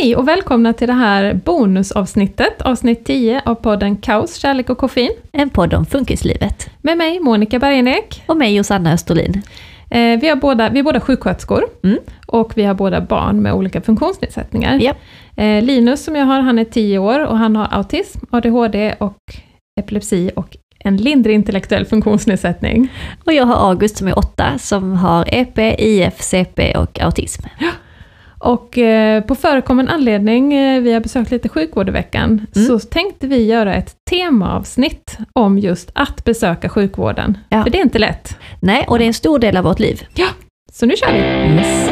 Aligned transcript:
Hej 0.00 0.16
och 0.16 0.28
välkomna 0.28 0.72
till 0.72 0.86
det 0.88 0.94
här 0.94 1.34
bonusavsnittet, 1.34 2.62
avsnitt 2.62 3.04
10 3.04 3.42
av 3.44 3.54
podden 3.54 3.96
Kaos, 3.96 4.34
kärlek 4.36 4.70
och 4.70 4.78
koffein. 4.78 5.10
En 5.32 5.50
podd 5.50 5.74
om 5.74 5.86
funkislivet. 5.86 6.70
Med 6.82 6.98
mig 6.98 7.20
Monica 7.20 7.58
Bergenek. 7.58 8.22
Och 8.26 8.36
mig 8.36 8.54
Josanna 8.56 8.92
Österlin. 8.92 9.42
Eh, 9.90 10.20
vi, 10.20 10.28
har 10.28 10.36
båda, 10.36 10.68
vi 10.68 10.78
är 10.78 10.82
båda 10.82 11.00
sjuksköterskor 11.00 11.64
Mm. 11.84 11.98
och 12.26 12.52
vi 12.56 12.64
har 12.64 12.74
båda 12.74 13.00
barn 13.00 13.42
med 13.42 13.52
olika 13.54 13.80
funktionsnedsättningar. 13.80 14.78
Japp. 14.78 14.96
Eh, 15.36 15.62
Linus 15.62 16.04
som 16.04 16.16
jag 16.16 16.24
har, 16.26 16.40
han 16.40 16.58
är 16.58 16.64
10 16.64 16.98
år 16.98 17.26
och 17.26 17.38
han 17.38 17.56
har 17.56 17.68
autism, 17.70 18.18
ADHD 18.30 18.94
och 18.98 19.18
epilepsi 19.80 20.30
och 20.36 20.56
en 20.78 20.96
lindrig 20.96 21.34
intellektuell 21.34 21.84
funktionsnedsättning. 21.84 22.88
Och 23.24 23.32
jag 23.32 23.44
har 23.46 23.70
August 23.70 23.96
som 23.96 24.08
är 24.08 24.18
åtta 24.18 24.58
som 24.58 24.92
har 24.92 25.34
EP, 25.34 25.58
IF, 25.78 26.22
CP 26.22 26.72
och 26.76 27.00
autism. 27.00 27.42
Och 28.40 28.78
eh, 28.78 29.22
på 29.22 29.34
förekommen 29.34 29.88
anledning, 29.88 30.54
eh, 30.54 30.80
vi 30.80 30.92
har 30.92 31.00
besökt 31.00 31.30
lite 31.30 31.48
sjukvård 31.48 31.88
i 31.88 31.92
veckan, 31.92 32.46
Mm. 32.56 32.68
så 32.68 32.78
tänkte 32.78 33.26
vi 33.26 33.44
göra 33.46 33.74
ett 33.74 33.94
temaavsnitt 34.10 35.18
om 35.32 35.58
just 35.58 35.90
att 35.94 36.24
besöka 36.24 36.68
sjukvården. 36.68 37.38
Ja. 37.48 37.62
För 37.62 37.70
det 37.70 37.78
är 37.78 37.82
inte 37.82 37.98
lätt. 37.98 38.36
Nej, 38.60 38.84
och 38.88 38.98
det 38.98 39.04
är 39.04 39.06
en 39.06 39.14
stor 39.14 39.38
del 39.38 39.56
av 39.56 39.64
vårt 39.64 39.78
liv. 39.80 40.02
Så 40.72 40.86
nu 40.86 40.96
kör 40.96 41.12
vi! 41.12 41.18
Yes. 41.18 41.90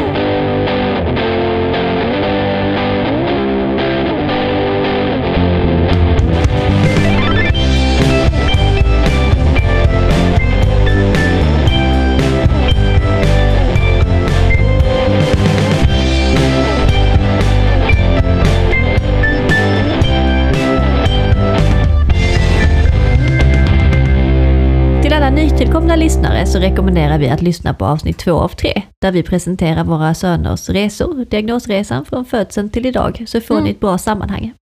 Lyssnare 26.07 26.47
så 26.47 26.59
rekommenderar 26.59 27.19
vi 27.19 27.29
att 27.29 27.43
lyssna 27.43 27.75
på 27.75 27.85
avsnitt 27.85 28.19
två 28.19 28.33
av 28.33 28.49
tre, 28.49 28.83
där 29.03 29.13
vi 29.13 29.23
presenterar 29.23 29.85
våra 29.85 30.15
söners 30.15 30.69
resor, 30.69 31.25
diagnosresan 31.31 32.05
från 32.05 32.25
födseln 32.25 32.71
till 32.71 32.87
idag, 32.87 33.25
så 33.27 33.41
får 33.41 33.55
Mm. 33.55 33.65
ni 33.65 33.71
ett 33.71 33.81
bra 33.81 33.99
sammanhang. 33.99 34.53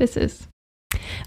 Precis. 0.00 0.48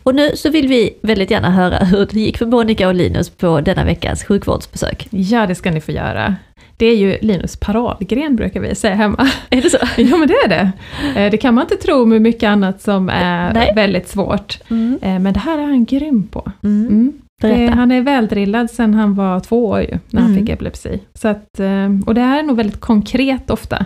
Och 0.04 0.16
nu 0.16 0.32
så 0.36 0.50
vill 0.50 0.68
vi 0.68 0.98
väldigt 1.02 1.32
gärna 1.32 1.52
höra 1.52 1.78
hur 1.78 2.06
det 2.12 2.20
gick 2.20 2.38
för 2.38 2.46
Monica 2.46 2.88
och 2.88 2.96
Linus 2.96 3.30
på 3.30 3.62
denna 3.62 3.86
veckas 3.86 4.24
sjukvårdsbesök. 4.24 5.08
Ja, 5.12 5.48
det 5.48 5.56
ska 5.56 5.72
ni 5.72 5.82
få 5.82 5.92
göra. 5.92 6.36
Det 6.78 6.86
är 6.86 6.96
ju 6.96 7.18
Linus 7.22 7.56
paradgren 7.60 8.36
brukar 8.36 8.60
vi 8.60 8.76
säga 8.76 8.96
hemma. 8.96 9.30
Är 9.50 9.62
det 9.62 9.70
så? 9.70 9.78
Ja, 10.02 10.18
men 10.18 10.28
det 10.28 10.34
är 10.34 10.48
det. 10.50 10.72
Eh, 11.20 11.32
Det 11.32 11.38
kan 11.38 11.54
man 11.54 11.62
inte 11.64 11.76
tro 11.76 12.06
med 12.06 12.22
mycket 12.22 12.48
annat 12.48 12.82
som 12.82 13.10
är 13.10 13.54
Nej. 13.54 13.74
väldigt 13.76 14.08
svårt. 14.08 14.60
Mm. 14.70 15.00
Eh, 15.02 15.20
Men 15.20 15.34
det 15.34 15.40
här 15.40 15.58
är 15.58 15.64
han 15.64 15.86
grym 15.86 16.28
på. 16.28 16.52
Mm. 16.64 17.14
Mm. 17.44 17.56
Berätta. 17.58 17.72
Det, 17.72 17.78
han 17.80 17.92
är 17.92 18.02
väldrillad 18.02 18.72
sedan 18.72 18.94
han 18.94 19.16
var 19.16 19.40
två 19.40 19.66
år 19.66 19.82
ju, 19.82 20.00
när 20.10 20.22
han 20.22 20.32
Mm. 20.32 20.40
fick 20.46 20.50
epilepsi. 20.50 21.00
Så 21.14 21.28
att, 21.28 21.60
eh, 21.60 21.90
och 22.06 22.14
det 22.16 22.22
här 22.22 22.40
är 22.40 22.44
nog 22.44 22.58
väldigt 22.58 22.80
konkret 22.80 23.50
ofta. 23.50 23.86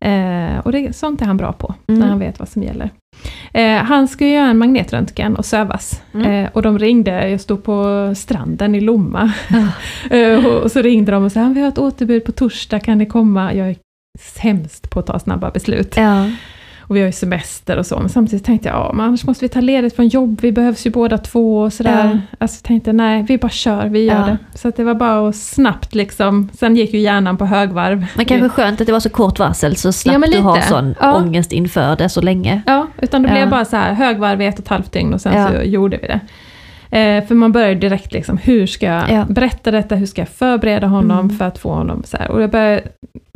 Eh, 0.00 0.58
och 0.64 0.72
det, 0.72 0.96
sånt 0.96 1.22
är 1.22 1.26
han 1.26 1.36
bra 1.36 1.52
på, 1.52 1.74
Mm. 1.88 2.00
när 2.00 2.06
han 2.08 2.18
vet 2.18 2.38
vad 2.38 2.48
som 2.48 2.62
gäller. 2.62 2.90
Eh, 3.52 3.76
han 3.76 4.08
ska 4.08 4.26
göra 4.26 4.46
en 4.48 4.58
magnetröntgen 4.58 5.36
och 5.36 5.44
sövas. 5.44 6.02
Mm. 6.14 6.30
Eh, 6.44 6.50
och 6.52 6.62
de 6.62 6.78
ringde, 6.78 7.28
jag 7.28 7.40
stod 7.40 7.64
på 7.64 8.12
stranden 8.16 8.74
i 8.74 8.80
Lomma. 8.80 9.32
Eh, 10.10 10.46
och, 10.46 10.62
och 10.62 10.70
så 10.72 10.82
ringde 10.82 11.12
de 11.12 11.24
och 11.24 11.32
sa, 11.32 11.48
vi 11.54 11.60
har 11.60 11.68
ett 11.68 11.78
återbud 11.78 12.24
på 12.24 12.32
torsdag, 12.32 12.80
kan 12.80 12.98
ni 12.98 13.06
komma? 13.06 13.54
Jag 13.54 13.68
är 13.70 13.76
sämst 14.20 14.90
på 14.90 15.00
att 15.00 15.06
ta 15.06 15.18
snabba 15.18 15.50
beslut. 15.50 15.94
Ja. 15.96 16.30
Och 16.92 16.96
vi 16.96 17.00
har 17.00 17.06
ju 17.06 17.12
semester 17.12 17.76
och 17.76 17.86
så, 17.86 17.98
men 18.00 18.08
samtidigt 18.08 18.44
tänkte 18.46 18.68
jag, 18.68 18.76
ja 18.76 18.92
men 18.92 19.06
annars 19.06 19.24
måste 19.24 19.44
vi 19.44 19.48
ta 19.48 19.60
ledigt 19.60 19.96
från 19.96 20.08
jobb, 20.08 20.38
vi 20.42 20.52
behövs 20.52 20.86
ju 20.86 20.90
båda 20.90 21.18
två 21.18 21.60
och 21.60 21.72
sådär. 21.72 22.10
Ja. 22.12 22.18
Alltså 22.38 22.66
tänkte 22.66 22.88
jag, 22.90 22.94
nej, 22.94 23.22
vi 23.28 23.38
bara 23.38 23.48
kör, 23.50 23.86
vi 23.86 24.04
gör 24.04 24.14
Ja. 24.14 24.26
det. 24.26 24.38
Så 24.58 24.68
att 24.68 24.76
det 24.76 24.84
var 24.84 24.94
bara 24.94 25.28
att 25.28 25.36
snabbt 25.36 25.94
liksom, 25.94 26.48
sen 26.58 26.76
gick 26.76 26.94
ju 26.94 27.00
hjärnan 27.00 27.36
på 27.36 27.46
högvarv. 27.46 28.06
Men 28.16 28.24
kanske 28.26 28.48
skönt 28.48 28.80
att 28.80 28.86
det 28.86 28.92
var 28.92 29.00
så 29.00 29.10
kort 29.10 29.38
varsel 29.38 29.76
så 29.76 29.92
slapp 29.92 30.12
Ja, 30.12 30.18
men 30.18 30.30
du 30.30 30.38
ha 30.40 30.54
lite. 30.54 30.66
sån 30.68 30.94
Ja. 31.00 31.16
ångest 31.16 31.52
inför 31.52 31.96
det 31.96 32.08
så 32.08 32.20
länge. 32.20 32.62
Ja, 32.66 32.86
utan 33.02 33.22
det 33.22 33.28
blev 33.28 33.50
bara 33.50 33.64
så 33.64 33.76
här 33.76 33.92
högvarv 33.92 34.42
i 34.42 34.46
ett 34.46 34.54
och 34.58 34.64
ett 34.64 34.68
halvt 34.68 34.92
dygn 34.92 35.14
och 35.14 35.20
sen 35.20 35.48
så 35.48 35.62
gjorde 35.62 35.96
vi 36.02 36.06
det. 36.06 36.20
Eh, 36.98 37.24
för 37.26 37.34
man 37.34 37.52
började 37.52 37.74
direkt 37.74 38.12
liksom, 38.12 38.38
hur 38.42 38.66
ska 38.66 38.86
jag 38.86 39.10
Ja. 39.10 39.24
berätta 39.28 39.70
detta, 39.70 39.94
hur 39.94 40.06
ska 40.06 40.20
jag 40.20 40.28
förbereda 40.28 40.86
honom 40.86 41.18
Mm. 41.18 41.36
för 41.38 41.44
att 41.44 41.58
få 41.58 41.72
honom 41.74 42.02
så 42.04 42.16
här. 42.16 42.30
Och 42.30 42.42
jag 42.42 42.50
började, 42.50 42.82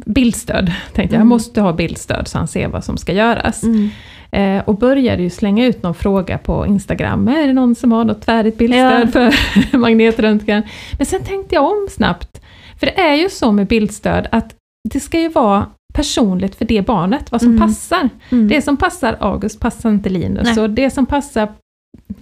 bildstöd 0.05 0.73
tänkte 0.85 1.03
jag, 1.03 1.11
jag 1.11 1.15
Mm. 1.15 1.29
måste 1.29 1.61
ha 1.61 1.73
bildstöd 1.73 2.29
så 2.29 2.39
han 2.39 2.49
ser 2.49 2.69
vad 2.69 2.85
som 2.85 2.97
ska 2.97 3.13
göras. 3.13 3.63
Mm. 3.63 3.89
Eh, 4.31 4.63
och 4.65 4.79
började 4.79 5.23
ju 5.23 5.31
slänga 5.31 5.67
ut 5.67 5.83
någon 5.83 5.95
fråga 5.95 6.39
på 6.39 6.67
Instagram, 6.67 7.29
är 7.29 7.47
det 7.47 7.53
någon 7.53 7.75
som 7.75 7.93
har 7.93 8.05
något 8.05 8.25
färdigt 8.25 8.59
bildstöd 8.59 9.03
Ja. 9.03 9.31
för 9.71 9.77
magnetröntgen? 9.79 10.63
Men 10.99 11.07
sen 11.07 11.23
tänkte 11.25 11.55
jag 11.55 11.65
om 11.65 11.89
snabbt, 11.91 12.41
för 12.81 12.87
det 12.87 13.01
är 13.01 13.15
ju 13.15 13.29
så 13.31 13.53
med 13.53 13.67
bildstöd 13.67 14.27
att 14.33 14.55
det 14.93 15.01
ska 15.01 15.21
ju 15.21 15.29
vara 15.29 15.67
personligt 15.95 16.55
för 16.55 16.65
det 16.65 16.87
barnet, 16.87 17.33
vad 17.33 17.41
som 17.41 17.51
Mm. 17.51 17.61
passar. 17.69 18.09
Mm. 18.31 18.49
Det 18.49 18.63
som 18.63 18.77
passar 18.77 19.17
August 19.21 19.61
passar 19.61 19.91
inte 19.91 20.09
Linus 20.09 20.45
Nej. 20.57 20.61
och 20.65 20.71
det 20.71 20.91
som 20.91 21.07
passar 21.07 21.49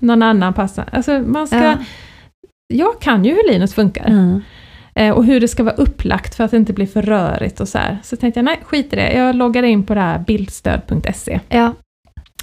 någon 0.00 0.22
annan 0.22 0.52
passar. 0.54 0.88
Alltså 0.92 1.18
man 1.26 1.46
ska, 1.46 1.56
Ja. 1.64 1.76
Jag 2.74 3.00
kan 3.00 3.24
ju 3.24 3.30
hur 3.34 3.52
Linus 3.52 3.74
funkar 3.74 4.04
Mm. 4.06 4.40
Eh, 4.94 5.10
och 5.10 5.24
hur 5.24 5.40
det 5.40 5.48
ska 5.48 5.62
vara 5.62 5.74
upplagt 5.74 6.34
för 6.34 6.44
att 6.44 6.50
det 6.50 6.56
inte 6.56 6.72
blir 6.72 6.86
för 6.86 7.02
rörigt 7.02 7.60
och 7.60 7.68
så 7.68 7.78
här. 7.78 7.98
Så 8.02 8.16
tänkte 8.16 8.38
jag, 8.38 8.44
nej 8.44 8.60
skit 8.64 8.92
i 8.92 8.96
det, 8.96 9.12
jag 9.12 9.34
loggade 9.36 9.68
in 9.68 9.86
på 9.86 9.94
det 9.94 10.00
här 10.00 10.18
bildstöd.se 10.26 11.40
Ja. 11.48 11.72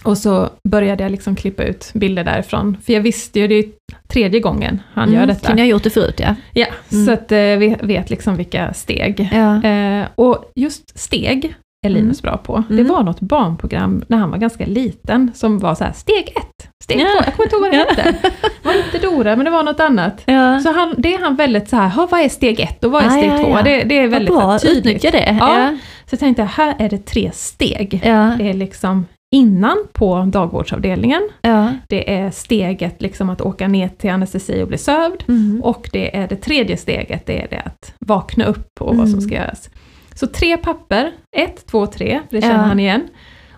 och 0.03 0.17
så 0.17 0.49
började 0.69 1.03
jag 1.03 1.11
liksom 1.11 1.35
klippa 1.35 1.63
ut 1.63 1.91
bilder 1.93 2.23
därifrån. 2.23 2.77
För 2.85 2.93
jag 2.93 3.01
visste 3.01 3.39
ju, 3.39 3.47
det 3.47 3.55
är 3.55 3.63
ju 3.63 3.71
tredje 4.07 4.39
gången 4.39 4.81
han 4.93 5.13
gör 5.13 5.25
detta. 5.25 5.47
Kunde 5.47 5.61
jag 5.61 5.69
gjort 5.69 5.83
det 5.83 5.89
förut 5.89 6.19
ja. 6.19 6.35
Ja, 6.53 6.65
Mm. 6.91 7.05
så 7.05 7.11
att 7.11 7.31
eh, 7.31 7.37
vi 7.37 7.75
vet 7.81 8.09
liksom 8.09 8.35
vilka 8.35 8.73
steg. 8.73 9.29
ja. 9.33 9.63
Eh, 9.63 10.07
och 10.15 10.51
just 10.55 10.99
steg 10.99 11.55
är 11.85 11.89
Linus 11.89 12.21
bra 12.21 12.37
på. 12.37 12.63
Det 12.69 12.73
Mm. 12.73 12.87
var 12.87 13.03
något 13.03 13.19
barnprogram 13.19 14.03
när 14.07 14.17
han 14.17 14.31
var 14.31 14.37
ganska 14.37 14.65
liten 14.65 15.31
som 15.35 15.59
var 15.59 15.75
så 15.75 15.83
här, 15.83 15.91
steg 15.93 16.33
ett, 16.35 16.69
steg 16.83 16.99
Ja. 16.99 17.05
två, 17.17 17.23
jag 17.25 17.33
kommer 17.35 17.45
inte 17.45 17.55
ihåg 17.55 17.61
vad 17.61 17.71
det 17.71 17.77
hette. 17.77 18.29
Det 18.41 18.67
var 18.67 18.73
inte 18.85 18.97
Dora, 19.07 19.35
men 19.35 19.45
det 19.45 19.51
var 19.51 19.63
något 19.63 19.79
annat. 19.79 20.21
ja. 20.25 20.59
Så 20.59 20.71
han, 20.71 20.95
det 20.97 21.13
är 21.13 21.19
han 21.19 21.35
väldigt 21.35 21.69
så 21.69 21.75
här, 21.75 21.89
"Ha, 21.89 22.07
vad 22.11 22.19
är 22.21 22.29
steg 22.29 22.59
ett 22.59 22.83
och 22.83 22.91
vad 22.91 23.03
är 23.03 23.07
Ah, 23.07 23.09
steg 23.11 23.29
ja, 23.31 23.37
två? 23.37 23.57
Det, 23.63 23.83
det 23.83 23.97
är 23.99 24.07
väldigt 24.07 24.35
bra, 24.35 24.59
tydligt. 24.59 24.77
utnyttja 24.77 25.11
det. 25.11 25.37
Ja. 25.39 25.77
Så 26.05 26.13
jag 26.13 26.19
tänkte, 26.19 26.43
här 26.43 26.75
är 26.79 26.89
det 26.89 27.05
tre 27.05 27.31
steg. 27.33 27.99
Det 28.03 28.49
är 28.49 28.53
liksom 28.53 29.05
innan 29.35 29.77
på 29.93 30.23
dagvårdsavdelningen, 30.27 31.21
Ja. 31.41 31.69
det 31.89 32.13
är 32.15 32.31
steget 32.31 33.01
liksom 33.01 33.29
att 33.29 33.41
åka 33.41 33.67
ner 33.67 33.87
till 33.87 34.09
anestesi 34.09 34.63
och 34.63 34.67
bli 34.67 34.77
sövd. 34.77 35.23
Mm. 35.27 35.61
Och 35.63 35.89
det 35.93 36.17
är 36.17 36.27
det 36.27 36.35
tredje 36.35 36.77
steget, 36.77 37.25
det 37.25 37.41
är 37.43 37.47
det 37.49 37.61
att 37.65 37.93
vakna 37.99 38.45
upp 38.45 38.67
och 38.81 38.95
vad 38.97 39.09
som 39.09 39.19
Mm. 39.19 39.21
ska 39.21 39.35
göras. 39.35 39.69
Så 40.15 40.27
tre 40.27 40.57
papper, 40.57 41.11
ett, 41.37 41.65
två, 41.65 41.85
tre, 41.87 42.19
för 42.29 42.35
det 42.35 42.41
känner 42.41 42.55
Ja. 42.55 42.61
han 42.61 42.79
igen. 42.79 43.07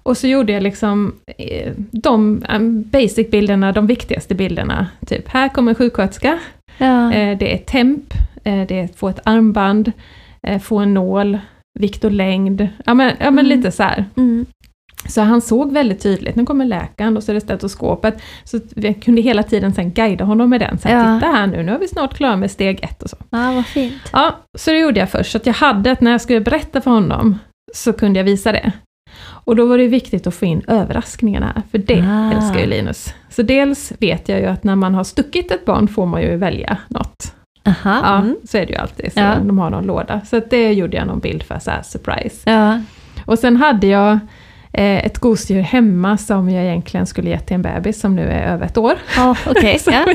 Och 0.03 0.17
så 0.17 0.27
gjorde 0.27 0.53
jag 0.53 0.63
liksom 0.63 1.15
eh, 1.37 1.71
de 1.91 2.43
um, 2.49 2.83
basic-bilderna, 2.83 3.71
de 3.71 3.87
viktigaste 3.87 4.35
bilderna. 4.35 4.87
Typ, 5.07 5.27
här 5.29 5.49
kommer 5.49 5.71
en 5.71 5.75
sjuksköterska, 5.75 6.39
Ja. 6.77 7.13
eh, 7.13 7.37
det 7.37 7.53
är 7.53 7.57
temp, 7.57 8.13
eh, 8.43 8.61
det 8.67 8.79
är 8.79 8.83
att 8.85 8.95
få 8.95 9.09
ett 9.09 9.19
armband, 9.23 9.91
eh, 10.47 10.59
få 10.61 10.77
en 10.79 10.93
nål, 10.93 11.39
vikt 11.79 12.03
och 12.03 12.11
längd. 12.11 12.67
Ja 12.85 12.93
men, 12.93 13.07
ja, 13.19 13.31
men 13.31 13.45
Mm. 13.45 13.57
lite 13.57 13.71
så. 13.71 13.83
Mm. 14.17 14.45
Så 15.09 15.21
han 15.21 15.41
såg 15.41 15.71
väldigt 15.71 16.01
tydligt, 16.03 16.35
nu 16.35 16.45
kommer 16.45 16.65
läkaren 16.65 17.17
och 17.17 17.23
så 17.23 17.31
är 17.31 17.33
det 17.33 17.41
stetoskopet. 17.41 18.21
Så 18.43 18.59
vi 18.75 18.93
kunde 18.93 19.21
hela 19.21 19.43
tiden 19.43 19.73
sen 19.73 19.91
guida 19.91 20.25
honom 20.25 20.49
med 20.49 20.59
den. 20.61 20.77
Så 20.77 20.87
här, 20.87 20.95
Ja. 21.13 21.19
titta 21.19 21.31
här 21.31 21.47
nu, 21.47 21.63
nu 21.63 21.71
är 21.71 21.79
vi 21.79 21.87
snart 21.87 22.13
klara 22.17 22.35
med 22.35 22.51
steg 22.51 22.79
ett 22.83 23.03
och 23.03 23.09
så. 23.09 23.17
ja, 23.29 23.51
vad 23.51 23.65
fint. 23.65 23.93
Ja, 24.13 24.35
så 24.57 24.71
det 24.71 24.79
gjorde 24.79 24.99
jag 24.99 25.09
först. 25.09 25.31
Så 25.31 25.37
att 25.37 25.45
jag 25.45 25.53
hade 25.53 25.91
att 25.91 26.01
när 26.01 26.11
jag 26.11 26.21
skulle 26.21 26.39
berätta 26.41 26.81
för 26.81 26.91
honom 26.91 27.39
så 27.73 27.93
kunde 27.93 28.19
jag 28.19 28.23
visa 28.23 28.51
det. 28.51 28.71
Och 29.45 29.55
då 29.55 29.65
var 29.65 29.77
det 29.77 29.87
viktigt 29.87 30.27
att 30.27 30.33
få 30.35 30.45
in 30.45 30.61
överraskningarna 30.67 31.51
här, 31.55 31.61
för 31.71 31.77
det 31.77 32.01
Ah. 32.07 32.31
älskar 32.37 32.59
ju 32.59 32.65
Linus. 32.65 33.13
Så 33.29 33.41
dels 33.41 33.93
vet 33.99 34.29
jag 34.29 34.39
ju 34.39 34.45
att 34.45 34.63
när 34.63 34.75
man 34.75 34.93
har 34.95 35.03
stuckit 35.03 35.51
ett 35.51 35.65
barn 35.65 35.87
får 35.87 36.05
man 36.05 36.21
ju 36.21 36.35
välja 36.37 36.77
något. 36.87 37.33
Aha. 37.65 37.99
Ja, 38.03 38.17
Mm. 38.17 38.35
så 38.43 38.57
är 38.57 38.65
det 38.65 38.71
ju 38.73 38.77
alltid, 38.79 39.13
så 39.13 39.19
Ja. 39.19 39.35
de 39.43 39.59
har 39.59 39.69
någon 39.69 39.85
låda. 39.85 40.21
Så 40.25 40.41
det 40.49 40.73
gjorde 40.73 40.97
jag 40.97 41.07
någon 41.07 41.19
bild 41.19 41.43
för, 41.43 41.59
så 41.59 41.71
här 41.71 41.81
surprise. 41.83 42.51
Ja. 42.51 42.81
Och 43.25 43.39
sen 43.39 43.57
hade 43.57 43.87
jag 43.87 44.19
ett 44.77 45.17
gosedjur 45.19 45.61
hemma 45.63 46.17
som 46.17 46.49
jag 46.49 46.63
egentligen 46.63 47.05
skulle 47.07 47.29
gett 47.29 47.45
till 47.47 47.55
en 47.55 47.61
bebis 47.61 47.99
som 47.99 48.15
nu 48.15 48.21
är 48.29 48.53
över 48.53 48.65
ett 48.65 48.77
år. 48.77 48.93
Okej. 49.45 49.79
Som 49.79 49.93
Ja. 49.93 50.05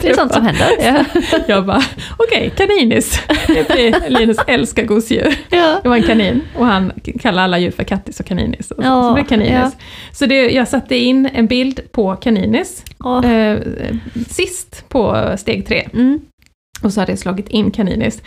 Det 0.00 0.08
är 0.10 0.14
sånt 0.14 0.32
som 0.32 0.46
händer. 0.46 0.66
Ja. 0.82 1.04
Jag 1.48 1.66
bara, 1.66 1.82
okej, 2.18 2.52
kaninis. 2.56 3.22
Det 3.46 3.68
blir- 3.68 4.10
Linus 4.10 4.36
älskar 4.46 4.84
gosedjur. 4.84 5.34
Ja. 5.50 5.80
Det 5.82 5.88
var 5.88 5.96
en 5.96 6.02
kanin 6.02 6.40
och 6.56 6.66
han 6.66 6.92
kallar 7.20 7.42
alla 7.42 7.58
djur 7.58 7.70
för 7.70 7.84
kattis 7.84 8.20
och 8.20 8.26
kaninis. 8.26 8.70
Och 8.70 8.76
så, 8.76 8.82
Ja, 8.82 9.02
så 9.02 9.14
det 9.14 9.24
kaninis. 9.24 9.50
ja. 9.52 9.70
Så 10.12 10.26
det, 10.26 10.50
jag 10.50 10.68
satte 10.68 10.96
in 10.96 11.28
en 11.34 11.46
bild 11.46 11.80
på 11.92 12.16
kaninis 12.16 12.84
Åh. 13.04 13.30
eh, 13.32 13.58
sist 14.28 14.84
på 14.88 15.32
steg 15.38 15.66
tre. 15.66 15.88
Mm. 15.94 16.20
Och 16.82 16.92
så 16.92 17.00
hade 17.00 17.12
jag 17.12 17.18
slagit 17.18 17.48
in 17.48 17.70
kaninis. 17.70 18.22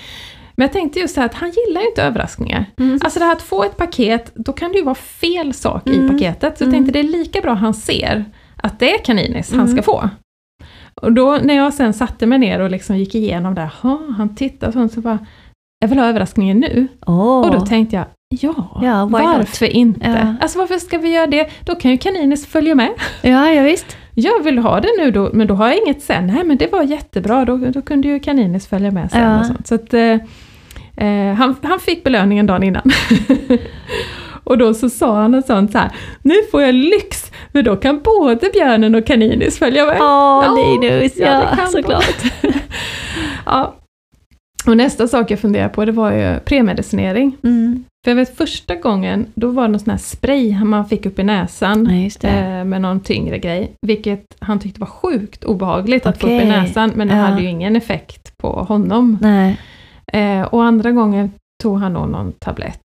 Men 0.61 0.65
jag 0.65 0.73
tänkte 0.73 0.99
just 0.99 1.13
så 1.15 1.19
här 1.21 1.25
att 1.27 1.33
han 1.33 1.49
gillar 1.51 1.81
ju 1.81 1.87
inte 1.87 2.03
överraskningar. 2.03 2.65
Mm. 2.79 2.99
Alltså 3.03 3.19
det 3.19 3.25
här 3.25 3.31
att 3.33 3.41
få 3.41 3.63
ett 3.63 3.77
paket, 3.77 4.31
då 4.35 4.53
kan 4.53 4.71
det 4.71 4.77
ju 4.77 4.83
vara 4.83 4.95
fel 4.95 5.53
sak 5.53 5.87
i 5.89 5.95
Mm. 5.95 6.09
paketet. 6.09 6.57
Så 6.57 6.63
jag 6.63 6.67
Mm. 6.67 6.79
tänkte 6.83 6.91
det 6.93 7.07
är 7.07 7.11
lika 7.17 7.41
bra 7.41 7.53
han 7.53 7.73
ser 7.73 8.25
att 8.63 8.79
det 8.79 8.93
är 8.93 8.97
kaninis 9.03 9.51
han 9.51 9.59
Mm. 9.59 9.71
ska 9.73 9.81
få. 9.83 10.09
Och 11.01 11.11
då 11.13 11.39
när 11.43 11.53
jag 11.53 11.73
sen 11.73 11.93
satte 11.93 12.25
mig 12.25 12.39
ner 12.39 12.59
och 12.59 12.71
liksom 12.71 12.97
gick 12.97 13.15
igenom 13.15 13.55
det, 13.55 13.69
"Ha, 13.81 14.01
han 14.17 14.35
tittar 14.35 14.67
och 14.67 14.73
sånt, 14.73 14.93
så 14.93 15.01
bara, 15.01 15.19
jag 15.79 15.87
vill 15.87 15.99
ha 15.99 16.05
överraskningen 16.05 16.59
nu. 16.59 16.87
Åh. 17.07 17.39
Och 17.41 17.51
då 17.51 17.65
tänkte 17.65 17.95
jag, 17.95 18.05
ja, 18.29 18.79
Ja, 18.83 19.05
varför 19.05 19.65
inte? 19.65 20.09
Ja. 20.23 20.35
Alltså 20.41 20.59
varför 20.59 20.77
ska 20.77 20.97
vi 20.97 21.13
göra 21.13 21.27
det? 21.27 21.49
Då 21.65 21.75
kan 21.75 21.91
ju 21.91 21.97
kaninis 21.97 22.45
följa 22.47 22.75
med. 22.75 22.89
Ja, 23.21 23.49
ja 23.51 23.63
visst. 23.63 23.97
Jag 24.15 24.43
vill 24.43 24.57
ha 24.57 24.79
det 24.81 24.89
nu 24.97 25.11
då, 25.11 25.29
men 25.33 25.47
då 25.47 25.53
har 25.53 25.67
jag 25.67 25.77
inget 25.77 26.01
sen. 26.01 26.27
Nej 26.27 26.43
men 26.43 26.57
det 26.57 26.71
var 26.71 26.83
jättebra, 26.83 27.45
då, 27.45 27.57
då 27.57 27.81
kunde 27.81 28.07
ju 28.07 28.19
kaninis 28.19 28.67
följa 28.67 28.91
med 28.91 29.11
sen. 29.11 29.21
Ja. 29.23 29.39
Och 29.39 29.45
sånt. 29.45 29.67
Så 29.67 29.75
att, 29.75 29.93
eh, 30.97 31.33
han, 31.33 31.55
han 31.63 31.79
fick 31.79 32.03
belöningen 32.03 32.45
dagen 32.47 32.63
innan. 32.63 32.91
och 34.43 34.57
då 34.57 34.73
så 34.73 34.89
sa 34.89 35.21
han 35.21 35.31
något 35.31 35.45
sånt 35.47 35.71
så 35.71 35.77
här, 35.77 35.91
nu 36.21 36.33
får 36.51 36.61
jag 36.61 36.75
lyx, 36.75 37.31
för 37.51 37.61
då 37.61 37.75
kan 37.75 38.01
både 38.03 38.49
björnen 38.53 38.95
och 38.95 39.05
kaninis 39.05 39.59
följa 39.59 39.85
med. 39.85 39.97
Åh, 40.01 40.43
Ja, 40.45 40.55
Linus. 40.81 41.13
ja, 41.17 41.25
Ja, 41.25 41.39
det 41.51 41.57
kan 41.57 41.67
såklart. 41.71 42.15
Ja. 43.45 43.75
Och 44.67 44.77
nästa 44.77 45.07
sak 45.07 45.31
jag 45.31 45.39
funderade 45.39 45.69
på, 45.69 45.85
det 45.85 45.91
var 45.91 46.11
ju 46.11 46.39
premedicinering. 46.39 47.37
Mm. 47.43 47.83
För 48.03 48.11
jag 48.11 48.15
vet 48.15 48.37
första 48.37 48.75
gången, 48.75 49.25
då 49.35 49.47
var 49.51 49.63
det 49.63 49.67
någon 49.69 49.79
sån 49.79 49.91
här 49.91 49.97
spray 49.97 50.63
man 50.63 50.85
fick 50.85 51.05
upp 51.05 51.19
i 51.19 51.23
näsan. 51.23 51.83
Det. 52.21 52.27
Eh, 52.27 52.65
med 52.65 52.81
någon 52.81 52.99
tyngre 52.99 53.37
grej, 53.37 53.71
vilket 53.87 54.23
han 54.39 54.59
tyckte 54.59 54.79
var 54.79 54.87
sjukt 54.87 55.43
obehagligt 55.43 56.05
att 56.05 56.17
få 56.21 56.27
upp 56.27 56.41
i 56.41 56.45
näsan, 56.45 56.91
men 56.95 57.07
det 57.07 57.15
Ja. 57.15 57.21
hade 57.21 57.41
ju 57.41 57.47
ingen 57.49 57.75
effekt 57.75 58.37
på 58.37 58.47
honom. 58.53 59.17
Nej. 59.21 59.57
Eh, 60.13 60.41
och 60.41 60.63
andra 60.63 60.91
gången 60.91 61.31
tog 61.63 61.79
han 61.79 61.93
nog 61.93 62.09
någon 62.09 62.31
tablett. 62.31 62.79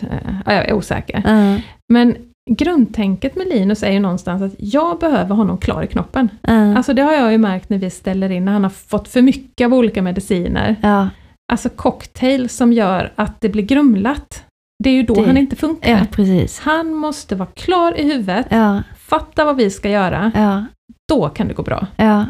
Eh, 0.00 0.08
ja, 0.46 0.52
jag 0.52 0.68
är 0.68 0.72
osäker. 0.72 1.22
Ja, 1.26 1.60
Men 1.92 2.16
grundtänket 2.50 3.36
med 3.36 3.46
Linus 3.48 3.82
är 3.82 3.90
ju 3.92 3.98
någonstans 4.00 4.42
att 4.42 4.52
jag 4.58 4.98
behöver 4.98 5.34
honom 5.34 5.58
klar 5.58 5.82
i 5.82 5.86
knoppen. 5.86 6.28
ja. 6.42 6.76
Alltså 6.76 6.94
det 6.94 7.02
har 7.02 7.12
jag 7.12 7.32
ju 7.32 7.38
märkt 7.38 7.70
när 7.70 7.78
vi 7.78 7.90
ställer 7.90 8.30
in, 8.30 8.44
när 8.44 8.52
han 8.52 8.62
har 8.62 8.70
fått 8.70 9.08
för 9.08 9.22
mycket 9.22 9.64
av 9.64 9.74
olika 9.74 10.02
mediciner. 10.02 10.76
ja. 10.82 11.08
Alltså 11.52 11.68
cocktail 11.68 12.48
som 12.48 12.72
gör 12.72 13.12
att 13.16 13.40
det 13.40 13.48
blir 13.48 13.62
grumlat. 13.62 14.44
Det 14.84 14.90
är 14.90 14.94
ju 14.94 15.02
då 15.02 15.14
Det- 15.14 15.26
han 15.26 15.36
inte 15.36 15.56
funkar. 15.56 15.90
ja, 15.90 15.98
precis. 16.10 16.60
Han 16.60 16.94
måste 16.94 17.34
vara 17.36 17.48
klar 17.54 18.00
i 18.00 18.02
huvudet, 18.12 18.46
Ja, 18.50 18.82
fatta 18.96 19.44
vad 19.44 19.56
vi 19.56 19.70
ska 19.70 19.90
göra, 19.90 20.32
ja, 20.34 20.64
då 21.08 21.28
kan 21.28 21.48
det 21.48 21.54
gå 21.54 21.62
bra. 21.62 21.86
ja, 21.96 22.24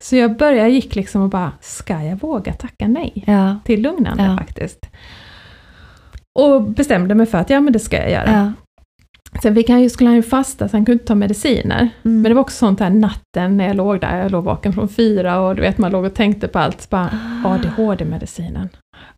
Så 0.00 0.16
jag 0.16 0.36
började, 0.36 0.68
gick 0.70 0.94
liksom 0.94 1.22
och 1.22 1.28
bara, 1.28 1.52
ska 1.60 2.02
jag 2.02 2.16
våga 2.20 2.52
tacka 2.52 2.88
nej 2.88 3.24
ja. 3.26 3.56
till 3.64 3.82
lugnande 3.82 4.22
Ja. 4.22 4.36
faktiskt? 4.38 4.86
Och 6.38 6.62
bestämde 6.62 7.14
mig 7.14 7.26
för 7.26 7.38
att 7.38 7.50
ja 7.50 7.60
men 7.60 7.72
det 7.72 7.78
ska 7.78 7.96
jag 7.96 8.10
göra. 8.10 8.32
ja. 8.32 8.52
Sen 9.42 9.54
vi 9.54 9.62
kan 9.62 9.82
ju, 9.82 9.90
skulle 9.90 10.08
han 10.10 10.16
ju 10.16 10.22
fasta 10.22 10.68
så 10.68 10.76
han 10.76 10.84
kunde 10.84 10.92
inte 10.92 11.04
ta 11.04 11.14
mediciner. 11.14 11.78
Mm. 11.78 11.90
Men 12.02 12.22
det 12.22 12.34
var 12.34 12.40
också 12.40 12.56
sånt 12.56 12.80
här 12.80 12.90
natten 12.90 13.56
när 13.56 13.66
jag 13.66 13.76
låg 13.76 14.00
där, 14.00 14.18
jag 14.22 14.32
låg 14.32 14.44
vaken 14.44 14.72
från 14.72 14.88
fyra 14.88 15.40
och 15.40 15.56
du 15.56 15.62
vet 15.62 15.78
man 15.78 15.92
låg 15.92 16.04
och 16.04 16.14
tänkte 16.14 16.48
på 16.48 16.58
allt. 16.58 16.80
Så 16.80 16.86
bara, 16.90 17.10
Ah. 17.44 17.54
ADHD-medicinen. 17.54 18.68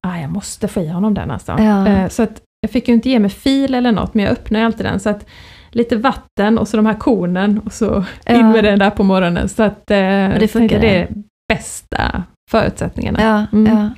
Ah, 0.00 0.16
jag 0.18 0.30
måste 0.30 0.68
få 0.68 0.80
i 0.80 0.88
honom 0.88 1.14
den 1.14 1.30
alltså. 1.30 1.52
Ja. 1.58 1.88
Eh, 1.88 2.08
så 2.08 2.22
att 2.22 2.42
jag 2.60 2.70
fick 2.70 2.88
ju 2.88 2.94
inte 2.94 3.10
ge 3.10 3.18
mig 3.18 3.30
fil 3.30 3.74
eller 3.74 3.92
något, 3.92 4.14
men 4.14 4.24
jag 4.24 4.32
öppnade 4.32 4.66
alltid 4.66 4.86
den. 4.86 5.00
Så 5.00 5.10
att 5.10 5.26
lite 5.70 5.96
vatten 5.96 6.58
och 6.58 6.68
så 6.68 6.76
de 6.76 6.86
här 6.86 6.94
kornen 6.94 7.58
och 7.58 7.72
så 7.72 8.04
Ja. 8.24 8.34
in 8.34 8.48
med 8.48 8.64
den 8.64 8.78
där 8.78 8.90
på 8.90 9.04
morgonen. 9.04 9.48
Så 9.48 9.62
att 9.62 9.90
eh, 9.90 9.96
det 10.38 10.50
funkar. 10.52 10.80
det 10.80 10.96
är 10.96 11.08
bästa 11.48 12.22
förutsättningarna. 12.50 13.22
Ja, 13.22 13.58
Mm. 13.58 13.72
ja. 13.76 13.90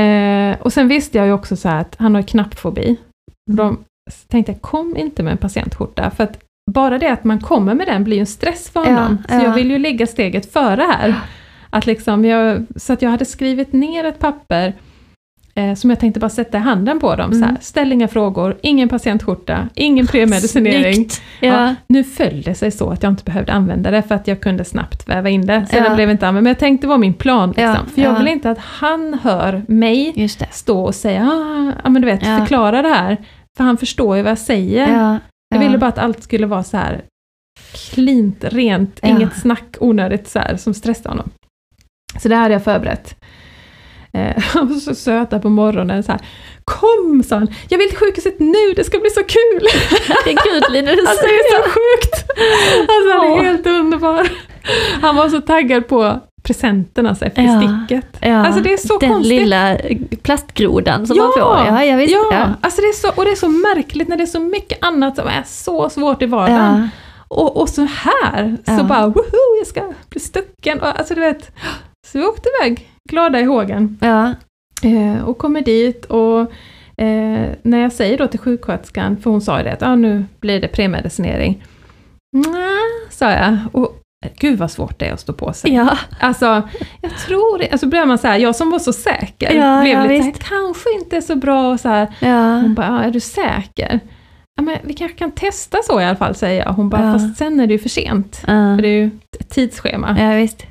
Eh, 0.00 0.56
och 0.60 0.72
sen 0.72 0.88
visste 0.88 1.18
jag 1.18 1.26
ju 1.26 1.32
också 1.32 1.56
så 1.56 1.68
att 1.68 1.96
han 1.98 2.14
har 2.14 2.22
knappfobi. 2.22 2.84
Mm. 2.86 2.96
Då 3.56 3.76
tänkte 4.28 4.52
jag, 4.52 4.62
kom 4.62 4.96
inte 4.96 5.22
med 5.22 5.30
en 5.30 5.38
patientskjorta. 5.38 6.10
För 6.10 6.24
att 6.24 6.38
bara 6.72 6.98
det 6.98 7.08
att 7.12 7.24
man 7.24 7.40
kommer 7.40 7.74
med 7.74 7.86
den 7.86 8.04
blir 8.04 8.16
ju 8.16 8.20
en 8.20 8.26
stress 8.26 8.70
för 8.70 8.84
honom. 8.84 9.18
Så 9.28 9.34
ja. 9.34 9.42
jag 9.42 9.54
vill 9.54 9.70
ju 9.70 9.78
ligga 9.78 10.06
steget 10.06 10.52
före 10.52 10.82
här. 10.98 11.14
Att 11.70 11.86
liksom 11.86 12.24
jag, 12.24 12.66
så 12.76 12.92
att 12.92 13.02
jag 13.02 13.10
hade 13.10 13.24
skrivit 13.24 13.72
ner 13.72 14.04
ett 14.04 14.18
papper 14.18 14.74
eh, 15.68 15.74
som 15.74 15.90
jag 15.90 16.00
tänkte 16.00 16.20
bara 16.20 16.28
sätta 16.30 16.58
handen 16.58 17.00
på 17.00 17.16
dem. 17.16 17.32
Så 17.32 17.38
här, 17.38 17.48
Mm. 17.48 17.60
ställ 17.60 17.92
inga 17.92 18.08
frågor, 18.08 18.56
ingen 18.62 18.88
patientskjorta, 18.88 19.68
ingen 19.74 20.06
premedicinering. 20.06 21.08
Ja, 21.40 21.48
Ja. 21.48 21.74
nu 21.86 22.04
föll 22.04 22.42
det 22.42 22.54
sig 22.54 22.70
så 22.70 22.90
att 22.90 23.02
jag 23.02 23.12
inte 23.12 23.24
behövde 23.24 23.52
använda 23.52 23.90
det 23.90 24.02
för 24.02 24.14
att 24.14 24.26
jag 24.28 24.40
kunde 24.40 24.64
snabbt 24.64 25.08
väva 25.08 25.28
in 25.28 25.46
det. 25.46 25.66
Så 25.70 25.76
Ja. 25.76 25.94
blev 25.94 26.10
inte 26.10 26.28
använd. 26.28 26.44
Men 26.44 26.50
jag 26.50 26.58
tänkte 26.58 26.86
det 26.86 26.88
var 26.88 26.98
min 26.98 27.14
plan. 27.14 27.48
Liksom. 27.48 27.86
För 27.94 28.02
jag 28.02 28.14
ja. 28.14 28.18
vill 28.18 28.28
inte 28.28 28.50
att 28.50 28.58
han 28.58 29.18
hör 29.22 29.62
mig 29.68 30.28
stå 30.50 30.80
och 30.82 30.94
säga, 30.94 31.30
ah, 31.84 31.88
men 31.88 32.02
du 32.02 32.06
vet, 32.06 32.20
förklara 32.20 32.82
det 32.82 32.88
här. 32.88 33.16
För 33.56 33.64
han 33.64 33.76
förstår 33.76 34.16
ju 34.16 34.22
vad 34.22 34.30
jag 34.30 34.38
säger. 34.38 34.88
Ja. 34.88 35.18
Jag 35.54 35.62
ja. 35.62 35.66
ville 35.66 35.78
bara 35.78 35.86
att 35.88 35.98
allt 35.98 36.22
skulle 36.22 36.46
vara 36.46 36.62
så 36.62 36.76
här 36.76 37.00
cleant, 37.94 38.44
rent, 38.44 39.00
inget 39.02 39.40
snack 39.40 39.76
onödigt 39.80 40.28
så 40.28 40.38
här, 40.38 40.56
som 40.56 40.74
stressar 40.74 41.10
honom. 41.10 41.30
Så 42.22 42.28
det 42.28 42.34
hade 42.36 42.54
jag 42.54 42.64
förberett. 42.64 43.16
Eh, 44.12 44.36
var 44.54 44.80
så 44.80 44.94
söta 44.94 45.38
på 45.38 45.48
morgonen 45.48 46.02
så 46.02 46.12
här. 46.12 46.20
Kom, 46.64 47.22
sa 47.22 47.36
han, 47.36 47.48
jag 47.68 47.78
vill 47.78 47.88
till 47.88 47.98
sjukhuset 47.98 48.38
nu, 48.40 48.72
det 48.76 48.84
ska 48.84 48.98
bli 48.98 49.10
så 49.10 49.22
kul! 49.22 49.60
Det 50.24 50.30
är 50.32 50.36
kul 50.36 50.72
Linus. 50.72 50.98
Alltså 51.08 51.26
det 51.26 51.32
är 51.34 51.62
så 51.62 51.68
sjukt! 51.70 52.24
Alltså 52.80 53.18
han 53.18 53.38
är 53.38 53.44
helt 53.44 53.66
underbar. 53.66 54.28
Han 55.02 55.16
var 55.16 55.28
så 55.28 55.40
taggad 55.40 55.88
på 55.88 56.20
presenterna 56.42 57.08
alltså, 57.08 57.24
efter 57.24 57.42
Ja. 57.42 57.60
sticket. 57.60 58.04
Ja, 58.20 58.46
Alltså 58.46 58.60
det 58.60 58.72
är 58.72 58.76
så 58.76 58.98
den 58.98 59.10
konstigt. 59.10 59.38
lilla 59.38 59.76
plastgrodan 60.22 61.06
som 61.06 61.16
Ja, 61.16 61.22
man 61.22 61.32
får. 61.32 61.66
Ja, 61.66 61.84
jag 61.84 61.96
visst. 61.96 62.12
Ja, 62.12 62.28
Ja. 62.30 62.48
Alltså 62.60 62.80
det 62.80 62.88
är 62.88 62.92
så, 62.92 63.08
och 63.16 63.24
det 63.24 63.30
är 63.30 63.34
så 63.36 63.48
märkligt 63.48 64.08
när 64.08 64.16
det 64.16 64.22
är 64.22 64.26
så 64.26 64.40
mycket 64.40 64.84
annat 64.84 65.16
som 65.16 65.26
är 65.28 65.42
så 65.46 65.90
svårt 65.90 66.22
i 66.22 66.26
vardagen. 66.26 66.80
Ja. 66.82 66.88
Och, 67.28 67.56
och 67.56 67.68
så 67.68 67.82
här, 67.90 68.56
så 68.78 68.84
bara 68.84 69.06
woho, 69.06 69.56
jag 69.58 69.66
ska 69.66 69.92
bli 70.08 70.20
stucken. 70.20 70.80
Och, 70.80 70.98
alltså 70.98 71.14
du 71.14 71.20
vet, 71.20 71.50
så 72.06 72.18
vi 72.18 72.24
åkte 72.24 72.48
iväg 72.60 72.88
glada 73.10 73.40
i 73.40 73.44
hågen. 73.44 73.98
Ja. 74.00 74.34
Eh, 74.88 75.24
och 75.24 75.38
kommer 75.38 75.60
dit 75.62 76.04
och 76.04 76.40
eh, 76.96 77.48
när 77.62 77.78
jag 77.78 77.92
säger 77.92 78.18
då 78.18 78.26
till 78.26 78.40
sjuksköterskan, 78.40 79.16
för 79.16 79.30
hon 79.30 79.40
sa 79.40 79.58
ju 79.58 79.64
det 79.64 79.72
att 79.72 79.82
ah, 79.82 79.96
nu 79.96 80.24
blir 80.40 80.60
det 80.60 80.68
premedicinering. 80.68 81.64
Nej, 82.36 83.08
sa 83.10 83.30
jag. 83.30 83.56
Och 83.72 83.96
eh, 84.26 84.32
gud 84.38 84.58
vad 84.58 84.70
svårt 84.70 84.98
det 84.98 85.06
är 85.06 85.12
att 85.12 85.20
stå 85.20 85.32
på 85.32 85.52
sig. 85.52 85.74
Ja. 85.74 85.98
Alltså, 86.20 86.68
jag 87.00 87.18
tror 87.18 87.58
det. 87.58 87.70
Alltså 87.70 87.86
blir 87.86 88.04
man 88.06 88.18
så 88.18 88.26
här, 88.28 88.38
jag 88.38 88.56
som 88.56 88.70
var 88.70 88.78
så 88.78 88.92
säker, 88.92 89.52
Ja, 89.54 89.80
blev 89.82 89.94
ja, 89.98 90.02
lite 90.02 90.16
så 90.18 90.22
här, 90.24 90.32
visst. 90.32 90.48
kanske 90.48 90.92
inte 90.94 91.16
är 91.16 91.20
så 91.20 91.36
bra 91.36 91.72
och 91.72 91.80
så 91.80 91.88
här. 91.88 92.06
Ja. 92.20 92.54
Hon 92.60 92.74
bara, 92.74 93.04
är 93.04 93.10
du 93.10 93.20
säker? 93.20 94.00
Ja, 94.56 94.62
men 94.62 94.76
vi 94.82 94.94
kanske 94.94 95.18
kan 95.18 95.30
testa 95.30 95.78
så 95.84 96.00
i 96.00 96.04
alla 96.04 96.16
fall, 96.16 96.34
säger 96.34 96.64
jag. 96.64 96.72
Hon 96.72 96.88
bara, 96.88 97.06
Ja. 97.06 97.12
fast 97.12 97.36
sen 97.38 97.60
är 97.60 97.66
det 97.66 97.72
ju 97.72 97.78
för 97.78 97.88
sent. 97.88 98.36
För 98.36 98.82
det 98.82 98.88
är 98.88 98.92
ju 99.02 99.10
ett 99.40 99.48
tidsschema. 99.50 100.16
ja, 100.20 100.30
visst. 100.36 100.66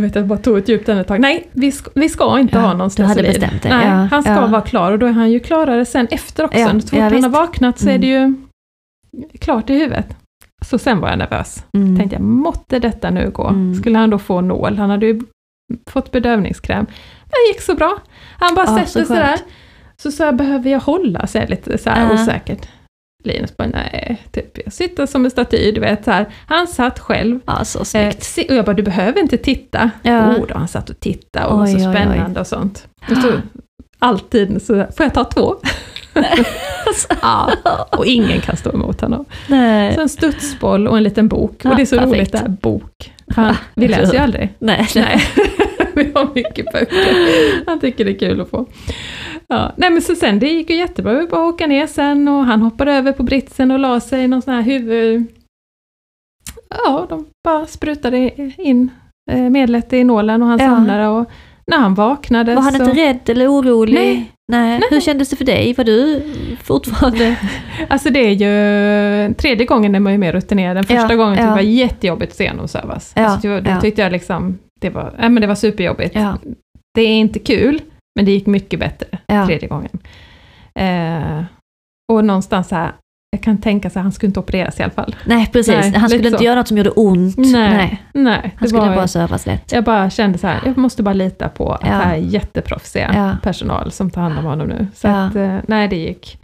Och 0.00 0.04
vet, 0.06 0.14
jag 0.14 0.26
bara 0.26 0.38
tog 0.38 0.58
ett 0.58 0.68
djupt 0.68 0.88
andetag. 0.88 1.20
Nej, 1.20 1.48
vi 1.52 1.72
ska, 1.72 1.90
vi 1.94 2.08
ska 2.08 2.38
inte 2.38 2.56
Ja, 2.56 2.60
ha 2.62 2.74
någon 2.74 2.88
du 2.96 3.02
hade 3.02 3.14
stesolid. 3.14 3.40
bestämt 3.40 3.62
det. 3.62 3.68
Nej, 3.68 3.86
Ja, 3.86 3.92
han 3.92 4.22
ska 4.22 4.32
ja. 4.32 4.46
vara 4.46 4.60
klar 4.62 4.92
och 4.92 4.98
då 4.98 5.06
är 5.06 5.12
han 5.12 5.30
ju 5.30 5.40
klarare 5.40 5.84
sen 5.84 6.06
efter 6.10 6.44
också. 6.44 6.58
Ja, 6.58 6.80
så 6.80 6.80
fort 6.88 6.98
han 6.98 7.22
har 7.22 7.30
vaknat 7.30 7.78
så 7.78 7.86
är 7.88 7.94
Mm. 7.94 8.00
det 8.00 8.06
ju 8.06 8.34
klart 9.38 9.70
i 9.70 9.74
huvudet. 9.74 10.16
Så 10.64 10.78
sen 10.78 11.00
var 11.00 11.08
jag 11.08 11.18
nervös. 11.18 11.64
Mm. 11.76 11.96
Tänkte 11.96 12.16
jag, 12.16 12.22
måtte 12.22 12.78
detta 12.78 13.10
nu 13.10 13.30
gå? 13.30 13.48
Mm. 13.48 13.74
Skulle 13.74 13.98
han 13.98 14.10
då 14.10 14.18
få 14.18 14.40
nål? 14.40 14.78
Han 14.78 14.90
hade 14.90 15.06
ju 15.06 15.20
fått 15.86 16.12
bedövningskräm. 16.12 16.86
Det 17.24 17.52
gick 17.52 17.60
så 17.60 17.74
bra. 17.74 17.98
Han 18.38 18.54
bara 18.54 18.66
Ja, 18.66 18.76
sätter 18.84 19.00
så 19.00 19.06
sig 19.06 19.16
där. 19.16 19.38
Så 20.02 20.12
sa 20.12 20.24
jag, 20.24 20.36
behöver 20.36 20.70
jag 20.70 20.80
hålla? 20.80 21.26
Så 21.26 21.38
jag 21.38 21.50
lite 21.50 21.78
så 21.78 21.90
här 21.90 22.14
osäkert. 22.14 22.68
Linus 23.22 23.56
bara, 23.56 23.68
nej, 23.68 24.22
typ, 24.32 24.58
jag 24.64 24.72
sitter 24.72 25.06
som 25.06 25.24
en 25.24 25.30
staty, 25.30 25.72
du 25.72 25.80
vet 25.80 26.04
så 26.04 26.10
här. 26.10 26.26
Han 26.46 26.66
satt 26.66 26.98
själv. 26.98 27.40
Ja, 27.46 27.64
så 27.64 27.78
Eh, 27.78 27.84
snyggt. 27.84 28.22
se- 28.24 28.46
och 28.48 28.54
jag 28.54 28.64
bara, 28.64 28.74
du 28.76 28.82
behöver 28.82 29.20
inte 29.20 29.36
titta. 29.36 29.90
Ja. 30.02 30.28
Oh, 30.36 30.46
då 30.48 30.54
han 30.54 30.68
satt 30.68 30.90
och 30.90 31.00
tittade 31.00 31.46
och 31.46 31.60
Oj, 31.62 31.68
så 31.70 31.76
oj, 31.76 31.86
oj. 31.86 31.92
spännande 31.94 32.40
och 32.40 32.46
sånt. 32.46 32.88
Och 33.10 33.16
så, 33.16 33.32
alltid 33.98 34.62
så, 34.62 34.74
får 34.74 35.04
jag 35.06 35.14
ta 35.14 35.24
två? 35.24 35.56
ja, 37.22 37.50
och 37.90 38.06
ingen 38.06 38.40
kan 38.40 38.56
stå 38.56 38.70
emot 38.72 39.00
honom. 39.00 39.24
Nej. 39.48 39.94
Så 39.94 40.00
en 40.00 40.08
studsboll 40.08 40.88
och 40.88 40.96
en 40.96 41.02
liten 41.02 41.28
bok. 41.28 41.60
Ja, 41.64 41.70
och 41.70 41.76
det 41.76 41.82
är 41.82 41.86
så 41.86 41.96
perfekt. 41.96 42.12
roligt 42.16 42.32
det 42.32 42.38
här, 42.38 42.48
bok. 42.48 43.12
Han, 43.34 43.56
vi 43.74 43.88
läser 43.88 44.12
ju 44.12 44.18
aldrig. 44.18 44.54
Nej. 44.58 44.88
Nej, 44.94 45.20
vi 45.94 46.10
har 46.14 46.28
mycket 46.34 46.72
böcker. 46.72 47.66
Han 47.66 47.80
tycker 47.80 48.04
det 48.04 48.10
är 48.10 48.18
kul 48.18 48.40
att 48.40 48.50
få. 48.50 48.66
Ja, 49.50 49.72
nej 49.76 49.90
men 49.90 50.02
så 50.02 50.14
sen, 50.14 50.38
det 50.38 50.48
gick 50.48 50.70
ju 50.70 50.76
jättebra. 50.76 51.12
Vi 51.14 51.26
bara 51.26 51.48
åka 51.48 51.66
ner 51.66 51.86
sen 51.86 52.28
och 52.28 52.44
han 52.44 52.62
hoppade 52.62 52.92
över 52.92 53.12
på 53.12 53.22
britsen 53.22 53.70
och 53.70 53.78
la 53.78 54.00
sig 54.00 54.24
i 54.24 54.28
någon 54.28 54.42
sån 54.42 54.54
här 54.54 54.62
huvud... 54.62 55.26
Ja, 56.84 57.06
de 57.08 57.26
bara 57.44 57.66
sprutade 57.66 58.30
in 58.58 58.90
eh, 59.30 59.38
medlet 59.50 59.92
i 59.92 60.04
nålen 60.04 60.42
och 60.42 60.48
han 60.48 60.58
Ja. 60.58 60.68
somnade 60.76 61.08
och 61.08 61.30
när 61.66 61.78
han 61.78 61.94
vaknade 61.94 62.54
Var 62.54 62.62
han 62.62 62.72
så... 62.72 62.84
inte 62.84 63.00
rädd 63.00 63.28
eller 63.28 63.48
orolig? 63.48 63.94
Nej. 63.94 64.32
Nej. 64.52 64.80
Hur 64.90 65.00
kändes 65.00 65.28
det 65.28 65.36
för 65.36 65.44
dig? 65.44 65.72
Var 65.74 65.84
du 65.84 66.22
fortfarande... 66.62 67.36
Alltså 67.88 68.10
det 68.10 68.18
är 68.20 68.30
ju, 68.32 69.34
tredje 69.34 69.66
gången 69.66 69.94
är 69.94 70.00
man 70.00 70.12
ju 70.12 70.18
mer 70.18 70.32
rutinerad. 70.32 70.76
Den 70.76 70.84
första 70.84 71.12
Ja, 71.12 71.16
gången 71.16 71.34
tyckte 71.34 71.42
ja. 71.42 71.48
jag 71.48 71.58
det 71.58 71.62
var 71.64 71.70
jättejobbigt 71.70 72.32
att 72.32 72.36
se 72.36 72.48
honom 72.50 72.68
sövas. 72.68 73.12
Ja, 73.16 73.22
alltså, 73.26 73.60
då, 73.60 73.80
tyckte 73.80 74.02
jag 74.02 74.12
liksom, 74.12 74.58
det 74.80 74.90
var, 74.90 75.14
nej, 75.18 75.30
men 75.30 75.40
det 75.40 75.46
var 75.46 75.54
superjobbigt. 75.54 76.14
Ja. 76.14 76.38
Det 76.94 77.02
är 77.02 77.08
inte 77.16 77.38
kul, 77.38 77.80
Men 78.16 78.24
det 78.24 78.30
gick 78.32 78.46
mycket 78.46 78.80
bättre 78.80 79.06
Ja. 79.26 79.46
tredje 79.46 79.68
gången. 79.68 79.98
Eh, 80.74 81.44
och 82.12 82.24
någonstans 82.24 82.68
så 82.68 82.74
här, 82.74 82.92
jag 83.30 83.42
kan 83.42 83.58
tänka 83.58 83.90
så 83.90 83.98
här, 83.98 84.02
han 84.02 84.12
skulle 84.12 84.28
inte 84.28 84.40
opereras 84.40 84.80
i 84.80 84.82
alla 84.82 84.92
fall. 84.92 85.16
Nej, 85.26 85.46
precis. 85.52 85.74
Nej, 85.74 85.92
han 85.92 86.08
skulle 86.10 86.26
inte 86.28 86.38
så. 86.38 86.44
göra 86.44 86.54
något 86.56 86.68
som 86.68 86.76
gjorde 86.76 86.90
ont. 86.90 87.36
Nej, 87.36 88.02
nej. 88.14 88.54
Han 88.56 88.68
skulle 88.68 88.82
bara 88.96 89.08
sövas 89.08 89.46
lätt. 89.46 89.72
Jag 89.72 89.84
bara 89.84 90.10
kände 90.10 90.38
så 90.38 90.46
här, 90.46 90.60
jag 90.64 90.76
måste 90.78 91.02
bara 91.02 91.12
lita 91.14 91.48
på 91.48 91.72
att 91.72 91.80
Ja. 91.84 91.88
det 91.88 91.94
här 91.94 92.14
är 92.14 92.18
jätteproffsiga 92.18 93.10
Ja. 93.14 93.36
personal 93.42 93.90
som 93.90 94.10
tar 94.10 94.22
hand 94.22 94.38
om 94.38 94.44
honom 94.44 94.68
nu. 94.68 94.86
Så 94.94 95.06
Ja. 95.08 95.24
att, 95.26 95.34
eh, 95.36 95.56
nej 95.68 95.88
det 95.88 95.96
gick, 95.96 96.40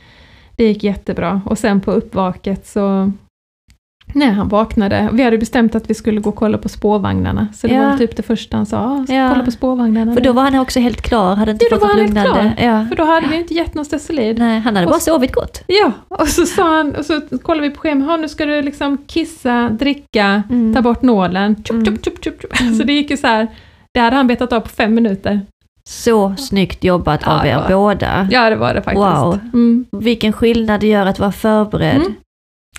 det 0.57 0.65
gick 0.65 0.83
jättebra. 0.85 1.41
Och 1.45 1.59
sen 1.59 1.81
på 1.81 1.93
uppvaket 1.93 2.67
så, 2.67 3.13
när 4.15 4.31
han 4.31 4.49
vaknade, 4.49 5.09
vi 5.13 5.23
hade 5.23 5.39
bestämt 5.39 5.75
att 5.75 5.91
vi 5.91 5.95
skulle 5.95 6.21
gå 6.21 6.31
och 6.31 6.37
kolla 6.37 6.59
på 6.59 6.69
spårvagnarna. 6.69 7.49
Så 7.55 7.67
det 7.67 7.75
Ja. 7.75 7.91
var 7.91 7.97
typ 7.99 8.17
det 8.17 8.23
första 8.23 8.57
han 8.57 8.67
sa, 8.67 8.79
"Ah, 8.79 9.13
Ja. 9.13 9.29
kolla 9.33 9.45
på 9.45 9.51
spårvagnarna. 9.51 10.13
För 10.15 10.21
nu." 10.21 10.27
då 10.27 10.33
var 10.33 10.43
han 10.43 10.55
också 10.55 10.81
helt 10.81 11.03
klar, 11.03 11.35
hade 11.37 11.51
inte 11.53 11.65
Jo, 11.71 11.77
då 11.77 11.81
fått 11.81 11.89
var 11.89 12.03
något 12.03 12.07
han 12.09 12.17
helt 12.17 12.29
lugnande. 12.29 12.63
Ja. 12.65 12.87
För 12.89 12.97
då 12.97 13.05
hade 13.05 13.29
vi 13.29 13.37
inte 13.37 13.55
gett 13.55 13.75
någon 13.75 13.85
stesolid. 13.85 14.39
Nej, 14.39 14.61
han 14.61 14.77
hade 14.77 14.87
Och 14.87 14.93
bara 14.93 15.01
sovit 15.01 15.35
gott. 15.35 15.63
Ja, 15.67 15.93
och 16.09 16.29
så 16.29 16.47
sa 16.47 16.77
han, 16.77 16.95
och 16.95 17.05
så 17.05 17.21
kollade 17.43 17.69
vi 17.69 17.75
på 17.75 17.81
schemat, 17.81 18.09
"Ha, 18.09 18.17
nu 18.17 18.29
ska 18.29 18.45
du 18.47 18.63
liksom 18.63 18.99
kissa, 19.07 19.69
dricka, 19.69 20.43
Mm. 20.51 20.75
ta 20.75 20.83
bort 20.83 21.03
nålen. 21.03 21.57
Tjup, 21.65 21.71
Mm. 21.71 21.85
tjup, 21.85 22.05
tjup, 22.05 22.25
tjup, 22.25 22.41
tjup. 22.43 22.77
Så 22.77 22.83
det 22.83 22.93
gick 22.93 23.11
ju 23.11 23.17
så 23.17 23.27
här, 23.27 23.49
det 23.95 24.01
hade 24.01 24.17
han 24.17 24.27
betat 24.27 24.53
av 24.53 24.61
på 24.61 24.69
fem 24.69 24.95
minuter. 24.95 25.41
Så 25.89 26.35
snyggt 26.39 26.85
jobbat 26.85 27.27
av 27.29 27.47
Ja, 27.47 27.53
er 27.53 27.57
var- 27.57 27.69
båda. 27.69 28.29
Ja, 28.31 28.51
det 28.51 28.57
var 28.57 28.75
det 28.75 28.83
faktiskt. 28.83 28.97
Wow. 29.07 29.39
Mm. 29.55 29.85
Vilken 29.93 30.33
skillnad 30.33 30.81
det 30.81 30.87
gör 30.87 31.07
att 31.07 31.19
vara 31.19 31.33
förberedd. 31.33 31.97
Mm. 31.97 32.15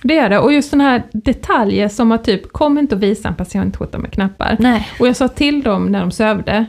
Det 0.03 0.17
är 0.17 0.29
det, 0.29 0.39
och 0.39 0.53
just 0.53 0.69
sådana 0.69 0.89
här 0.89 1.03
detaljer 1.13 1.87
som 1.87 2.11
att 2.11 2.23
typ, 2.23 2.51
kom 2.53 2.77
inte 2.77 2.95
och 2.95 3.03
visa 3.03 3.27
en 3.27 3.35
patientskjorta 3.35 3.97
med 3.97 4.11
knappar. 4.11 4.55
Nej, 4.59 4.87
Och 4.99 5.07
jag 5.07 5.15
sa 5.15 5.27
till 5.27 5.61
dem 5.63 5.85
när 5.85 5.99
de 5.99 6.11
sövde, 6.11 6.65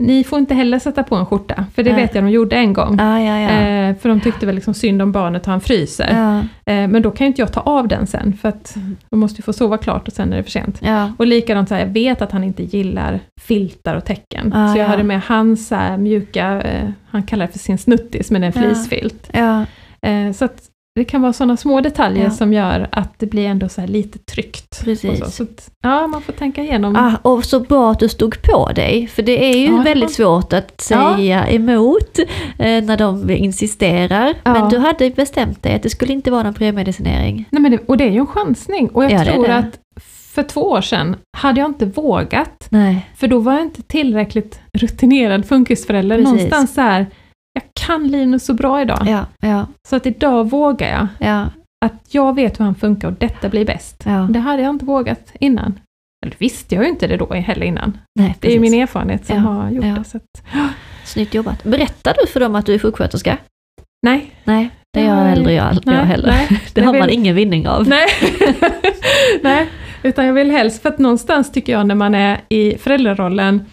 ni 0.00 0.24
får 0.24 0.38
inte 0.38 0.54
heller 0.54 0.78
sätta 0.78 1.02
på 1.02 1.16
en 1.16 1.26
skjorta, 1.26 1.64
för 1.74 1.82
det 1.82 1.92
Nej. 1.92 2.02
vet 2.02 2.14
jag 2.14 2.24
de 2.24 2.30
gjorde 2.30 2.56
en 2.56 2.72
gång. 2.72 2.96
ja, 2.98 3.20
ja, 3.20 3.40
ja. 3.40 3.50
Eh, 3.50 3.96
för 3.96 4.08
de 4.08 4.20
tyckte 4.20 4.46
väl 4.46 4.54
liksom 4.54 4.74
synd 4.74 5.02
om 5.02 5.12
barnet 5.12 5.46
han 5.46 5.60
fryser. 5.60 6.08
ja, 6.12 6.40
Eh, 6.66 6.88
men 6.88 7.02
då 7.02 7.10
kan 7.10 7.24
ju 7.24 7.28
inte 7.28 7.42
jag 7.42 7.52
ta 7.52 7.60
av 7.60 7.88
den 7.88 8.06
sen, 8.06 8.36
för 8.42 8.48
att 8.48 8.76
de 9.10 9.20
måste 9.20 9.38
ju 9.38 9.42
få 9.42 9.52
sova 9.52 9.78
klart 9.78 10.08
och 10.08 10.14
sen 10.14 10.32
är 10.32 10.36
det 10.36 10.42
för 10.42 10.50
sent. 10.50 10.78
ja. 10.82 11.12
Och 11.18 11.26
likadant 11.26 11.68
så 11.68 11.74
här, 11.74 11.82
jag 11.86 11.92
vet 11.92 12.22
att 12.22 12.32
han 12.32 12.44
inte 12.44 12.62
gillar 12.62 13.20
filtar 13.40 13.96
och 13.96 14.04
tecken. 14.04 14.52
Ah, 14.54 14.72
så 14.72 14.78
jag 14.78 14.84
ja. 14.84 14.88
hade 14.88 15.02
med 15.02 15.20
hans 15.22 15.68
så 15.68 15.74
här, 15.74 15.96
mjuka, 15.96 16.62
eh, 16.62 16.88
han 17.10 17.22
kallar 17.22 17.46
det 17.46 17.52
för 17.52 17.58
sin 17.58 17.78
snuttis, 17.78 18.30
men 18.30 18.42
en 18.42 18.52
ja. 19.32 19.64
Eh, 20.08 20.32
så 20.32 20.44
att 20.44 20.62
det 20.94 21.04
kan 21.04 21.22
vara 21.22 21.32
sådana 21.32 21.56
små 21.56 21.80
detaljer 21.80 22.24
Ja. 22.24 22.30
som 22.30 22.52
gör 22.52 22.88
att 22.92 23.18
det 23.18 23.26
blir 23.26 23.46
ändå 23.46 23.68
så 23.68 23.86
lite 23.86 24.18
tryggt. 24.18 24.84
Precis. 24.84 25.18
Så. 25.18 25.30
Så 25.30 25.46
ja, 25.82 26.06
man 26.06 26.22
får 26.22 26.32
tänka 26.32 26.62
igenom. 26.62 26.96
Ah, 26.96 27.12
och 27.30 27.44
så 27.44 27.60
bra 27.60 27.90
att 27.90 27.98
du 28.00 28.08
stod 28.08 28.42
på 28.42 28.72
dig, 28.72 29.06
för 29.06 29.22
det 29.22 29.44
är 29.52 29.56
ju 29.56 29.66
Ja, 29.76 29.82
väldigt 29.82 30.12
svårt 30.12 30.52
att 30.52 30.86
Ja. 30.90 31.16
säga 31.16 31.48
emot 31.50 32.18
eh, 32.58 32.84
när 32.84 32.96
de 32.96 33.30
insisterar. 33.30 34.34
Ja. 34.44 34.52
Men 34.52 34.68
du 34.70 34.78
hade 34.78 35.10
bestämt 35.10 35.62
dig 35.62 35.74
att 35.74 35.82
det 35.82 35.90
skulle 35.90 36.12
inte 36.12 36.30
vara 36.30 36.42
någon 36.42 36.54
premedicinering. 36.54 37.44
Nej, 37.50 37.62
men 37.62 37.72
det, 37.72 37.78
och 37.86 37.96
det 37.96 38.04
är 38.04 38.10
ju 38.10 38.18
en 38.18 38.26
chansning. 38.26 38.88
Och 38.88 39.04
jag 39.04 39.12
Ja, 39.12 39.24
tror 39.24 39.46
det. 39.46 39.54
att 39.56 39.78
för 40.34 40.42
två 40.42 40.60
år 40.60 40.80
sedan 40.80 41.16
hade 41.36 41.60
jag 41.60 41.70
inte 41.70 41.86
vågat, 41.86 42.66
Nej. 42.68 43.10
för 43.16 43.28
då 43.28 43.38
var 43.38 43.52
jag 43.52 43.62
inte 43.62 43.82
tillräckligt 43.82 44.60
rutinerad 44.72 45.44
funkisförälder. 45.46 46.16
Precis. 46.16 46.32
Någonstans 46.32 46.74
så 46.74 46.80
här, 46.80 47.06
kan 47.86 48.08
Linus 48.08 48.44
så 48.44 48.54
bra 48.54 48.82
idag. 48.82 49.02
Ja, 49.06 49.26
ja, 49.40 49.66
Så 49.88 49.96
att 49.96 50.06
idag 50.06 50.50
vågar 50.50 50.88
jag. 50.88 51.06
ja, 51.28 51.46
Att 51.84 51.94
jag 52.14 52.34
vet 52.34 52.60
hur 52.60 52.64
han 52.64 52.74
funkar 52.74 53.08
och 53.08 53.14
detta 53.18 53.48
blir 53.48 53.64
bäst. 53.66 54.02
ja. 54.06 54.26
Det 54.30 54.38
hade 54.38 54.62
jag 54.62 54.70
inte 54.70 54.84
vågat 54.84 55.32
innan. 55.40 55.78
Eller 56.26 56.36
visste 56.38 56.74
jag 56.74 56.84
ju 56.84 56.90
inte 56.90 57.06
det 57.06 57.16
då 57.16 57.32
heller 57.34 57.66
innan. 57.66 57.98
Nej, 58.20 58.36
Det 58.40 58.54
är 58.54 58.60
min 58.60 58.74
erfarenhet 58.74 59.26
som 59.26 59.36
Ja, 59.36 59.42
har 59.42 59.70
gjort 59.70 59.84
ja. 59.84 59.94
det. 59.94 60.04
Så 60.04 60.16
att, 60.16 60.42
Snyggt 61.04 61.34
jobbat. 61.34 61.64
Berättar 61.64 62.14
du 62.20 62.26
för 62.26 62.40
dem 62.40 62.54
att 62.54 62.66
du 62.66 62.74
är 62.74 62.78
sjuksköterska? 62.78 63.38
nej. 64.06 64.30
Nej, 64.44 64.70
det 64.92 65.00
gör 65.00 65.24
heller 65.24 65.50
jag, 65.50 65.66
aldrig 65.66 65.86
Nej, 65.86 65.96
jag 65.96 66.02
heller. 66.04 66.26
nej. 66.28 66.60
Det 66.74 66.80
har 66.82 66.98
man 66.98 67.10
ingen 67.10 67.34
vinning 67.34 67.68
av. 67.68 67.88
Nej. 67.88 68.06
nej, 69.42 69.68
utan 70.02 70.26
jag 70.26 70.32
vill 70.32 70.50
helst, 70.50 70.82
för 70.82 70.88
att 70.88 70.98
någonstans 70.98 71.52
tycker 71.52 71.72
jag 71.72 71.86
när 71.86 71.94
man 71.94 72.14
är 72.14 72.40
i 72.48 72.78
föräldrarollen 72.78 73.64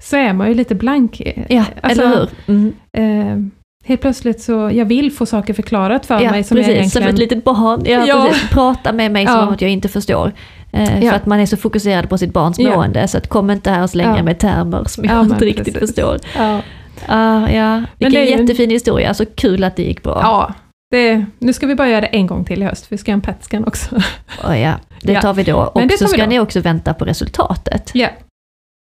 så 0.00 0.16
är 0.16 0.32
man 0.32 0.48
ju 0.48 0.54
lite 0.54 0.74
blank. 0.74 1.20
Ja, 1.48 1.64
Alltså, 1.80 2.02
eller 2.02 2.16
hur? 2.16 2.28
Mm. 2.46 2.74
Eh, 2.98 3.50
helt 3.88 4.00
plötsligt 4.00 4.40
så, 4.40 4.70
jag 4.72 4.84
vill 4.84 5.12
få 5.12 5.26
saker 5.26 5.54
förklarat 5.54 6.06
för 6.06 6.20
Ja, 6.20 6.30
mig 6.30 6.44
som 6.44 6.56
precis. 6.56 6.68
jag 6.68 6.76
egentligen... 6.76 7.06
Som 7.06 7.14
ett 7.14 7.18
litet 7.18 7.44
barn. 7.44 7.82
Ja, 7.84 8.06
Ja. 8.06 8.26
Precis. 8.30 8.48
Prata 8.50 8.92
med 8.92 9.12
mig 9.12 9.26
som 9.26 9.38
om 9.40 9.48
att 9.48 9.60
jag 9.62 9.70
inte 9.70 9.88
förstår. 9.88 10.32
Eh. 10.72 11.00
För 11.00 11.12
att 11.16 11.26
man 11.26 11.40
är 11.40 11.46
så 11.46 11.56
fokuserad 11.56 12.08
på 12.08 12.18
sitt 12.18 12.32
barns 12.32 12.58
mående. 12.58 13.08
Så 13.08 13.18
att 13.18 13.28
kom 13.28 13.50
inte 13.50 13.70
här 13.70 13.82
och 13.82 13.90
slänga 13.90 14.16
Ja. 14.16 14.22
med 14.22 14.38
termer 14.38 14.84
som 14.84 15.04
jag 15.04 15.24
inte 15.24 15.44
riktigt 15.44 15.74
precis. 15.74 15.88
förstår. 15.94 16.18
Ja, 16.36 16.60
Ah, 17.06 17.48
ja. 17.48 17.82
Vilken 17.98 18.12
det 18.12 18.18
är 18.18 18.36
ju 18.36 18.42
jättefin 18.42 18.70
historia. 18.70 19.14
Så 19.14 19.26
kul 19.26 19.64
att 19.64 19.76
det 19.76 19.82
gick 19.82 20.02
bra. 20.02 20.18
ja 20.22 20.54
det, 20.90 21.24
nu 21.38 21.52
ska 21.52 21.66
vi 21.66 21.74
bara 21.74 21.88
göra 21.88 22.00
det 22.00 22.06
en 22.06 22.26
gång 22.26 22.44
till 22.44 22.62
i 22.62 22.64
höst, 22.64 22.86
för 22.86 22.90
vi 22.94 22.98
ska 22.98 23.10
göra 23.10 23.14
en 23.16 23.20
PET-scan 23.22 23.64
också. 23.66 23.96
Oh, 24.44 24.60
ja. 24.60 24.72
Det 25.02 25.20
tar 25.20 25.34
vi 25.34 25.42
då. 25.44 25.56
Och 25.56 25.82
så 25.98 26.06
ska 26.08 26.22
då. 26.22 26.28
ni 26.28 26.40
också 26.40 26.60
vänta 26.60 26.94
på 26.94 27.04
resultatet. 27.04 27.90
Ja. 27.94 28.08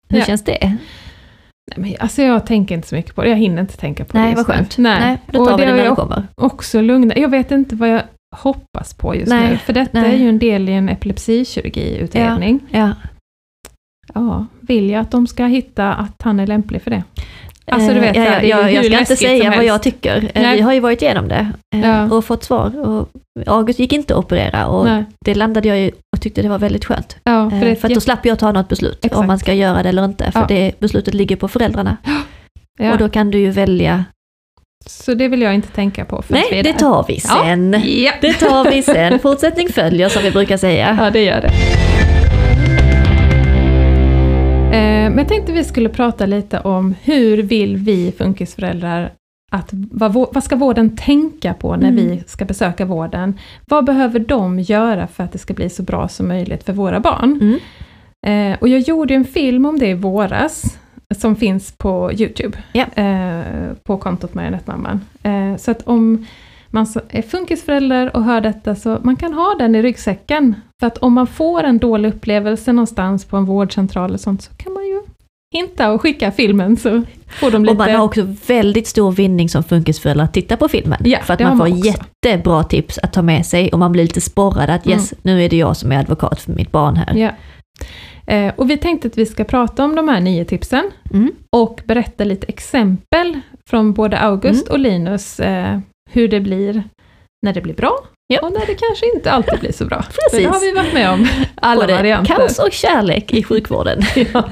Hur 0.09 0.21
känns 0.23 0.45
det? 0.45 0.77
Nej, 1.77 1.91
men 1.91 1.95
alltså 2.01 2.23
jag 2.23 2.47
tänker 2.47 2.75
inte 2.75 2.89
så 2.89 2.95
mycket 2.95 3.15
på 3.15 3.23
det, 3.23 3.29
jag 3.29 3.37
hinner 3.37 3.61
inte 3.63 3.77
tänka 3.77 4.05
på 4.05 4.13
det 4.13 4.19
Nej, 4.19 4.33
just 4.33 4.49
vad 4.49 4.57
nu. 4.57 4.63
skönt. 4.63 4.79
Nej, 4.79 5.01
Nej, 5.01 5.19
då 5.27 5.41
och 5.41 5.49
tar 5.49 5.59
vi 5.59 5.65
det 5.65 5.71
det 5.71 5.77
när 5.77 5.89
det 5.91 5.95
kommer. 5.97 6.27
också 6.35 6.81
lugna. 6.81 7.17
Jag 7.17 7.29
vet 7.29 7.51
inte 7.51 7.77
vad 7.77 7.89
jag 7.89 8.03
hoppas 8.37 8.95
på 8.95 9.15
just 9.15 9.29
Nej, 9.29 9.51
nu, 9.51 9.57
för 9.57 9.73
detta 9.73 10.01
nej. 10.01 10.15
är 10.15 10.19
ju 10.19 10.29
en 10.29 10.39
del 10.39 10.69
i 10.69 10.73
en 10.73 10.89
epilepsikirurgiutredning. 10.89 12.61
Ja. 12.71 12.93
Ja. 14.15 14.47
vill 14.61 14.91
jag 14.91 15.01
att 15.01 15.11
de 15.11 15.27
ska 15.27 15.45
hitta 15.47 15.95
att 15.95 16.23
han 16.25 16.41
är 16.41 16.47
lämplig 16.47 16.83
för 16.83 16.91
det? 16.91 17.03
Alltså, 17.71 17.89
du 17.89 17.97
Eh, 17.97 18.01
vet, 18.01 18.17
ja, 18.17 18.25
så 18.25 18.31
här, 18.31 18.43
ja, 18.43 18.57
det 18.57 18.63
är 18.63 18.69
ju 18.69 18.75
jag, 18.75 18.83
hur 18.83 18.91
jag 18.91 19.07
ska 19.07 19.15
inte 19.15 19.17
säga 19.17 19.51
vad 19.57 19.65
jag 19.65 19.83
tycker. 19.83 20.17
Eh, 20.35 20.43
Nej. 20.43 20.57
Vi 20.57 20.63
har 20.63 20.73
ju 20.73 20.81
varit 20.81 21.03
igenom 21.03 21.29
det 21.29 21.53
eh, 21.75 21.81
Ja. 21.81 22.05
och 22.17 22.25
fått 22.25 22.45
svar. 22.45 22.89
Och 22.89 23.09
August 23.47 23.79
gick 23.79 23.93
inte 23.93 24.15
att 24.15 24.25
operera 24.25 24.67
och 24.67 24.85
Nej. 24.85 25.05
det 25.25 25.35
landade 25.35 25.69
jag 25.69 25.79
ju 25.79 25.91
och 26.17 26.23
tyckte 26.23 26.43
det 26.43 26.49
var 26.49 26.59
väldigt 26.59 26.85
skönt. 26.85 27.17
Ja, 27.25 27.51
för 27.51 27.75
För 27.75 27.89
att 27.89 27.95
då 27.95 28.01
slapp 28.01 28.27
jag 28.27 28.39
ta 28.39 28.53
något 28.53 28.69
beslut 28.69 29.05
Exakt. 29.05 29.15
om 29.21 29.27
man 29.27 29.39
ska 29.39 29.55
göra 29.55 29.83
det 29.83 29.89
eller 29.89 30.05
inte. 30.05 30.31
För 30.33 30.41
Ja. 30.41 30.47
det 30.49 30.73
beslutet 30.81 31.15
ligger 31.15 31.37
på 31.37 31.49
föräldrarna. 31.49 31.97
Och 32.93 32.99
då 32.99 33.09
kan 33.09 33.31
du 33.31 33.39
ju 33.39 33.51
välja. 33.51 34.05
Så 34.87 35.15
det 35.15 35.29
vill 35.29 35.43
jag 35.43 35.55
inte 35.55 35.69
tänka 35.69 36.05
på 36.05 36.23
Nej, 36.29 36.61
det 36.65 36.73
tar 36.73 37.05
vi 37.09 37.21
sen. 37.21 37.83
Ja. 37.87 38.13
Det 38.21 38.33
tar 38.33 38.71
vi 38.71 38.83
sen. 38.83 39.19
Fortsättning 39.23 39.69
följer 39.69 40.09
som 40.09 40.23
vi 40.23 40.31
brukar 40.31 40.57
säga. 40.57 40.99
ja, 41.01 41.11
det 41.11 41.25
gör 41.25 41.41
det. 41.41 41.51
Eh, 44.73 45.11
Men 45.11 45.19
jag 45.19 45.29
tänkte 45.29 45.53
vi 45.53 45.65
skulle 45.65 45.89
prata 45.89 46.27
lite 46.27 46.61
om 46.61 46.95
hur 47.03 47.43
vill 47.43 47.77
vi 47.77 48.13
funkisföräldrar 48.19 49.13
att, 49.51 49.69
vad, 49.73 50.13
vad 50.13 50.45
ska 50.45 50.57
vården 50.57 50.97
tänka 50.97 51.55
på 51.55 51.77
när 51.77 51.89
Mm. 51.89 51.95
vi 52.07 52.23
ska 52.27 52.45
besöka 52.45 52.85
vården? 52.85 53.39
Vad 53.67 53.85
behöver 53.85 54.19
de 54.21 54.61
göra 54.61 55.07
för 55.07 55.25
att 55.25 55.33
det 55.33 55.39
ska 55.39 55.55
bli 55.55 55.71
så 55.71 55.83
bra 55.83 56.09
som 56.09 56.29
möjligt 56.29 56.63
för 56.65 56.73
våra 56.73 57.01
barn? 57.01 57.39
Mm. 57.41 57.59
Eh, 58.53 58.59
och 58.61 58.69
jag 58.69 58.81
gjorde 58.81 59.15
en 59.15 59.25
film 59.25 59.67
om 59.67 59.79
det 59.79 59.87
i 59.87 59.95
våras, 59.95 60.79
som 61.17 61.37
finns 61.37 61.73
på 61.79 62.13
Youtube, 62.13 62.59
Ja. 62.73 62.85
eh, 63.03 63.43
på 63.85 63.97
kontot 63.97 64.35
Marionettmamman. 64.35 65.01
Eh, 65.23 65.57
så 65.57 65.71
att 65.71 65.83
om 65.83 66.27
man 66.71 66.87
är 67.09 67.23
funkisförälder 67.23 68.17
och 68.17 68.25
hör 68.25 68.41
detta, 68.41 68.75
så 68.75 68.99
man 69.03 69.17
kan 69.17 69.35
ha 69.35 69.55
den 69.59 69.75
i 69.75 69.83
ryggsäcken. 69.83 70.55
För 70.81 70.87
att 70.87 70.99
om 70.99 71.13
man 71.13 71.27
får 71.27 71.65
en 71.65 71.79
dålig 71.79 72.09
upplevelse 72.09 72.73
någonstans 72.73 73.25
på 73.25 73.37
en 73.37 73.45
vårdcentral 73.45 74.13
och 74.15 74.21
sånt, 74.21 74.43
så 74.43 74.51
kan 74.57 74.73
man 74.73 74.87
ju 74.87 75.01
hinta 75.55 75.93
och 75.93 76.03
skicka 76.03 76.31
filmen, 76.33 76.77
så 76.77 77.03
får 77.29 77.51
de 77.51 77.65
lite... 77.65 77.73
Och 77.73 77.79
man 77.79 77.91
har 77.95 78.05
också 78.05 78.35
väldigt 78.47 78.87
stor 78.87 79.13
vinning 79.13 79.49
som 79.49 79.65
funkisförälder 79.65 80.25
att 80.25 80.35
titta 80.35 80.57
på 80.57 80.69
filmen. 80.69 80.99
Ja, 81.05 81.19
för 81.19 81.35
att 81.35 81.41
man 81.41 81.49
har 81.49 81.57
får 81.57 81.69
man 81.69 81.79
också. 81.79 81.87
jättebra 82.23 82.65
tips 82.65 82.99
att 83.03 83.13
ta 83.13 83.23
med 83.23 83.47
sig 83.47 83.69
och 83.73 83.79
man 83.79 83.93
blir 83.93 84.03
lite 84.03 84.21
sporrad 84.21 84.71
att 84.71 84.87
yes, 84.87 85.15
nu 85.23 85.45
är 85.45 85.49
det 85.49 85.57
jag 85.57 85.77
som 85.77 85.93
är 85.93 85.99
advokat 85.99 86.41
för 86.41 86.53
mitt 86.53 86.73
barn 86.73 86.97
här. 86.97 87.15
Ja. 87.17 87.31
Eh, 88.27 88.53
och 88.57 88.71
vi 88.71 88.77
tänkte 88.77 89.09
att 89.09 89.19
vi 89.19 89.27
ska 89.27 89.45
prata 89.45 89.85
om 89.85 89.95
de 89.97 90.09
här 90.09 90.21
nio 90.21 90.45
tipsen 90.45 90.91
Mm. 91.15 91.33
och 91.57 91.81
berätta 91.85 92.25
lite 92.25 92.47
exempel 92.47 93.41
från 93.71 93.93
både 93.93 94.19
August 94.19 94.69
Mm. 94.69 94.73
och 94.73 94.79
Linus 94.79 95.41
eh, 95.41 95.79
hur 96.11 96.29
det 96.29 96.41
blir 96.41 96.83
när 97.47 97.53
det 97.53 97.61
blir 97.61 97.75
bra 97.75 97.99
Ja. 98.35 98.41
och 98.43 98.53
när 98.53 98.67
det 98.67 98.75
kanske 98.75 99.15
inte 99.15 99.31
alltid 99.33 99.61
blir 99.61 99.73
så 99.73 99.85
bra. 99.85 100.03
För 100.03 100.13
Precis. 100.31 100.47
det 100.47 100.53
har 100.53 100.61
vi 100.61 100.73
varit 100.73 100.93
med 100.95 101.11
om, 101.11 101.29
alla 101.55 101.81
Både 101.81 101.95
varianter. 101.95 102.35
kaos 102.35 102.59
och 102.59 102.73
kärlek 102.73 103.35
i 103.35 103.43
sjukvården. 103.43 104.03
Ja. 104.33 104.45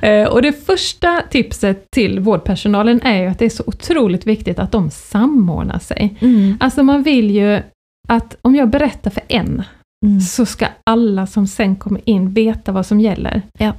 Eh, 0.00 0.28
Och 0.28 0.42
det 0.42 0.52
första 0.66 1.22
tipset 1.30 1.84
till 1.90 2.20
vårdpersonalen 2.20 3.00
är 3.02 3.22
ju 3.22 3.26
att 3.28 3.38
det 3.38 3.44
är 3.44 3.50
så 3.50 3.62
otroligt 3.66 4.26
viktigt 4.26 4.58
att 4.58 4.72
de 4.72 4.90
samordnar 4.90 5.78
sig. 5.78 6.16
Mm. 6.20 6.56
Alltså 6.60 6.82
man 6.82 7.02
vill 7.02 7.30
ju 7.30 7.60
att 8.08 8.36
om 8.42 8.54
jag 8.54 8.68
berättar 8.70 9.10
för 9.10 9.22
en, 9.28 9.62
Mm. 10.06 10.20
så 10.20 10.46
ska 10.46 10.66
alla 10.86 11.26
som 11.26 11.46
sen 11.46 11.76
kommer 11.76 12.00
in 12.04 12.30
veta 12.34 12.72
vad 12.72 12.86
som 12.86 13.00
gäller. 13.00 13.42
Ja. 13.58 13.72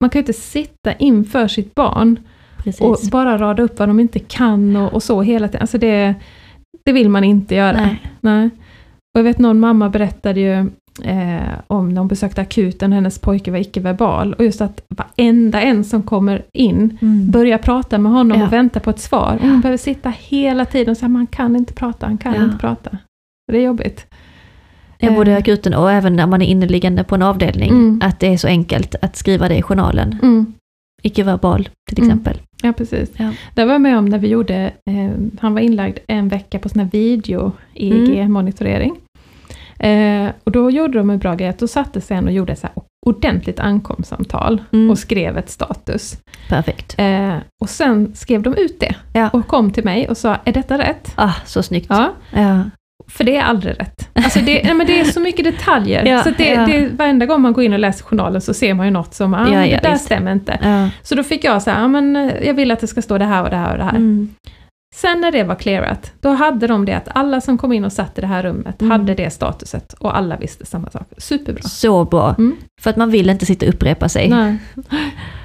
Man 0.00 0.10
kan 0.10 0.18
ju 0.18 0.22
inte 0.22 0.32
sitta 0.32 0.92
inför 0.94 1.48
sitt 1.48 1.74
barn 1.74 2.18
Precis. 2.64 2.80
och 2.80 2.98
bara 3.10 3.38
rada 3.38 3.62
upp 3.62 3.78
vad 3.78 3.88
de 3.88 4.00
inte 4.00 4.18
kan 4.18 4.76
och, 4.76 4.92
och 4.94 5.02
så 5.02 5.22
hela 5.22 5.48
tiden. 5.48 5.60
Alltså 5.60 5.78
det, 5.78 6.14
det 6.84 6.92
vill 6.92 7.08
man 7.08 7.24
inte 7.24 7.54
göra. 7.54 7.76
Nej. 7.76 8.02
Nej. 8.20 8.50
Och 9.14 9.18
jag 9.18 9.24
vet 9.24 9.38
någon 9.38 9.60
mamma 9.60 9.88
berättade 9.88 10.40
ju 10.40 10.52
eh, 11.02 11.42
om 11.66 11.88
när 11.88 11.98
hon 12.00 12.08
besökte 12.08 12.40
akuten 12.40 12.92
hennes 12.92 13.18
pojke 13.18 13.50
var 13.50 13.58
icke-verbal. 13.58 14.32
Och 14.34 14.44
just 14.44 14.60
att 14.60 14.82
varenda 14.96 15.60
en 15.60 15.84
som 15.84 16.02
kommer 16.02 16.42
in 16.52 16.98
Mm. 17.02 17.30
börjar 17.30 17.58
prata 17.58 17.98
med 17.98 18.12
honom 18.12 18.38
Ja. 18.38 18.46
och 18.46 18.52
vänta 18.52 18.80
på 18.80 18.90
ett 18.90 18.98
svar. 19.00 19.38
Och 19.42 19.48
hon 19.48 19.60
behöver 19.60 19.78
sitta 19.78 20.10
hela 20.18 20.64
tiden 20.64 20.90
och 20.90 20.96
säga 20.96 21.08
man 21.08 21.26
kan 21.26 21.56
inte 21.56 21.72
prata, 21.72 22.06
han 22.06 22.18
kan 22.18 22.34
Ja. 22.34 22.44
inte 22.44 22.58
prata. 22.58 22.98
Det 23.52 23.58
är 23.58 23.62
jobbigt. 23.62 24.06
Ja, 24.98 25.10
både 25.10 25.30
Eh. 25.32 25.38
akuten 25.38 25.74
och 25.74 25.90
även 25.92 26.16
när 26.16 26.26
man 26.26 26.42
är 26.42 26.46
inneliggande 26.46 27.04
på 27.04 27.14
en 27.14 27.22
avdelning. 27.22 27.70
Mm. 27.70 28.00
Att 28.04 28.20
det 28.20 28.26
är 28.32 28.36
så 28.36 28.48
enkelt 28.48 28.94
att 29.02 29.16
skriva 29.16 29.48
det 29.48 29.56
i 29.56 29.62
journalen. 29.62 30.18
Mm. 30.22 30.52
Icke-verbal 31.02 31.68
till 31.88 32.04
Mm. 32.04 32.08
Ja, 32.64 32.72
precis. 32.72 33.10
Ja. 33.16 33.32
Det 33.54 33.64
var 33.64 33.72
jag 33.72 33.80
med 33.80 33.98
om 33.98 34.04
när 34.04 34.18
vi 34.18 34.28
gjorde, 34.28 34.72
eh, 34.90 35.10
han 35.40 35.54
var 35.54 35.60
inlagd 35.60 35.98
en 36.06 36.28
vecka 36.28 36.58
på 36.58 36.68
sån 36.68 36.80
här 36.80 36.88
video-EEG-monitorering. 36.92 38.96
Eh, 39.78 40.30
och 40.44 40.52
då 40.52 40.70
gjorde 40.70 40.98
de 40.98 41.10
en 41.10 41.18
bra 41.18 41.34
grej, 41.34 41.48
att 41.48 41.58
då 41.58 41.68
satte 41.68 42.00
sig 42.00 42.16
en 42.16 42.26
och 42.26 42.32
gjorde 42.32 42.56
så 42.56 42.66
här 42.66 42.76
ordentligt 43.06 43.60
ankomstsamtal 43.60 44.62
Mm. 44.72 44.90
och 44.90 44.98
skrev 44.98 45.38
ett 45.38 45.50
status. 45.50 46.18
Perfekt. 46.48 46.94
Eh, 46.98 47.36
och 47.62 47.68
sen 47.70 48.14
skrev 48.14 48.42
de 48.42 48.54
ut 48.54 48.80
det 48.80 48.94
Ja. 49.12 49.28
och 49.28 49.46
kom 49.46 49.70
till 49.70 49.84
mig 49.84 50.08
och 50.08 50.16
sa, 50.16 50.36
är 50.44 50.52
detta 50.52 50.78
rätt? 50.78 51.12
Ah, 51.14 51.32
så 51.44 51.62
snyggt. 51.62 51.86
Ja, 51.90 52.12
Ja. 52.32 52.60
För 53.08 53.24
det 53.24 53.36
är 53.36 53.42
aldrig 53.42 53.80
rätt. 53.80 54.08
Alltså 54.12 54.38
det, 54.38 54.62
nej, 54.64 54.74
men 54.74 54.86
det 54.86 55.00
är 55.00 55.04
så 55.04 55.20
mycket 55.20 55.44
detaljer, 55.44 56.04
Ja, 56.06 56.22
så 56.22 56.30
det, 56.30 56.48
ja. 56.48 56.66
det, 56.66 56.88
varenda 56.88 57.26
gång 57.26 57.40
man 57.42 57.52
går 57.52 57.64
in 57.64 57.72
och 57.72 57.78
läser 57.78 58.04
journalen 58.04 58.40
så 58.40 58.54
ser 58.54 58.74
man 58.74 58.86
ju 58.86 58.92
något 58.92 59.14
som, 59.14 59.34
ah, 59.34 59.48
Ja, 59.48 59.60
det 59.60 59.80
där 59.82 59.92
visst. 59.92 60.04
stämmer 60.04 60.32
inte. 60.32 60.90
Så 61.02 61.14
då 61.14 61.22
fick 61.22 61.44
jag 61.44 61.62
så 61.62 61.70
här, 61.70 61.84
ah, 61.84 61.88
men 61.88 62.16
eh, 62.16 62.46
jag 62.46 62.54
vill 62.54 62.70
att 62.70 62.80
det 62.80 62.86
ska 62.86 63.02
stå 63.02 63.18
det 63.18 63.24
här 63.24 63.42
och 63.42 63.50
det 63.50 63.56
här 63.56 63.72
och 63.72 63.78
det 63.78 63.84
här. 63.84 63.90
Mm. 63.96 64.34
Sen 64.94 65.20
när 65.20 65.32
det 65.32 65.42
var 65.44 65.54
clearat, 65.54 66.12
då 66.20 66.30
hade 66.30 66.66
de 66.66 66.84
det 66.84 66.92
att 66.96 67.08
alla 67.14 67.40
som 67.40 67.58
kom 67.58 67.72
in 67.72 67.84
och 67.84 67.92
satt 67.92 68.18
i 68.18 68.20
det 68.20 68.26
här 68.26 68.42
rummet 68.42 68.80
Mm. 68.82 68.90
hade 68.90 69.14
det 69.14 69.30
statuset 69.30 69.92
och 69.92 70.16
alla 70.16 70.36
visste 70.36 70.66
samma 70.66 70.90
sak. 70.90 71.06
Superbra. 71.18 71.62
Så 71.62 72.04
bra. 72.04 72.34
Mm. 72.38 72.56
För 72.82 72.90
att 72.90 72.96
man 72.96 73.10
vill 73.10 73.30
inte 73.30 73.46
sitta 73.46 73.66
och 73.66 73.74
upprepa 73.74 74.08
sig. 74.08 74.28
Nej. 74.28 74.56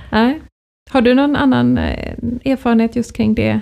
Nej. 0.10 0.42
Har 0.92 1.02
du 1.02 1.14
någon 1.14 1.36
annan 1.36 1.78
eh, 1.78 2.14
erfarenhet 2.46 2.96
just 2.96 3.16
kring 3.18 3.36
det? 3.36 3.60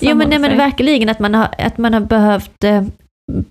Jo 0.00 0.14
men, 0.16 0.28
nej, 0.30 0.38
men 0.38 0.56
verkligen 0.58 1.08
att 1.08 1.18
man 1.18 1.34
har, 1.34 1.48
att 1.58 1.78
man 1.78 1.94
har 1.94 2.00
behövt 2.00 2.64
eh, 2.64 2.82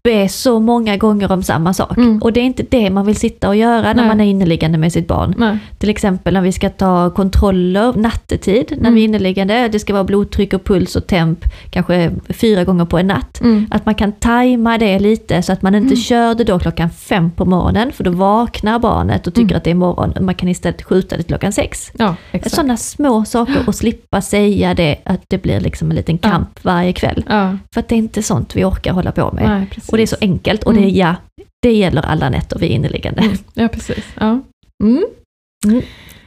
be 0.04 0.30
så 0.30 0.60
många 0.60 0.98
gånger 0.98 1.32
om 1.32 1.44
samma 1.44 1.74
sak. 1.74 1.98
Mm. 1.98 2.18
Och 2.22 2.34
det 2.34 2.40
är 2.40 2.44
inte 2.44 2.64
det 2.70 2.90
man 2.90 3.06
vill 3.06 3.16
sitta 3.16 3.48
och 3.50 3.56
göra 3.56 3.82
när 3.82 3.94
Nej. 3.94 4.08
man 4.08 4.20
är 4.22 4.26
inneliggande 4.26 4.78
med 4.78 4.94
sitt 4.94 5.08
barn. 5.08 5.34
Nej. 5.38 5.58
Till 5.78 5.90
exempel 5.90 6.34
när 6.34 6.42
vi 6.42 6.52
ska 6.52 6.70
ta 6.70 7.10
kontroller 7.10 7.94
nattetid, 7.94 8.66
när 8.70 8.78
Mm. 8.78 8.94
vi 8.94 9.02
är 9.02 9.06
inneliggande. 9.06 9.68
Det 9.68 9.80
ska 9.80 9.94
vara 9.94 10.04
blodtryck 10.04 10.54
och 10.54 10.64
puls 10.66 10.96
och 10.96 11.08
temp 11.08 11.40
kanske 11.70 12.12
fyra 12.30 12.64
gånger 12.64 12.86
på 12.86 12.98
en 12.98 13.08
natt. 13.08 13.42
Mm. 13.42 13.68
Att 13.72 13.86
man 13.86 13.96
kan 13.96 14.12
tajma 14.12 14.78
det 14.78 15.00
lite 15.00 15.42
så 15.42 15.54
att 15.54 15.62
man 15.62 15.76
inte 15.76 15.88
Mm. 15.88 15.98
kör 15.98 16.36
det 16.36 16.44
då 16.44 16.60
klockan 16.60 16.90
fem 16.90 17.32
på 17.32 17.46
morgonen 17.46 17.92
för 17.92 18.04
då 18.04 18.12
vaknar 18.12 18.80
barnet 18.80 19.28
och 19.28 19.34
tycker 19.34 19.46
Mm. 19.50 19.58
att 19.58 19.64
det 19.64 19.72
är 19.72 19.76
morgon. 19.76 20.14
Man 20.22 20.36
kan 20.36 20.50
istället 20.50 20.82
skjuta 20.84 21.18
det 21.18 21.24
till 21.24 21.32
klockan 21.32 21.52
sex. 21.52 21.92
Ja. 21.98 22.16
Sådana 22.46 22.78
små 22.78 23.26
saker 23.26 23.64
och 23.68 23.76
slippa 23.76 24.22
säga 24.22 24.74
det, 24.74 24.96
att 25.06 25.22
det 25.28 25.38
blir 25.42 25.60
liksom 25.60 25.90
en 25.90 25.96
liten 25.96 26.20
Ja. 26.22 26.30
kamp 26.30 26.64
varje 26.64 26.94
kväll. 26.94 27.24
Ja, 27.30 27.58
För 27.74 27.80
att 27.80 27.88
det 27.90 27.96
är 27.96 27.98
inte 27.98 28.24
sånt 28.24 28.56
vi 28.56 28.64
orkar 28.66 28.94
hålla 28.94 29.12
på 29.12 29.32
med. 29.34 29.50
nej, 29.50 29.68
precis. 29.70 29.90
Och 29.90 29.98
det 29.98 30.04
är 30.04 30.08
så 30.08 30.18
enkelt 30.22 30.64
och 30.64 30.74
det, 30.74 30.80
Mm. 30.80 30.96
ja, 30.96 31.16
det 31.62 31.74
gäller 31.74 32.02
alla 32.02 32.30
nätter 32.30 32.60
vi 32.60 32.66
är 32.66 32.72
inneliggande. 32.72 33.22
Mm. 33.22 33.38
Ja, 33.54 33.68
precis. 33.68 34.06
Ja. 34.20 34.40
Mm. 34.84 35.04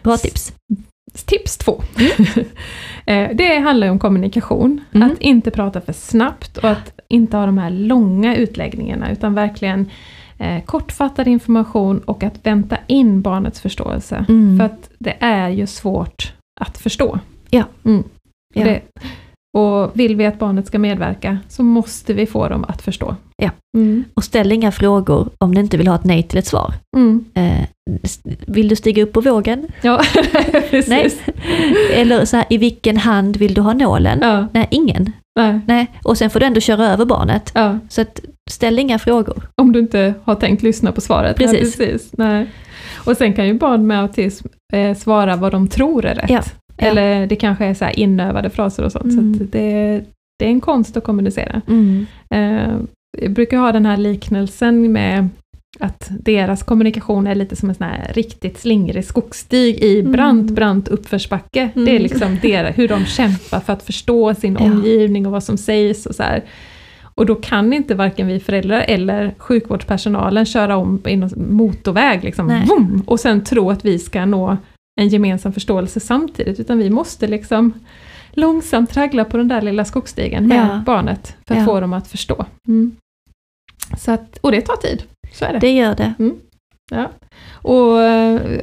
Bra 0.02 0.16
tips. 0.16 0.52
Tips 1.26 1.56
två. 1.58 1.82
Eh, 3.06 3.30
det 3.34 3.58
handlar 3.58 3.88
om 3.88 3.98
kommunikation. 3.98 4.80
Mm. 4.94 5.10
Att 5.10 5.20
inte 5.20 5.50
prata 5.50 5.80
för 5.80 5.92
snabbt 5.92 6.56
och 6.56 6.70
att 6.70 7.00
inte 7.08 7.36
ha 7.36 7.46
de 7.46 7.58
här 7.58 7.70
långa 7.70 8.36
utläggningarna 8.36 9.12
utan 9.12 9.34
verkligen 9.34 9.90
eh, 10.38 10.62
kortfattad 10.64 11.28
information 11.28 11.98
och 11.98 12.22
att 12.22 12.46
vänta 12.46 12.76
in 12.86 13.22
barnets 13.22 13.60
förståelse. 13.60 14.24
Mm. 14.28 14.58
För 14.58 14.64
att 14.64 14.90
det 14.98 15.16
är 15.20 15.48
ju 15.48 15.66
svårt 15.66 16.32
att 16.60 16.78
förstå. 16.78 17.18
Ja. 17.50 17.64
Mm. 17.84 18.04
Ja. 18.54 18.64
Det, 18.64 18.80
och 19.58 19.90
vill 19.94 20.16
vi 20.16 20.26
att 20.26 20.38
barnet 20.38 20.66
ska 20.66 20.78
medverka 20.78 21.38
så 21.48 21.62
måste 21.62 22.12
vi 22.12 22.26
få 22.26 22.48
dem 22.48 22.64
att 22.68 22.82
förstå. 22.82 23.16
Ja. 23.36 23.50
Mm. 23.76 24.04
Och 24.14 24.24
ställ 24.24 24.52
inga 24.52 24.72
frågor 24.72 25.28
om 25.38 25.54
du 25.54 25.60
inte 25.60 25.76
vill 25.76 25.88
ha 25.88 25.94
ett 25.94 26.04
nej 26.04 26.22
till 26.22 26.38
ett 26.38 26.46
svar. 26.46 26.74
Mm. 26.96 27.24
Eh, 27.34 27.66
vill 28.46 28.68
du 28.68 28.76
stiga 28.76 29.02
upp 29.02 29.12
på 29.12 29.20
vågen? 29.20 29.66
Ja, 29.82 30.00
precis. 30.70 30.88
Nej. 30.88 31.10
Eller 31.94 32.24
så 32.24 32.36
här, 32.36 32.46
i 32.50 32.58
vilken 32.58 32.96
hand 32.96 33.36
vill 33.36 33.54
du 33.54 33.60
ha 33.60 33.72
nålen? 33.72 34.18
Ja, 34.22 34.46
Nej, 34.52 34.68
ingen. 34.70 35.12
nej, 35.36 35.60
Nej. 35.66 35.86
Och 36.04 36.18
sen 36.18 36.30
får 36.30 36.40
du 36.40 36.46
ändå 36.46 36.60
köra 36.60 36.86
över 36.88 37.04
barnet. 37.04 37.50
ja. 37.54 37.78
Så 37.88 38.00
att, 38.00 38.20
ställ 38.50 38.78
inga 38.78 38.98
frågor. 38.98 39.48
Om 39.56 39.72
du 39.72 39.78
inte 39.78 40.14
har 40.24 40.34
tänkt 40.34 40.62
lyssna 40.62 40.92
på 40.92 41.00
svaret. 41.00 41.36
Precis. 41.36 41.78
Nej, 41.78 41.88
precis. 41.88 42.12
Nej. 42.12 42.46
Och 43.04 43.16
sen 43.16 43.32
kan 43.32 43.46
ju 43.46 43.54
barn 43.54 43.86
med 43.86 44.00
autism 44.00 44.46
eh, 44.72 44.96
svara 44.96 45.36
vad 45.36 45.52
de 45.52 45.68
tror 45.68 46.04
är 46.04 46.14
rätt. 46.14 46.30
Ja, 46.30 46.42
ja. 46.82 46.90
Eller 46.90 47.26
det 47.26 47.36
kanske 47.36 47.64
är 47.64 47.74
så 47.74 47.84
här 47.84 47.98
inövade 47.98 48.50
fraser 48.50 48.84
och 48.84 48.92
sånt. 48.92 49.12
Mm. 49.12 49.38
Så 49.38 49.44
det, 49.44 50.00
det 50.38 50.44
är 50.44 50.48
en 50.50 50.60
konst 50.60 50.96
att 50.96 51.04
kommunicera. 51.04 51.62
Mm. 51.68 52.06
Eh, 52.34 52.74
jag 53.18 53.32
brukar 53.32 53.58
ha 53.58 53.72
den 53.72 53.86
här 53.86 53.96
liknelsen 53.96 54.92
med 54.92 55.28
att 55.80 56.08
deras 56.20 56.62
kommunikation 56.62 57.26
är 57.26 57.34
lite 57.34 57.56
som 57.56 57.68
en 57.68 57.74
sån 57.74 57.86
här 57.86 58.10
riktigt 58.14 58.58
slingrig 58.58 59.04
skogsstig 59.04 59.76
i 59.84 60.00
Mm. 60.00 60.12
brant, 60.12 60.50
brant 60.50 60.88
uppförsbacke. 60.88 61.68
Det 61.74 61.80
är 61.80 61.88
Mm. 61.88 62.02
liksom 62.02 62.38
det, 62.42 62.72
hur 62.76 62.88
de 62.88 63.04
kämpar 63.04 63.60
för 63.60 63.72
att 63.72 63.82
förstå 63.82 64.34
sin 64.34 64.56
Ja. 64.60 64.64
omgivning 64.64 65.26
och 65.26 65.32
vad 65.32 65.42
som 65.44 65.56
sägs 65.58 66.06
och 66.06 66.14
så 66.14 66.22
här. 66.22 66.42
Och 67.14 67.26
då 67.26 67.34
kan 67.34 67.72
inte 67.72 67.94
varken 67.94 68.26
vi 68.26 68.40
föräldrar 68.40 68.84
eller 68.88 69.34
sjukvårdspersonalen 69.38 70.44
köra 70.46 70.76
om 70.76 71.00
i 71.06 71.16
någon 71.16 71.30
motorväg 71.56 72.24
liksom, 72.24 72.46
vroom, 72.66 73.02
och 73.06 73.20
sen 73.20 73.44
tro 73.44 73.70
att 73.70 73.84
vi 73.84 73.98
ska 73.98 74.24
nå 74.26 74.56
en 75.02 75.08
gemensam 75.08 75.52
förståelse 75.52 76.00
samtidigt, 76.00 76.60
utan 76.60 76.78
vi 76.78 76.90
måste 76.90 77.26
liksom 77.26 77.72
långsamt 78.32 78.90
traggla 78.90 79.24
på 79.24 79.36
den 79.36 79.48
där 79.48 79.62
lilla 79.62 79.84
skogsstigen 79.84 80.46
med 80.48 80.68
Ja. 80.70 80.82
barnet 80.86 81.36
för 81.46 81.54
att 81.54 81.60
Ja. 81.60 81.66
få 81.66 81.80
dem 81.80 81.92
att 81.92 82.08
förstå. 82.08 82.44
Mm. 82.68 82.96
Så 83.98 84.12
att, 84.12 84.38
och 84.40 84.52
det 84.52 84.60
tar 84.60 84.76
tid, 84.76 85.02
så 85.32 85.44
är 85.44 85.52
det. 85.52 85.58
Det 85.58 85.70
gör 85.72 85.94
det. 85.94 86.14
Ja. 86.90 87.10
Och, 87.52 87.92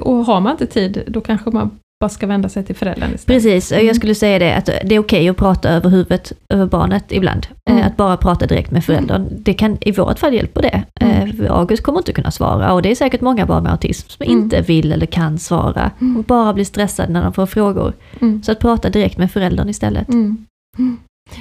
och 0.08 0.25
har 0.25 0.41
man 0.41 0.52
inte 0.52 0.65
tid, 0.65 1.04
då 1.08 1.21
kanske 1.21 1.49
man 1.49 1.69
bara 1.99 2.09
ska 2.09 2.27
vända 2.27 2.49
sig 2.49 2.63
till 2.65 2.75
föräldern 2.75 3.13
istället. 3.15 3.43
Precis, 3.43 3.71
Mm. 3.71 3.85
jag 3.88 3.95
skulle 3.95 4.15
säga 4.15 4.39
det 4.39 4.55
att 4.55 4.65
det 4.65 4.95
är 4.95 4.99
okej 4.99 5.29
att 5.29 5.38
prata 5.38 5.69
över 5.69 5.89
huvudet 5.89 6.31
över 6.53 6.65
barnet 6.65 7.05
ibland. 7.12 7.47
Eh, 7.69 7.73
Mm. 7.75 7.88
Att 7.88 7.97
bara 7.97 8.17
prata 8.17 8.45
direkt 8.45 8.71
med 8.71 8.83
föräldern. 8.85 9.27
Det 9.31 9.53
kan 9.53 9.77
i 9.81 9.91
vårt 9.91 10.19
fall 10.19 10.33
hjälpa 10.33 10.62
det. 10.62 10.83
Eh, 11.01 11.21
Mm. 11.23 11.51
August 11.51 11.83
kommer 11.83 11.99
inte 11.99 12.13
kunna 12.13 12.31
svara 12.31 12.73
och 12.73 12.81
det 12.81 12.91
är 12.91 12.95
säkert 12.95 13.21
många 13.21 13.45
barn 13.45 13.63
med 13.63 13.71
autism 13.71 14.09
som 14.09 14.25
Mm. 14.25 14.38
inte 14.39 14.62
vill 14.62 14.91
eller 14.91 15.05
kan 15.05 15.38
svara. 15.39 15.91
Mm. 16.01 16.17
Och 16.17 16.23
bara 16.23 16.53
blir 16.53 16.65
stressade 16.65 17.13
när 17.13 17.23
de 17.23 17.33
får 17.33 17.45
frågor. 17.45 17.93
Mm. 18.21 18.43
Så 18.43 18.51
att 18.51 18.59
prata 18.59 18.89
direkt 18.89 19.17
med 19.17 19.31
föräldern 19.31 19.69
istället. 19.69 20.09
Mm. 20.09 20.45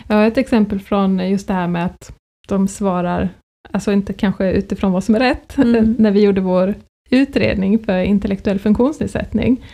Jag 0.09 0.17
har 0.17 0.27
ett 0.27 0.39
exempel 0.39 0.81
från 0.81 1.31
just 1.31 1.47
det 1.49 1.55
här 1.55 1.67
med 1.69 1.85
att 1.87 2.13
de 2.49 2.69
svarar, 2.69 3.29
alltså 3.73 3.93
inte 3.93 4.13
kanske 4.13 4.53
utifrån 4.53 4.93
vad 4.93 5.05
som 5.05 5.15
är 5.15 5.19
rätt, 5.21 5.59
Mm. 5.59 5.97
när 5.99 6.11
vi 6.11 6.21
gjorde 6.23 6.41
vår 6.41 6.75
utredning 7.11 7.79
för 7.79 7.99
intellektuell 8.03 8.59
funktionsnedsättning. 8.59 9.65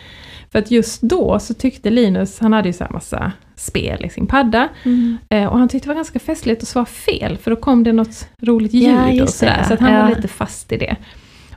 För 0.55 0.59
att 0.59 0.71
just 0.71 1.03
då 1.03 1.39
så 1.39 1.55
tyckte 1.55 1.91
Linus, 1.91 2.41
han 2.41 2.53
hade 2.53 2.69
ju 2.69 2.73
så 2.73 2.85
här 2.85 2.91
massa 2.91 3.33
spel 3.57 4.05
i 4.05 4.09
sin 4.09 4.27
padda, 4.27 4.69
Mm. 4.85 5.17
eh, 5.31 5.47
och 5.47 5.59
han 5.59 5.69
tyckte 5.69 5.87
det 5.87 5.89
var 5.89 5.95
ganska 5.95 6.19
festligt 6.19 6.63
att 6.63 6.69
svara 6.69 6.87
fel, 6.87 7.39
för 7.39 7.51
då 7.51 7.57
kom 7.57 7.85
det 7.85 7.93
något 7.93 8.29
roligt 8.43 8.73
ljud 8.73 8.97
Ja, 9.13 9.23
och 9.23 9.29
sådär, 9.29 9.65
så 9.69 9.75
att 9.75 9.81
han 9.81 9.93
Ja. 9.93 10.03
var 10.03 10.09
lite 10.09 10.29
fast 10.29 10.73
i 10.73 10.77
det. 10.77 10.97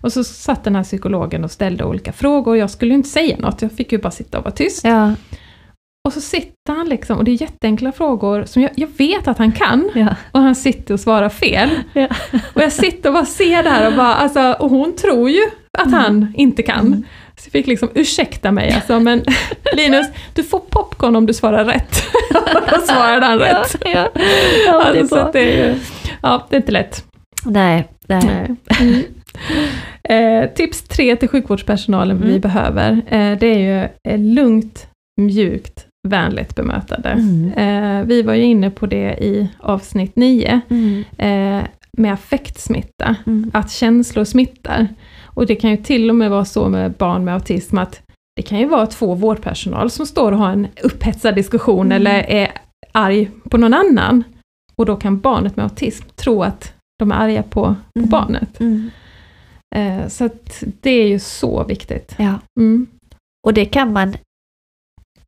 Och 0.01 0.13
så 0.13 0.23
satt 0.23 0.63
den 0.63 0.75
här 0.75 0.83
psykologen 0.83 1.43
och 1.43 1.51
ställde 1.51 1.83
olika 1.83 2.11
frågor, 2.11 2.51
och 2.51 2.57
jag 2.57 2.69
skulle 2.69 2.91
ju 2.91 2.97
inte 2.97 3.09
säga 3.09 3.37
något, 3.39 3.61
jag 3.61 3.71
fick 3.71 3.91
ju 3.91 3.97
bara 3.97 4.11
sitta 4.11 4.37
och 4.37 4.43
vara 4.43 4.55
tyst. 4.55 4.83
Ja, 4.83 5.13
Och 6.07 6.13
så 6.13 6.21
sitter 6.21 6.73
han 6.75 6.89
liksom, 6.89 7.17
och 7.17 7.23
det 7.23 7.31
är 7.31 7.41
jätteenkla 7.41 7.91
frågor 7.91 8.43
som 8.45 8.61
jag, 8.61 8.71
jag 8.75 8.89
vet 8.97 9.27
att 9.27 9.37
han 9.37 9.51
kan, 9.51 9.89
ja. 9.95 10.15
och 10.31 10.39
han 10.41 10.55
sitter 10.55 10.93
och 10.93 10.99
svarar 10.99 11.29
fel. 11.29 11.69
Ja. 11.93 12.07
Och 12.53 12.61
jag 12.61 12.71
sitter 12.71 13.09
och 13.09 13.13
bara 13.13 13.25
ser 13.25 13.63
det 13.63 13.69
här 13.69 13.87
och 13.91 13.97
bara, 13.97 14.15
alltså, 14.15 14.55
och 14.59 14.69
hon 14.69 14.95
tror 14.95 15.29
ju 15.29 15.41
att 15.77 15.91
han 15.91 16.33
inte 16.35 16.63
kan. 16.63 16.87
Mm. 16.87 17.03
Så 17.37 17.47
jag 17.47 17.51
fick 17.51 17.67
liksom 17.67 17.89
ursäkta 17.93 18.51
mig 18.51 18.71
alltså, 18.71 18.99
men 18.99 19.23
Linus, 19.75 20.07
du 20.33 20.43
får 20.43 20.59
popcorn 20.59 21.15
om 21.15 21.25
du 21.25 21.33
svarar 21.33 21.65
rätt. 21.65 22.03
då 22.71 22.81
svarade 22.81 23.25
han 23.25 23.39
rätt. 23.39 23.75
Ja, 23.85 23.89
ja. 23.93 24.09
ja 24.65 24.91
det 24.91 24.97
är 24.97 25.01
Alltså, 25.01 25.29
det 25.33 25.59
är 25.61 25.75
ja, 26.21 26.47
det 26.49 26.55
är 26.55 26.59
inte 26.59 26.71
lätt. 26.71 27.05
Nej, 27.45 27.87
nej. 28.07 28.55
Mm. 28.79 29.03
Eh, 30.03 30.49
tips 30.49 30.81
tre 30.81 31.15
till 31.15 31.29
sjukvårdspersonalen 31.29 32.21
vi 32.21 32.29
Mm. 32.29 32.41
behöver, 32.41 32.91
eh, 32.91 33.37
det 33.39 33.47
är 33.47 33.57
ju 33.59 33.89
eh, 34.13 34.19
lugnt, 34.19 34.87
mjukt, 35.21 35.85
vänligt 36.07 36.55
bemötande. 36.55 37.09
Mm. 37.09 37.51
Eh, 37.53 38.05
vi 38.07 38.21
var 38.21 38.33
ju 38.33 38.43
inne 38.43 38.69
på 38.69 38.85
det 38.85 39.17
i 39.23 39.49
avsnitt 39.59 40.15
9, 40.15 40.61
Mm. 40.69 41.03
eh, 41.17 41.67
med 41.97 42.13
affektsmitta, 42.13 43.15
Mm. 43.27 43.51
att 43.53 43.71
känslor 43.71 44.23
smittar. 44.23 44.87
Och 45.37 45.45
det 45.45 45.55
kan 45.55 45.69
ju 45.71 45.77
till 45.77 46.09
och 46.09 46.15
med 46.15 46.29
vara 46.31 46.45
så 46.45 46.69
med 46.69 46.91
barn 46.91 47.25
med 47.25 47.33
autism 47.33 47.77
att 47.77 48.01
det 48.35 48.41
kan 48.41 48.59
ju 48.59 48.65
vara 48.67 48.85
två 48.87 49.13
vårdpersonal 49.15 49.89
som 49.89 50.05
står 50.05 50.31
och 50.31 50.37
har 50.37 50.49
en 50.51 50.67
upphetsad 50.83 51.35
diskussion 51.35 51.85
Mm. 51.85 51.95
eller 51.95 52.23
är 52.29 52.51
arg 52.91 53.31
på 53.49 53.57
någon 53.57 53.73
annan. 53.73 54.23
Och 54.75 54.85
då 54.85 54.95
kan 54.95 55.19
barnet 55.19 55.55
med 55.55 55.63
autism 55.63 56.05
tro 56.15 56.43
att 56.43 56.73
de 56.99 57.11
är 57.11 57.15
arga 57.15 57.43
på, 57.43 57.61
på 57.93 57.99
Mm. 57.99 58.09
barnet. 58.09 58.59
Mm. 58.59 58.89
Eh, 59.75 60.07
så 60.07 60.25
att 60.25 60.63
det 60.81 60.89
är 60.91 61.07
ju 61.07 61.19
så 61.19 61.63
viktigt. 61.63 62.15
Ja. 62.17 62.33
Mm. 62.59 62.87
Och 63.47 63.53
det 63.53 63.65
kan 63.65 63.93
man, 63.93 64.13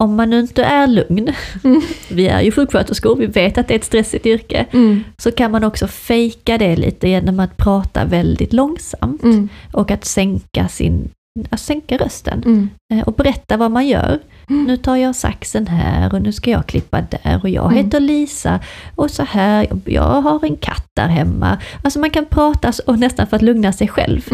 om 0.03 0.15
man 0.15 0.29
nu 0.29 0.39
inte 0.39 0.63
är 0.63 0.88
lugn, 0.88 1.29
Mm. 1.63 1.81
vi 2.09 2.27
är 2.27 2.41
ju 2.41 2.51
sjuksköterskor, 2.51 3.15
vi 3.15 3.25
vet 3.25 3.57
att 3.57 3.67
det 3.67 3.73
är 3.73 3.79
ett 3.79 3.83
stressigt 3.85 4.25
yrke, 4.25 4.65
Mm. 4.71 5.03
så 5.17 5.31
kan 5.31 5.51
man 5.51 5.63
också 5.63 5.88
fejka 5.88 6.57
det 6.57 6.75
lite 6.75 7.09
genom 7.09 7.39
att 7.39 7.57
prata 7.57 8.05
väldigt 8.05 8.53
långsamt 8.53 9.23
Mm. 9.23 9.49
och 9.73 9.91
att 9.91 10.05
sänka, 10.05 10.67
sin, 10.67 11.09
att 11.49 11.59
sänka 11.59 11.97
rösten 11.97 12.43
Mm. 12.45 12.69
eh, 12.93 13.07
och 13.07 13.13
berätta 13.13 13.57
vad 13.57 13.71
man 13.71 13.88
gör. 13.88 14.19
Mm. 14.49 14.63
Nu 14.65 14.77
tar 14.77 14.95
jag 14.95 15.15
saxen 15.15 15.67
här 15.67 16.13
och 16.13 16.21
nu 16.21 16.31
ska 16.31 16.51
jag 16.51 16.65
klippa 16.67 17.01
där 17.01 17.39
och 17.43 17.49
jag 17.49 17.71
Mm. 17.71 17.85
heter 17.85 17.99
Lisa 17.99 18.59
och 18.95 19.12
så 19.12 19.23
här, 19.23 19.67
jag 19.85 20.21
har 20.21 20.45
en 20.45 20.55
katt 20.55 20.88
där 20.95 21.07
hemma. 21.07 21.57
Alltså 21.83 21.99
man 21.99 22.09
kan 22.09 22.25
prata 22.25 22.73
och 22.88 22.99
nästan 22.99 23.27
för 23.27 23.35
att 23.35 23.41
lugna 23.41 23.73
sig 23.73 23.88
själv. 23.88 24.29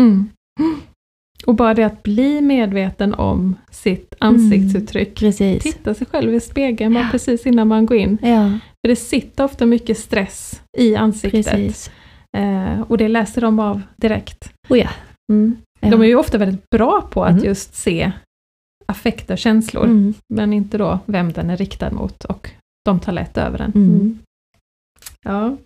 Mm. 1.44 1.48
Och 1.52 1.56
bara 1.56 1.74
det 1.74 1.84
att 1.84 2.04
bli 2.04 2.42
medveten 2.42 3.14
om 3.14 3.56
sitt 3.72 4.14
ansiktsuttryck. 4.20 5.16
Precis. 5.20 5.64
Titta 5.64 5.94
sig 5.94 6.08
själv 6.08 6.34
i 6.36 6.40
spegeln 6.40 6.94
bara 6.94 7.04
Ja. 7.04 7.10
precis 7.12 7.46
innan 7.46 7.68
man 7.68 7.86
går 7.86 7.98
in. 7.98 8.18
Ja, 8.22 8.50
För 8.84 8.88
det 8.90 8.96
sitter 8.96 9.44
ofta 9.44 9.66
mycket 9.66 9.98
stress 9.98 10.62
i 10.78 10.96
ansiktet. 10.96 11.92
Eh, 12.38 12.82
och 12.82 12.98
det 12.98 13.08
läser 13.08 13.42
de 13.42 13.60
av 13.60 13.82
direkt. 13.96 14.52
Och 14.70 14.78
ja. 14.78 14.90
Mm. 15.32 15.56
De 15.80 16.02
är 16.02 16.06
ju 16.06 16.16
ofta 16.16 16.38
väldigt 16.38 16.70
bra 16.70 17.02
på 17.12 17.24
att 17.24 17.32
Mm. 17.32 17.46
just 17.46 17.76
se 17.76 18.12
affekter 18.86 19.36
känslor, 19.36 19.84
Mm. 19.86 20.14
men 20.34 20.54
inte 20.54 20.78
då 20.78 21.00
vem 21.06 21.32
den 21.32 21.50
är 21.50 21.58
riktad 21.58 21.92
mot 21.92 22.26
och 22.26 22.50
de 22.86 23.00
tar 23.00 23.12
lätt 23.12 23.38
över 23.38 23.58
den. 23.58 23.72
Mm. 23.76 24.20
Ja. 25.24 25.58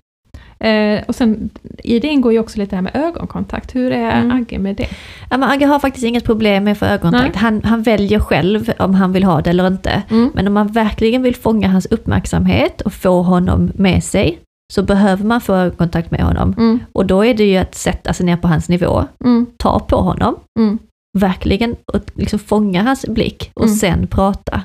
Eh, 0.63 1.03
och 1.07 1.15
sen 1.15 1.49
i 1.83 1.99
det 1.99 2.07
ingår 2.07 2.33
ju 2.33 2.39
också 2.39 2.59
lite 2.59 2.69
det 2.69 2.75
här 2.75 2.81
med 2.83 2.95
ögonkontakt. 2.95 3.75
Hur 3.75 3.91
är 3.91 4.19
Mm. 4.21 4.31
Agge 4.37 4.59
med 4.59 4.75
det? 4.75 4.87
Ja, 5.29 5.37
men 5.37 5.43
Agge 5.49 5.65
har 5.65 5.79
faktiskt 5.79 6.05
inget 6.05 6.23
problem 6.25 6.63
med 6.63 6.71
att 6.71 6.77
få 6.77 6.85
ögonkontakt. 6.85 7.35
Han, 7.35 7.61
han 7.63 7.83
väljer 7.83 8.19
själv 8.19 8.71
om 8.79 8.93
han 8.95 9.11
vill 9.11 9.23
ha 9.23 9.41
det 9.41 9.49
eller 9.49 9.67
inte. 9.67 10.03
Mm. 10.09 10.31
Men 10.33 10.47
om 10.47 10.53
man 10.53 10.67
verkligen 10.67 11.21
vill 11.21 11.35
fånga 11.35 11.67
hans 11.67 11.85
uppmärksamhet 11.85 12.81
och 12.81 12.93
få 12.93 13.21
honom 13.21 13.71
med 13.75 14.03
sig, 14.03 14.39
så 14.73 14.83
behöver 14.83 15.25
man 15.25 15.41
få 15.41 15.53
ögonkontakt 15.55 16.11
med 16.11 16.21
honom. 16.21 16.53
Mm. 16.57 16.79
Och 16.91 17.05
då 17.05 17.25
är 17.25 17.33
det 17.33 17.43
ju 17.43 17.57
att 17.57 17.75
sätta 17.75 18.13
sig 18.13 18.25
ner 18.25 18.37
på 18.37 18.47
hans 18.47 18.69
nivå, 18.69 19.05
Mm. 19.25 19.45
ta 19.57 19.79
på 19.79 19.95
honom, 19.95 20.35
Mm. 20.59 20.77
verkligen 21.19 21.75
och 21.93 21.99
liksom 22.13 22.39
fånga 22.39 22.83
hans 22.83 23.05
blick 23.07 23.51
och 23.55 23.63
Mm. 23.65 23.75
sen 23.75 24.07
prata. 24.07 24.61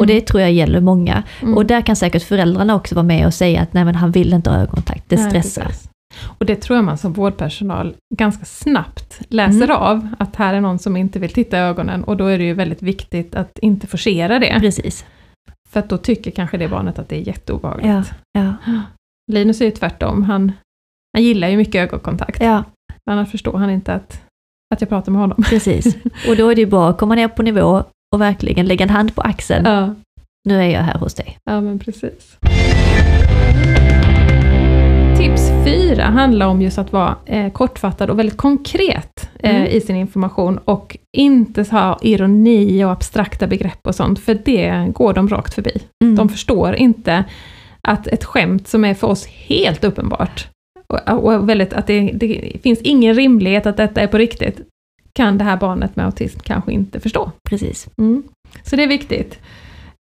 Mm. 0.00 0.02
Och 0.02 0.06
det 0.06 0.20
tror 0.26 0.40
jag 0.40 0.52
gäller 0.52 0.80
många. 0.80 1.22
Mm. 1.42 1.56
Och 1.56 1.66
där 1.66 1.80
kan 1.82 1.96
säkert 1.96 2.22
föräldrarna 2.22 2.74
också 2.74 2.94
vara 2.94 3.06
med 3.06 3.26
och 3.26 3.34
säga 3.34 3.60
att 3.60 3.72
nej 3.72 3.84
men 3.84 3.94
han 3.94 4.10
vill 4.10 4.32
inte 4.32 4.50
ha 4.50 4.56
ögonkontakt, 4.56 5.04
det 5.08 5.16
Nej, 5.16 5.28
stressar. 5.30 5.62
precis. 5.64 5.90
Och 6.38 6.46
det 6.46 6.56
tror 6.56 6.76
jag 6.76 6.84
man 6.84 6.98
som 6.98 7.12
vårdpersonal 7.12 7.94
ganska 8.14 8.44
snabbt 8.44 9.20
läser 9.28 9.64
Mm. 9.64 9.76
av, 9.76 10.08
att 10.18 10.36
här 10.36 10.54
är 10.54 10.60
någon 10.60 10.78
som 10.78 10.96
inte 10.96 11.18
vill 11.18 11.32
titta 11.32 11.56
i 11.56 11.60
ögonen 11.60 12.04
och 12.04 12.16
då 12.16 12.26
är 12.26 12.38
det 12.38 12.44
ju 12.44 12.54
väldigt 12.54 12.82
viktigt 12.82 13.34
att 13.34 13.58
inte 13.58 13.86
forcera 13.86 14.38
det. 14.38 14.56
Precis. 14.60 15.04
För 15.70 15.80
att 15.80 15.88
då 15.88 15.96
tycker 15.96 16.30
kanske 16.30 16.56
det 16.56 16.68
barnet 16.68 16.98
att 16.98 17.08
det 17.08 17.16
är 17.16 17.26
jätteobehagligt. 17.26 17.88
Ja, 17.88 18.02
ja, 18.32 18.54
Linus 19.32 19.60
är 19.60 19.64
ju 19.64 19.70
tvärtom, 19.70 20.22
han, 20.22 20.52
han 21.16 21.22
gillar 21.24 21.48
ju 21.48 21.56
mycket 21.56 21.74
ögonkontakt. 21.74 22.42
ja, 22.42 22.64
Annars 23.10 23.30
förstår 23.30 23.58
han 23.58 23.70
inte 23.70 23.94
att, 23.94 24.22
att 24.74 24.80
jag 24.80 24.88
pratar 24.88 25.12
med 25.12 25.20
honom. 25.20 25.42
precis. 25.42 25.96
Och 26.28 26.36
då 26.36 26.48
är 26.48 26.54
det 26.54 26.60
ju 26.60 26.66
bra 26.66 26.90
att 26.90 26.98
komma 26.98 27.14
ner 27.14 27.28
på 27.28 27.42
nivå 27.42 27.84
och 28.14 28.20
verkligen 28.20 28.66
lägga 28.66 28.82
en 28.82 28.90
hand 28.90 29.14
på 29.14 29.22
axeln. 29.22 29.64
Ja, 29.66 29.94
Nu 30.44 30.58
är 30.62 30.68
jag 30.68 30.80
här 30.80 30.98
hos 30.98 31.14
dig. 31.14 31.38
ja 31.44 31.60
men 31.60 31.78
precis. 31.78 32.36
Tips 35.18 35.50
fyra 35.64 36.02
handlar 36.04 36.46
om 36.46 36.62
just 36.62 36.78
att 36.78 36.92
vara 36.92 37.16
eh, 37.26 37.52
kortfattad 37.52 38.10
och 38.10 38.18
väldigt 38.18 38.36
konkret 38.36 39.30
eh, 39.40 39.56
Mm. 39.56 39.66
i 39.66 39.80
sin 39.80 39.96
information 39.96 40.58
och 40.58 40.96
inte 41.16 41.62
ha 41.70 41.98
ironi 42.02 42.84
och 42.84 42.90
abstrakta 42.90 43.46
begrepp 43.46 43.86
och 43.86 43.94
sånt, 43.94 44.18
för 44.20 44.34
det 44.44 44.92
går 44.94 45.12
de 45.12 45.28
rakt 45.28 45.54
förbi. 45.54 45.70
Mm. 46.04 46.16
De 46.16 46.28
förstår 46.28 46.74
inte 46.74 47.24
att 47.88 48.06
ett 48.06 48.24
skämt 48.24 48.68
som 48.68 48.84
är 48.84 48.94
för 48.94 49.06
oss 49.06 49.26
helt 49.26 49.84
uppenbart, 49.84 50.48
och, 51.08 51.24
och 51.24 51.48
väldigt, 51.48 51.72
att 51.72 51.86
det, 51.86 52.10
det 52.14 52.52
finns 52.62 52.80
ingen 52.82 53.14
rimlighet 53.14 53.66
att 53.66 53.76
detta 53.76 54.00
är 54.00 54.06
på 54.06 54.18
riktigt, 54.18 54.60
kan 55.12 55.38
det 55.38 55.44
här 55.44 55.56
barnet 55.56 55.96
med 55.96 56.06
autism 56.06 56.38
kanske 56.42 56.72
inte 56.72 57.00
förstå. 57.00 57.30
Precis. 57.48 57.88
Mm. 57.98 58.22
Så 58.62 58.76
det 58.76 58.82
är 58.82 58.88
viktigt. 58.88 59.38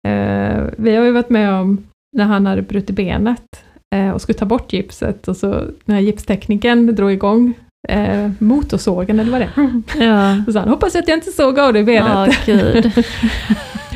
Eh, 0.08 0.64
vi 0.78 0.96
har 0.96 1.06
ju 1.06 1.12
varit 1.12 1.30
med 1.30 1.54
om 1.54 1.84
när 2.18 2.26
han 2.26 2.46
hade 2.46 2.62
brutit 2.62 2.96
benet 2.96 3.64
eh, 3.96 4.10
och 4.10 4.22
skulle 4.22 4.38
ta 4.38 4.46
bort 4.46 4.74
gipset 4.74 5.28
och 5.28 5.38
så 5.38 5.52
den 5.86 5.96
här 5.96 6.00
gipsteknikern 6.00 6.96
drog 6.96 7.12
igång 7.12 7.54
eh, 7.88 8.32
motorsågen 8.40 9.20
eller 9.20 9.32
vad 9.32 9.42
det 9.42 9.50
är. 9.56 9.82
Ja. 10.06 10.44
Och 10.48 10.54
så 10.54 10.60
han, 10.60 10.70
hoppas 10.70 10.96
att 10.96 11.08
jag 11.08 11.18
inte 11.18 11.32
såg 11.32 11.60
av 11.60 11.74
det 11.74 11.80
i 11.80 11.84
benet. 11.84 12.38
Ja, 12.46 12.54
gud. 12.54 12.92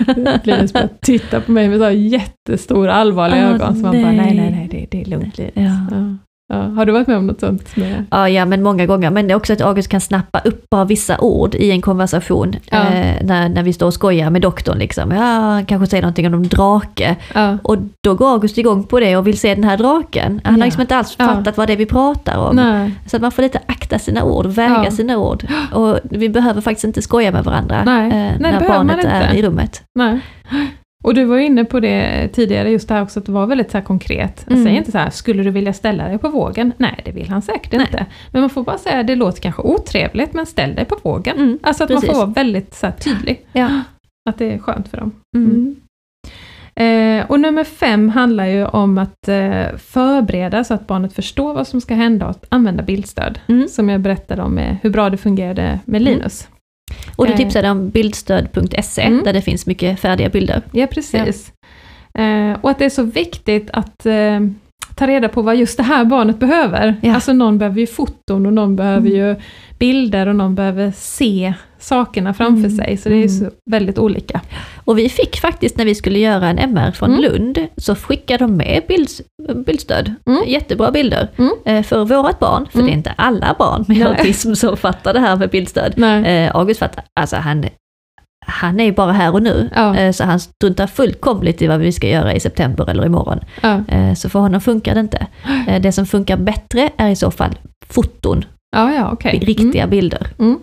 Linus 0.44 0.74
började 0.74 0.94
titta 1.02 1.42
på 1.42 1.52
mig 1.52 1.70
med 1.70 1.80
så 1.80 1.90
jättestora 1.92 2.94
allvarliga 2.94 3.50
Åh, 3.50 3.56
ögon. 3.56 3.76
Så 3.76 3.82
man 3.82 3.92
bara, 3.92 4.12
nej. 4.12 4.18
nej, 4.18 4.36
nej, 4.36 4.52
nej, 4.52 4.68
det, 4.72 4.88
det 4.92 5.02
är 5.02 5.06
lugnt 5.06 5.38
Linus. 5.38 5.54
Ja. 5.56 5.88
Ja. 5.92 6.18
Ja. 6.50 6.60
Har 6.62 6.86
du 6.86 6.92
varit 6.92 7.08
med 7.08 7.18
om 7.18 7.28
något 7.28 7.40
sånt? 7.40 7.76
Med? 7.76 8.06
Ja, 8.12 8.30
ja, 8.30 8.46
men 8.46 8.64
många 8.64 8.86
gånger. 8.86 9.12
Men 9.12 9.28
det 9.28 9.34
är 9.34 9.36
också 9.36 9.54
att 9.54 9.62
August 9.62 9.90
kan 9.90 10.02
snappa 10.02 10.40
upp 10.40 10.70
bara 10.70 10.86
vissa 10.86 11.18
ord 11.20 11.56
i 11.56 11.72
en 11.72 11.82
konversation. 11.82 12.56
Ja. 12.72 12.78
Eh, 12.78 13.26
när, 13.26 13.50
när 13.50 13.64
vi 13.64 13.74
står 13.74 13.88
och 13.88 13.94
skojar 13.94 14.30
med 14.30 14.42
doktorn. 14.42 14.78
Liksom. 14.78 15.12
Ja, 15.12 15.22
han 15.22 15.66
kanske 15.66 15.88
säger 15.88 16.02
någonting 16.02 16.28
om 16.28 16.34
en 16.34 16.48
drake. 16.48 17.16
Ja. 17.34 17.58
Och 17.64 17.78
då 18.04 18.16
går 18.16 18.32
August 18.32 18.58
igång 18.58 18.84
på 18.84 19.00
det 19.00 19.18
och 19.18 19.28
vill 19.28 19.40
se 19.40 19.56
den 19.56 19.64
här 19.64 19.78
draken. 19.78 20.42
Han 20.44 20.54
har 20.54 20.66
liksom 20.66 20.82
inte 20.82 20.96
alls 20.96 21.16
fattat 21.16 21.58
vad 21.58 21.68
det 21.68 21.74
är 21.74 21.78
vi 21.78 21.86
pratar 21.86 22.38
om. 22.38 22.56
Nej. 22.56 22.92
Så 23.08 23.16
att 23.16 23.22
man 23.22 23.32
får 23.32 23.42
lite 23.42 23.60
akta 23.66 24.00
sina 24.00 24.24
ord, 24.24 24.46
väga 24.46 24.92
sina 24.92 25.18
ord. 25.18 25.46
Och 25.74 26.00
vi 26.04 26.30
behöver 26.30 26.62
faktiskt 26.62 26.84
inte 26.84 27.02
skoja 27.02 27.32
med 27.32 27.44
varandra 27.44 27.80
eh, 27.80 28.40
när 28.40 28.68
barnet 28.68 29.06
är 29.06 29.34
i 29.34 29.42
rummet. 29.42 29.84
Nej. 29.96 30.20
Och 31.04 31.14
du 31.14 31.24
var 31.26 31.38
ju 31.38 31.46
inne 31.46 31.66
på 31.66 31.80
det 31.80 32.28
tidigare, 32.34 32.70
just 32.72 32.88
det 32.88 32.94
här 32.94 33.02
också 33.02 33.20
att 33.20 33.26
det 33.26 33.32
var 33.32 33.46
väldigt 33.48 33.72
så 33.72 33.82
konkret. 33.82 34.50
Mm. 34.50 34.64
Säg 34.64 34.76
inte 34.76 34.92
så 34.92 34.98
här, 34.98 35.10
skulle 35.10 35.44
du 35.44 35.50
vilja 35.50 35.74
ställa 35.74 36.08
dig 36.08 36.18
på 36.18 36.30
vågen? 36.30 36.74
Nej, 36.78 37.02
det 37.06 37.12
vill 37.12 37.30
han 37.30 37.42
säkert 37.42 37.72
Nej. 37.72 37.82
inte. 37.82 38.06
Men 38.32 38.42
man 38.42 38.50
får 38.50 38.64
bara 38.64 38.78
säga, 38.78 39.04
det 39.04 39.16
låter 39.16 39.42
kanske 39.42 39.62
otrevligt, 39.62 40.34
men 40.34 40.46
ställ 40.46 40.76
dig 40.76 40.86
på 40.86 40.98
vågen. 41.04 41.38
Mm, 41.38 41.60
Alltså 41.64 41.84
att 41.84 41.90
man 41.90 42.02
precis. 42.02 42.10
får 42.18 42.26
vara 42.26 42.34
väldigt 42.36 42.74
så 42.74 42.92
tydlig. 43.00 43.46
Ja. 43.54 43.70
Att 44.30 44.38
det 44.38 44.54
är 44.54 44.58
skönt 44.60 44.88
för 44.88 44.98
dem. 44.98 45.12
Mm. 45.38 45.52
Mm. 45.52 45.76
Eh, 46.76 47.26
och 47.32 47.40
nummer 47.40 47.64
fem 47.64 48.10
handlar 48.10 48.46
ju 48.46 48.66
om 48.66 48.98
att 48.98 49.28
eh, 49.28 49.78
förbereda 49.78 50.64
så 50.64 50.74
att 50.74 50.88
barnet 50.88 51.14
förstår 51.14 51.54
vad 51.54 51.68
som 51.68 51.82
ska 51.82 51.94
hända 51.96 52.26
och 52.26 52.32
att 52.32 52.46
använda 52.50 52.84
bildstöd. 52.84 53.40
Mm. 53.48 53.68
Som 53.68 53.90
jag 53.90 54.02
berättade 54.02 54.42
om 54.42 54.54
med 54.56 54.78
hur 54.82 54.90
bra 54.90 55.10
det 55.10 55.18
fungerade 55.18 55.80
med 55.86 56.02
Mm. 56.02 56.14
Linus. 56.14 56.48
Och 57.16 57.26
du 57.26 57.32
Eh. 57.32 57.38
tipsade 57.38 57.70
om 57.70 57.90
bildstöd.se 57.90 59.02
Mm. 59.02 59.24
där 59.24 59.34
det 59.34 59.42
finns 59.42 59.66
mycket 59.66 60.00
färdiga 60.00 60.30
bilder. 60.30 60.62
Ja, 60.72 60.88
precis. 60.88 61.52
Eh, 62.14 62.54
och 62.62 62.70
att 62.70 62.80
det 62.80 62.86
är 62.86 62.90
så 62.90 63.04
viktigt 63.04 63.70
att 63.74 64.06
eh, 64.06 64.40
ta 64.96 65.08
reda 65.08 65.30
på 65.30 65.42
vad 65.42 65.56
just 65.56 65.78
det 65.78 65.84
här 65.84 66.06
barnet 66.06 66.40
behöver. 66.40 66.96
Ja. 67.02 67.16
Alltså 67.16 67.34
någon 67.34 67.58
behöver 67.58 67.80
ju 67.80 67.88
foton 67.88 68.46
och 68.46 68.54
någon 68.54 68.76
behöver 68.76 69.08
Mm. 69.10 69.14
ju 69.20 69.36
bilder 69.80 70.28
och 70.28 70.36
någon 70.36 70.56
behöver 70.56 70.92
se 70.96 71.54
sakerna 71.80 72.34
framför 72.34 72.68
Mm. 72.70 72.78
sig. 72.78 72.98
Så 72.98 73.10
det 73.10 73.16
är 73.16 73.18
ju 73.18 73.28
Mm. 73.28 73.40
så 73.40 73.50
väldigt 73.72 73.98
olika. 74.00 74.42
Och 74.86 74.98
vi 74.98 75.10
fick 75.10 75.40
faktiskt 75.40 75.78
när 75.78 75.86
vi 75.86 75.96
skulle 75.96 76.20
göra 76.20 76.48
en 76.50 76.60
MR 76.60 76.92
från 76.92 77.10
Mm. 77.10 77.22
Lund, 77.22 77.68
så 77.78 77.96
skickade 77.96 78.44
de 78.44 78.58
med 78.58 78.82
bilds, 78.88 79.22
bildstöd. 79.66 80.14
Mm. 80.28 80.44
Jättebra 80.48 80.92
bilder. 80.92 81.28
Mm. 81.38 81.52
Eh, 81.66 81.84
för 81.84 82.06
vårat 82.06 82.40
barn, 82.40 82.68
för 82.72 82.80
Mm. 82.80 82.86
det 82.86 82.94
är 82.94 82.98
inte 82.98 83.14
alla 83.16 83.56
barn 83.60 83.86
med 83.88 83.98
Nej. 83.98 84.08
autism 84.08 84.54
som 84.54 84.78
fattar 84.78 85.14
det 85.14 85.20
här 85.20 85.36
med 85.36 85.50
bildstöd. 85.50 85.94
Nej. 85.98 86.26
Eh, 86.46 86.56
August 86.56 86.80
fattar, 86.80 87.04
alltså 87.20 87.36
han, 87.36 87.66
han 88.46 88.80
är 88.80 88.84
ju 88.84 88.92
bara 88.92 89.12
här 89.12 89.34
och 89.34 89.42
nu. 89.44 89.70
Ja. 89.76 89.96
Eh, 89.96 90.12
så 90.12 90.24
han 90.24 90.40
struntar 90.40 90.88
fullkomligt 90.88 91.62
i 91.62 91.68
vad 91.68 91.80
vi 91.80 91.92
ska 91.92 92.08
göra 92.10 92.34
i 92.34 92.40
september 92.40 92.90
eller 92.90 93.06
imorgon. 93.06 93.40
Ja. 93.62 93.82
Eh, 93.88 94.14
så 94.14 94.30
för 94.30 94.40
honom 94.40 94.62
funkar 94.62 94.94
det 94.94 95.00
inte. 95.00 95.28
Eh, 95.68 95.82
det 95.82 95.92
som 95.92 96.06
funkar 96.06 96.38
bättre 96.38 96.90
är 96.98 97.10
i 97.10 97.16
så 97.16 97.32
fall 97.32 97.56
foton, 97.90 98.46
ja, 98.76 98.94
ja, 98.94 99.10
okej. 99.12 99.40
riktiga 99.44 99.88
bilder. 99.88 100.28
Mm. 100.40 100.60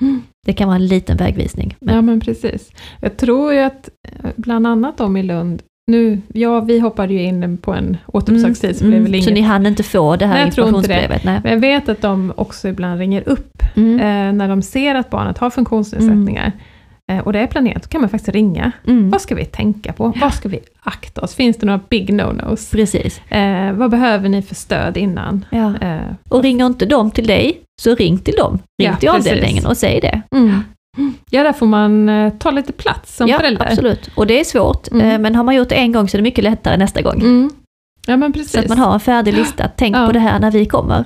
Mm. 0.00 0.22
Det 0.46 0.52
kan 0.52 0.68
vara 0.68 0.76
en 0.76 0.86
liten 0.86 1.16
vägvisning. 1.16 1.76
Men, 1.80 1.94
Ja, 1.94 2.00
men 2.02 2.20
precis. 2.20 2.70
Jag 3.00 3.16
tror 3.16 3.52
ju 3.52 3.58
att 3.60 3.88
bland 4.36 4.66
annat 4.66 4.98
de 4.98 5.16
i 5.16 5.22
Lund, 5.22 5.62
nu, 5.90 6.20
ja, 6.34 6.60
vi 6.60 6.78
hoppade 6.78 7.12
ju 7.14 7.22
in 7.22 7.58
på 7.58 7.72
en 7.74 7.96
återbesökstid, 8.06 8.76
så 8.76 8.84
blev 8.84 9.02
väl 9.02 9.06
Mm, 9.14 9.22
så 9.22 9.30
inget. 9.30 9.34
ni 9.34 9.48
hann 9.48 9.66
inte 9.66 9.82
få 9.82 10.16
det 10.16 10.26
här 10.26 10.34
Nej, 10.34 10.46
informationsbrevet? 10.46 11.24
Nej. 11.24 11.40
Men 11.42 11.52
jag 11.52 11.60
vet 11.60 11.88
att 11.88 12.02
de 12.02 12.32
också 12.36 12.68
ibland 12.68 12.98
ringer 12.98 13.28
upp 13.28 13.52
Mm. 13.74 13.94
eh, 14.00 14.32
när 14.38 14.48
de 14.48 14.62
ser 14.62 14.94
att 14.94 15.10
barnet 15.10 15.38
har 15.38 15.50
funktionsnedsättningar. 15.50 16.52
Eh, 17.12 17.18
och 17.18 17.32
det 17.32 17.38
är 17.38 17.46
planerat, 17.46 17.82
då 17.82 17.88
kan 17.88 18.00
man 18.00 18.10
faktiskt 18.10 18.28
ringa. 18.34 18.72
Mm. 18.86 19.10
Vad 19.10 19.20
ska 19.20 19.34
vi 19.34 19.44
tänka 19.44 19.92
på? 19.92 20.12
Vad 20.20 20.34
ska 20.34 20.48
vi 20.48 20.58
akta 20.82 21.20
oss? 21.20 21.34
Finns 21.34 21.56
det 21.56 21.66
några 21.66 21.80
big 21.88 22.10
no-nos? 22.14 22.70
Precis. 22.70 23.20
Eh, 23.30 23.72
vad 23.72 23.90
behöver 23.90 24.28
ni 24.28 24.42
för 24.42 24.54
stöd 24.54 24.96
innan? 24.96 25.44
Ja. 25.50 25.74
Eh, 25.80 26.00
Och 26.28 26.42
ringer 26.42 26.66
inte 26.66 26.86
de 26.86 27.10
till 27.10 27.26
dig, 27.26 27.60
så 27.82 27.94
ring 27.94 28.18
till 28.18 28.34
dem. 28.34 28.58
Ring 28.82 28.88
Ja, 28.90 28.96
till 28.96 29.08
precis. 29.08 29.32
avdelningen 29.32 29.66
och 29.66 29.76
säg 29.76 30.00
det. 30.00 30.22
mm. 30.34 30.60
Ja, 31.30 31.42
där 31.42 31.52
får 31.52 31.66
man 31.66 32.08
eh, 32.08 32.32
ta 32.32 32.50
lite 32.50 32.72
plats 32.72 33.16
som 33.16 33.28
ja, 33.28 33.38
förälder. 33.38 33.66
absolut. 33.70 34.10
Och 34.14 34.26
det 34.26 34.40
är 34.40 34.44
svårt, 34.44 34.88
Mm. 34.92 35.10
eh, 35.10 35.18
men 35.18 35.34
har 35.34 35.44
man 35.44 35.54
gjort 35.54 35.68
det 35.68 35.74
en 35.74 35.92
gång 35.92 36.08
så 36.08 36.16
är 36.16 36.18
det 36.18 36.22
mycket 36.22 36.44
lättare 36.44 36.76
nästa 36.76 37.02
gång. 37.02 37.20
Mm. 37.20 37.50
Ja, 38.06 38.16
men 38.16 38.32
precis. 38.32 38.52
Så 38.52 38.58
att 38.60 38.68
man 38.68 38.78
har 38.78 38.94
en 38.94 39.00
färdig 39.00 39.34
lista. 39.34 39.68
Tänk 39.76 39.96
Ja. 39.96 40.06
på 40.06 40.12
det 40.12 40.18
här 40.18 40.38
när 40.38 40.50
vi 40.50 40.66
kommer. 40.66 41.04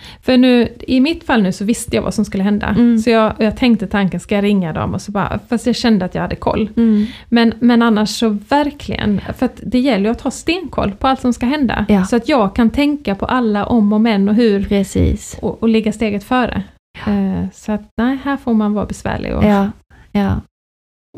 Ja. 0.00 0.18
För 0.22 0.36
nu, 0.36 0.68
i 0.80 1.00
mitt 1.00 1.24
fall 1.24 1.42
nu 1.42 1.52
så 1.52 1.64
visste 1.64 1.96
jag 1.96 2.02
vad 2.02 2.14
som 2.14 2.24
skulle 2.24 2.44
hända. 2.44 2.66
Mm. 2.66 2.98
Så 2.98 3.10
jag, 3.10 3.32
jag 3.38 3.56
tänkte 3.56 3.86
tanken, 3.86 4.20
ska 4.20 4.34
jag 4.34 4.44
ringa 4.44 4.72
dem? 4.72 4.94
Och 4.94 5.02
så 5.02 5.12
bara, 5.12 5.38
fast 5.48 5.66
jag 5.66 5.76
kände 5.76 6.04
att 6.04 6.14
jag 6.14 6.22
hade 6.22 6.36
koll. 6.36 6.70
Mm. 6.76 7.06
Men, 7.28 7.54
men 7.60 7.82
annars 7.82 8.08
så 8.10 8.28
verkligen, 8.48 9.20
för 9.38 9.46
att 9.46 9.60
det 9.62 9.78
gäller 9.78 10.04
ju 10.04 10.10
att 10.10 10.20
ha 10.20 10.30
stenkoll 10.30 10.90
på 10.92 11.06
allt 11.08 11.20
som 11.20 11.32
ska 11.32 11.46
hända. 11.46 11.86
Ja. 11.88 12.04
Så 12.04 12.16
att 12.16 12.28
jag 12.28 12.54
kan 12.56 12.70
tänka 12.70 13.14
på 13.14 13.26
alla 13.26 13.66
om 13.66 13.92
och 13.92 14.00
men 14.00 14.28
och 14.28 14.34
hur 14.34 14.64
Precis. 14.64 15.38
och, 15.42 15.62
och 15.62 15.68
ligga 15.68 15.92
steget 15.92 16.24
före. 16.24 16.62
Eh, 17.06 17.44
så 17.52 17.72
att 17.72 17.82
nej, 17.96 18.18
här 18.24 18.36
får 18.36 18.54
man 18.54 18.74
vara 18.74 18.86
besvärlig. 18.86 19.36
Och, 19.36 19.44
Ja, 19.44 19.70
ja. 20.12 20.40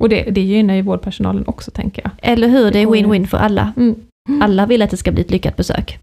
och 0.00 0.08
det, 0.08 0.22
det 0.22 0.40
gynnar 0.40 0.74
ju 0.74 0.82
vårdpersonalen 0.82 1.44
också 1.46 1.70
tänker 1.70 2.02
jag. 2.02 2.12
Eller 2.32 2.48
hur, 2.48 2.70
det 2.70 2.78
är 2.78 2.86
win-win 2.86 3.26
för 3.26 3.38
alla. 3.38 3.72
Mm. 3.76 3.96
Alla 4.42 4.66
vill 4.66 4.82
att 4.82 4.90
det 4.90 4.96
ska 4.96 5.12
bli 5.12 5.20
ett 5.20 5.30
lyckat 5.30 5.56
besök. 5.56 5.98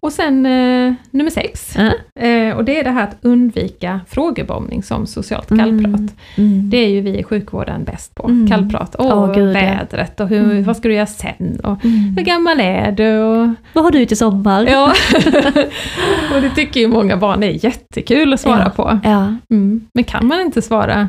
Mm. 0.00 0.06
Mm. 0.06 0.06
Och 0.06 0.12
sen 0.12 0.46
eh, 0.46 0.94
nummer 1.10 1.30
sex. 1.30 1.74
Ja. 1.76 2.22
Eh, 2.22 2.56
och 2.56 2.64
det 2.64 2.78
är 2.80 2.84
det 2.84 2.90
här 2.90 3.04
att 3.04 3.16
undvika 3.22 4.00
frågebombning 4.08 4.82
som 4.82 5.06
socialt 5.06 5.50
Mm. 5.50 5.64
kallprat. 5.82 6.14
Mm. 6.36 6.70
Det 6.70 6.76
är 6.76 6.88
ju 6.88 7.00
vi 7.00 7.18
i 7.18 7.22
sjukvården 7.24 7.84
bäst 7.84 8.14
på. 8.14 8.26
Mm. 8.28 8.48
Kallprat. 8.48 8.96
Åh, 8.98 9.06
Åh, 9.18 9.34
gud, 9.34 9.52
vädret 9.52 10.20
och 10.20 10.28
hur, 10.28 10.44
Mm. 10.44 10.64
vad 10.64 10.76
ska 10.76 10.88
du 10.88 10.94
göra 10.94 11.06
sen? 11.06 11.60
Och 11.64 11.84
Mm. 11.84 12.14
hur 12.16 12.24
gammal 12.24 12.60
är 12.60 12.92
du? 12.92 13.18
Och, 13.18 13.48
Vad 13.72 13.84
har 13.84 13.90
du 13.90 14.06
till 14.06 14.16
sommar? 14.16 14.66
ja. 14.66 14.92
och 16.34 16.42
det 16.42 16.50
tycker 16.54 16.80
ju 16.80 16.88
många 16.88 17.16
barn 17.16 17.42
är 17.42 17.64
jättekul 17.64 18.32
att 18.34 18.40
svara 18.40 18.62
Ja. 18.64 18.70
på. 18.70 18.98
Ja, 19.04 19.34
Mm. 19.50 19.86
Men 19.94 20.04
kan 20.04 20.26
man 20.26 20.40
inte 20.40 20.62
svara, 20.62 21.08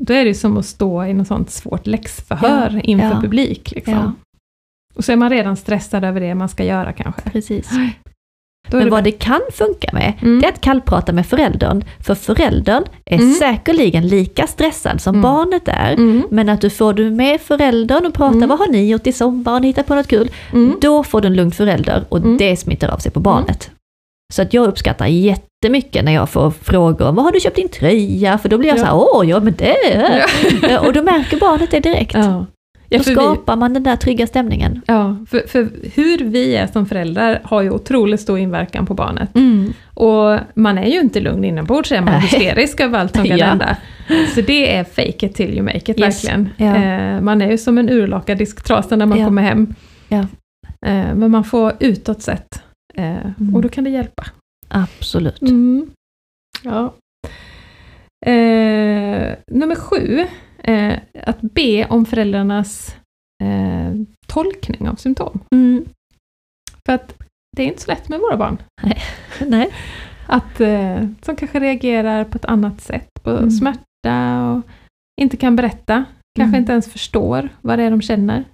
då 0.00 0.14
är 0.14 0.24
det 0.24 0.34
som 0.34 0.56
att 0.56 0.66
stå 0.66 1.04
i 1.04 1.14
något 1.14 1.26
sånt 1.26 1.50
svårt 1.50 1.86
läxförhör 1.86 2.70
Ja. 2.74 2.80
inför 2.80 3.20
publik. 3.20 3.72
Liksom. 3.76 4.16
Och 4.94 5.04
så 5.04 5.12
är 5.12 5.16
man 5.16 5.30
redan 5.30 5.56
stressad 5.56 6.04
över 6.04 6.20
det 6.20 6.34
man 6.34 6.48
ska 6.48 6.64
göra 6.64 6.92
kanske. 6.92 7.30
precis. 7.30 7.70
Men 8.70 8.90
vad 8.90 9.04
det 9.04 9.10
kan 9.10 9.40
funka 9.52 9.88
med, 9.92 10.12
Mm. 10.22 10.40
det 10.40 10.46
är 10.46 10.52
att 10.52 10.60
kallprata 10.60 11.12
med 11.12 11.26
föräldern. 11.26 11.84
För 12.06 12.14
föräldern 12.14 12.84
är 13.06 13.16
Mm. 13.18 13.32
säkerligen 13.34 14.08
lika 14.08 14.46
stressad 14.46 15.00
som 15.00 15.10
Mm. 15.14 15.22
barnet 15.22 15.62
är. 15.68 15.92
Mm. 15.92 16.22
Men 16.30 16.48
att 16.48 16.60
du 16.60 16.70
får 16.70 16.92
du 16.92 17.10
med 17.10 17.40
föräldern 17.40 18.06
och 18.06 18.14
pratar, 18.14 18.36
Mm. 18.36 18.48
vad 18.48 18.58
har 18.58 18.68
ni 18.68 18.88
gjort 18.90 19.06
i 19.06 19.12
sommar, 19.12 19.52
har 19.52 19.60
ni 19.60 19.66
hittat 19.66 19.86
på 19.86 19.94
något 19.94 20.08
kul? 20.08 20.30
Mm. 20.52 20.76
Då 20.80 21.04
får 21.04 21.20
du 21.20 21.26
en 21.28 21.34
lugn 21.34 21.50
förälder 21.50 22.04
och 22.08 22.18
Mm. 22.18 22.36
det 22.36 22.56
smittar 22.56 22.88
av 22.88 22.98
sig 22.98 23.12
på 23.12 23.20
barnet. 23.20 23.70
Så 24.34 24.42
att 24.42 24.54
jag 24.54 24.68
uppskattar 24.68 25.06
jättemycket 25.06 26.04
när 26.04 26.12
jag 26.12 26.30
får 26.30 26.50
frågor 26.50 27.06
om, 27.08 27.14
vad 27.14 27.24
har 27.24 27.32
du 27.32 27.40
köpt 27.40 27.56
din 27.56 27.68
tröja? 27.68 28.38
För 28.38 28.48
då 28.48 28.58
blir 28.58 28.68
jag 28.68 28.78
Ja. 28.78 28.80
så 28.80 28.86
här, 28.86 28.94
åh, 29.14 29.28
ja 29.30 29.40
men 29.40 29.54
det! 29.58 30.78
Och 30.86 30.92
då 30.92 31.02
märker 31.02 31.36
barnet 31.40 31.70
det 31.70 31.80
direkt. 31.80 32.14
Ja. 32.14 32.46
Ja, 32.92 32.98
Då 32.98 33.04
för 33.04 33.10
vi, 33.10 33.14
skapar 33.16 33.56
man 33.56 33.74
den 33.74 33.82
där 33.82 33.96
trygga 33.96 34.26
stämningen. 34.26 34.82
ja, 34.86 35.16
för, 35.30 35.40
för 35.48 35.68
hur 35.94 36.18
vi 36.18 36.56
är 36.56 36.66
som 36.66 36.86
föräldrar 36.86 37.40
har 37.44 37.62
ju 37.62 37.70
otroligt 37.70 38.20
stor 38.20 38.38
inverkan 38.38 38.86
på 38.86 38.94
barnet. 38.94 39.28
Och 39.94 40.38
man 40.54 40.78
är 40.78 40.86
ju 40.86 41.00
inte 41.00 41.20
lugn 41.20 41.44
inombords, 41.44 41.92
är 41.92 42.00
man 42.00 42.20
hysterisk 42.20 42.80
över 42.80 42.98
allt 42.98 43.16
som 43.16 43.24
kan 43.28 43.38
Ja. 43.38 43.46
hända. 43.46 43.76
Så 44.34 44.40
det 44.40 44.74
är 44.76 44.84
fake 44.84 45.26
it 45.26 45.34
till 45.34 45.50
you 45.54 45.62
make 45.62 45.78
it, 45.78 45.88
Yes. 45.88 45.98
verkligen. 46.24 46.48
Ja. 46.56 46.76
Eh, 46.76 47.20
man 47.20 47.42
är 47.42 47.50
ju 47.50 47.58
som 47.58 47.78
en 47.78 47.88
urlakad 47.90 48.38
disktrasa 48.38 48.96
när 48.96 49.06
man 49.06 49.18
Ja. 49.18 49.24
kommer 49.26 49.42
hem. 49.42 49.74
Eh, 50.86 51.14
men 51.14 51.30
man 51.30 51.44
får 51.44 51.72
utåt 51.80 52.22
sett, 52.22 52.62
eh, 52.94 53.04
Mm. 53.40 53.54
och 53.54 53.62
då 53.62 53.68
kan 53.68 53.84
det 53.84 53.90
hjälpa. 53.90 54.24
Absolut. 54.68 55.42
Mm. 55.42 55.86
Ja. 56.62 56.94
Eh, 58.26 59.32
nummer 59.50 59.74
sju, 59.74 60.26
eh, 60.64 60.98
att 61.22 61.40
be 61.40 61.86
om 61.86 62.06
föräldrarnas 62.06 62.96
eh, 63.44 63.94
tolkning 64.26 64.88
av 64.88 64.94
symptom. 64.94 65.40
Mm. 65.54 65.84
För 66.86 66.92
att 66.94 67.14
det 67.56 67.62
är 67.62 67.66
inte 67.66 67.82
så 67.82 67.90
lätt 67.90 68.08
med 68.08 68.18
våra 68.20 68.36
barn. 68.36 68.58
Nej. 69.46 69.68
Att, 70.26 70.60
eh, 70.60 71.06
som 71.22 71.36
kanske 71.36 71.60
reagerar 71.60 72.24
på 72.24 72.36
ett 72.36 72.44
annat 72.44 72.80
sätt 72.80 73.08
på 73.22 73.30
Mm. 73.30 73.50
smärta 73.50 74.50
och 74.50 74.62
inte 75.20 75.36
kan 75.36 75.56
berätta. 75.56 76.04
Kanske 76.38 76.48
Mm. 76.56 76.60
inte 76.60 76.72
ens 76.72 76.92
förstår 76.92 77.48
vad 77.60 77.78
det 77.78 77.82
är 77.84 77.90
de 77.90 78.02
känner. 78.02 78.44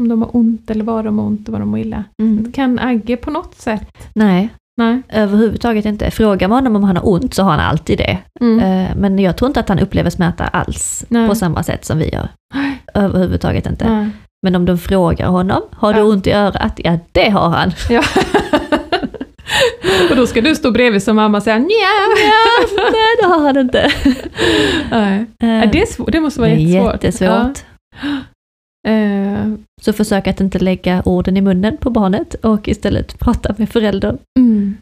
Om 0.00 0.08
de 0.08 0.22
har 0.22 0.36
ont 0.36 0.70
eller 0.70 0.84
vad 0.84 1.04
de 1.04 1.18
har 1.18 1.26
ont 1.26 1.48
och 1.48 1.52
vad 1.52 1.60
de 1.60 1.68
mår 1.68 1.78
illa. 1.78 2.04
Mm. 2.22 2.52
Kan 2.52 2.78
Agge 2.78 3.16
på 3.16 3.30
något 3.30 3.54
sätt? 3.54 4.08
Nej, 4.14 4.48
Nej. 4.76 5.02
överhuvudtaget 5.08 5.84
inte. 5.84 6.10
Frågar 6.10 6.48
man 6.48 6.56
honom 6.58 6.76
om 6.76 6.84
han 6.84 6.96
har 6.96 7.08
ont 7.08 7.34
så 7.34 7.42
har 7.42 7.50
han 7.50 7.60
alltid 7.60 7.98
det. 7.98 8.18
Mm. 8.40 8.58
Eh, 8.58 8.96
Men 8.96 9.18
jag 9.18 9.36
tror 9.36 9.46
inte 9.48 9.60
att 9.60 9.68
han 9.68 9.78
upplever 9.78 10.10
smärta 10.10 10.44
alls 10.44 11.04
Nej. 11.08 11.28
på 11.28 11.34
samma 11.34 11.62
sätt 11.62 11.84
som 11.84 11.98
vi 11.98 12.08
gör. 12.08 12.28
Överhuvudtaget 12.94 13.66
inte. 13.66 13.88
Nej. 13.88 14.10
Men 14.42 14.54
om 14.56 14.64
de 14.64 14.78
frågar 14.78 15.26
honom, 15.28 15.62
har 15.72 15.92
du 15.92 15.98
Ja. 16.00 16.04
ont 16.04 16.26
i 16.26 16.32
örat? 16.32 16.72
Ja, 16.84 16.98
det 17.12 17.30
har 17.30 17.48
han. 17.48 17.72
Ja. 17.88 18.02
och 20.10 20.16
då 20.16 20.26
ska 20.26 20.40
du 20.40 20.54
stå 20.54 20.70
bredvid 20.70 21.02
som 21.02 21.16
mamma 21.16 21.38
och 21.38 21.42
säga 21.44 21.58
nja. 21.58 21.66
Nej, 22.76 23.16
det 23.20 23.26
har 23.26 23.40
han 23.40 23.56
inte. 23.56 23.90
Nej. 24.90 25.18
Eh, 25.42 25.70
det, 25.70 25.82
är 25.82 25.86
svårt. 25.86 26.12
det 26.12 26.20
måste 26.20 26.40
vara 26.40 26.50
det 26.50 26.56
är 26.56 26.58
jättesvårt. 26.58 27.04
jättesvårt. 27.04 27.58
Ja. 28.02 28.90
Eh, 28.90 29.52
Så 29.84 29.92
försök 29.92 30.26
att 30.26 30.40
inte 30.40 30.58
lägga 30.58 31.02
orden 31.04 31.36
i 31.36 31.40
munnen 31.40 31.76
på 31.76 31.90
barnet 31.90 32.34
och 32.34 32.68
istället 32.68 33.18
prata 33.18 33.54
med 33.58 33.68
föräldern. 33.68 34.18
mm. 34.38 34.76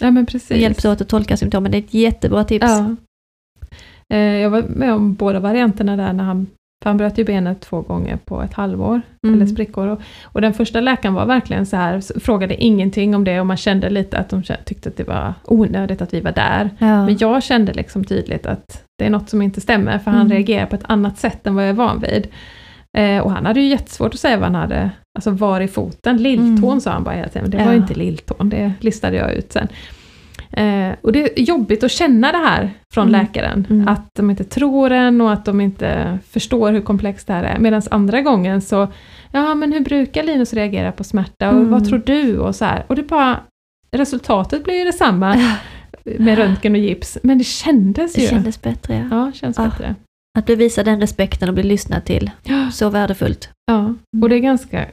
Ja 0.00 0.10
men 0.10 0.26
precis. 0.26 0.56
Hjälps 0.56 0.84
åt 0.84 1.00
att 1.00 1.08
tolka 1.08 1.36
symptomen. 1.36 1.72
Det 1.72 1.78
är 1.78 1.82
ett 1.82 1.94
jättebra 1.94 2.44
tips. 2.44 2.66
Ja. 2.66 2.96
Eh, 4.14 4.18
jag 4.18 4.50
var 4.50 4.62
med 4.62 4.92
om 4.94 5.14
båda 5.14 5.40
varianterna 5.40 5.96
där 5.96 6.12
när 6.12 6.24
han, 6.24 6.46
för 6.82 6.90
han 6.90 6.96
bröt 6.96 7.18
ju 7.18 7.24
benet 7.24 7.60
två 7.60 7.80
gånger 7.80 8.16
på 8.24 8.42
ett 8.42 8.52
halvår, 8.54 9.00
Mm. 9.26 9.34
eller 9.36 9.46
sprickor. 9.46 9.86
Och, 9.86 10.00
och 10.22 10.40
den 10.40 10.54
första 10.54 10.80
läkaren 10.80 11.14
var 11.14 11.26
verkligen 11.26 11.66
så 11.66 11.76
här, 11.76 12.20
frågade 12.20 12.64
ingenting 12.64 13.14
om 13.14 13.24
det 13.24 13.40
och 13.40 13.46
man 13.46 13.56
kände 13.56 13.90
lite 13.90 14.18
att 14.18 14.28
de 14.28 14.42
tyckte 14.64 14.88
att 14.88 14.96
det 14.96 15.04
var 15.08 15.34
onödigt 15.44 16.02
att 16.02 16.14
vi 16.14 16.20
var 16.20 16.32
där. 16.32 16.70
Ja. 16.78 17.06
Men 17.06 17.16
jag 17.20 17.42
kände 17.42 17.72
liksom 17.72 18.04
tydligt 18.04 18.46
att 18.46 18.84
det 18.98 19.06
är 19.06 19.10
något 19.10 19.30
som 19.30 19.42
inte 19.42 19.60
stämmer, 19.60 19.98
för 19.98 20.10
han 20.10 20.20
Mm. 20.20 20.32
reagerar 20.32 20.66
på 20.66 20.76
ett 20.76 20.84
annat 20.90 21.18
sätt 21.18 21.46
än 21.46 21.54
vad 21.54 21.64
jag 21.64 21.68
är 21.70 21.74
van 21.74 22.00
vid. 22.00 22.26
Eh, 22.96 23.18
och 23.22 23.30
han 23.30 23.46
hade 23.46 23.60
ju 23.60 23.68
jättesvårt 23.68 24.14
att 24.14 24.20
säga 24.20 24.36
vad 24.36 24.44
han 24.44 24.54
hade, 24.54 24.90
alltså 25.18 25.30
var 25.30 25.60
i 25.60 25.68
foten, 25.68 26.16
lilltån 26.16 26.64
Mm. 26.70 26.80
sa 26.80 26.90
han 26.90 27.04
bara 27.04 27.14
hela 27.14 27.28
tiden, 27.28 27.42
men 27.42 27.50
det 27.50 27.58
Ja. 27.58 27.64
var 27.64 27.72
ju 27.72 27.78
inte 27.78 27.94
lilltån, 27.94 28.48
det 28.48 28.72
listade 28.80 29.16
jag 29.16 29.34
ut 29.34 29.52
sen. 29.52 29.68
Eh, 30.52 30.94
och 31.02 31.12
det 31.12 31.38
är 31.38 31.42
jobbigt 31.42 31.84
att 31.84 31.90
känna 31.90 32.32
det 32.32 32.38
här 32.38 32.70
från 32.94 33.08
Mm. 33.08 33.20
läkaren, 33.20 33.66
Mm. 33.70 33.88
att 33.88 34.14
de 34.14 34.30
inte 34.30 34.44
tror 34.44 34.92
en 34.92 35.20
och 35.20 35.32
att 35.32 35.44
de 35.44 35.60
inte 35.60 36.18
förstår 36.30 36.72
hur 36.72 36.80
komplext 36.80 37.26
det 37.26 37.32
här 37.32 37.44
är. 37.44 37.58
Medan 37.58 37.82
andra 37.90 38.20
gången 38.22 38.60
så, 38.60 38.88
ja 39.32 39.54
men 39.54 39.72
hur 39.72 39.80
brukar 39.80 40.22
Linus 40.22 40.52
reagera 40.54 40.92
på 40.92 41.04
smärta 41.04 41.48
och 41.48 41.54
Mm. 41.56 41.70
vad 41.70 41.88
tror 41.88 42.02
du 42.06 42.38
och 42.38 42.54
så 42.54 42.64
här. 42.64 42.84
Och 42.86 42.96
det 42.96 43.02
bara, 43.02 43.36
resultatet 43.90 44.64
blir 44.64 44.74
ju 44.78 44.84
detsamma 44.84 45.36
med 46.18 46.38
röntgen 46.38 46.72
och 46.72 46.78
gips, 46.78 47.18
men 47.22 47.38
det 47.38 47.44
kändes 47.44 48.12
Det 48.12 48.20
ju. 48.20 48.28
kändes 48.28 48.62
bättre. 48.62 49.06
Ja. 49.10 49.16
Ja, 49.26 49.32
känns 49.32 49.58
Ah. 49.58 49.64
bättre. 49.64 49.94
Att 50.38 50.46
bli 50.46 50.54
visad 50.54 50.84
den 50.84 51.00
respekten 51.00 51.48
och 51.48 51.54
bli 51.54 51.62
lyssnad 51.62 52.04
till. 52.04 52.30
Så 52.72 52.90
värdefullt. 52.90 53.50
ja, 53.66 53.94
och 54.22 54.28
det 54.28 54.34
är 54.36 54.40
ganska 54.40 54.86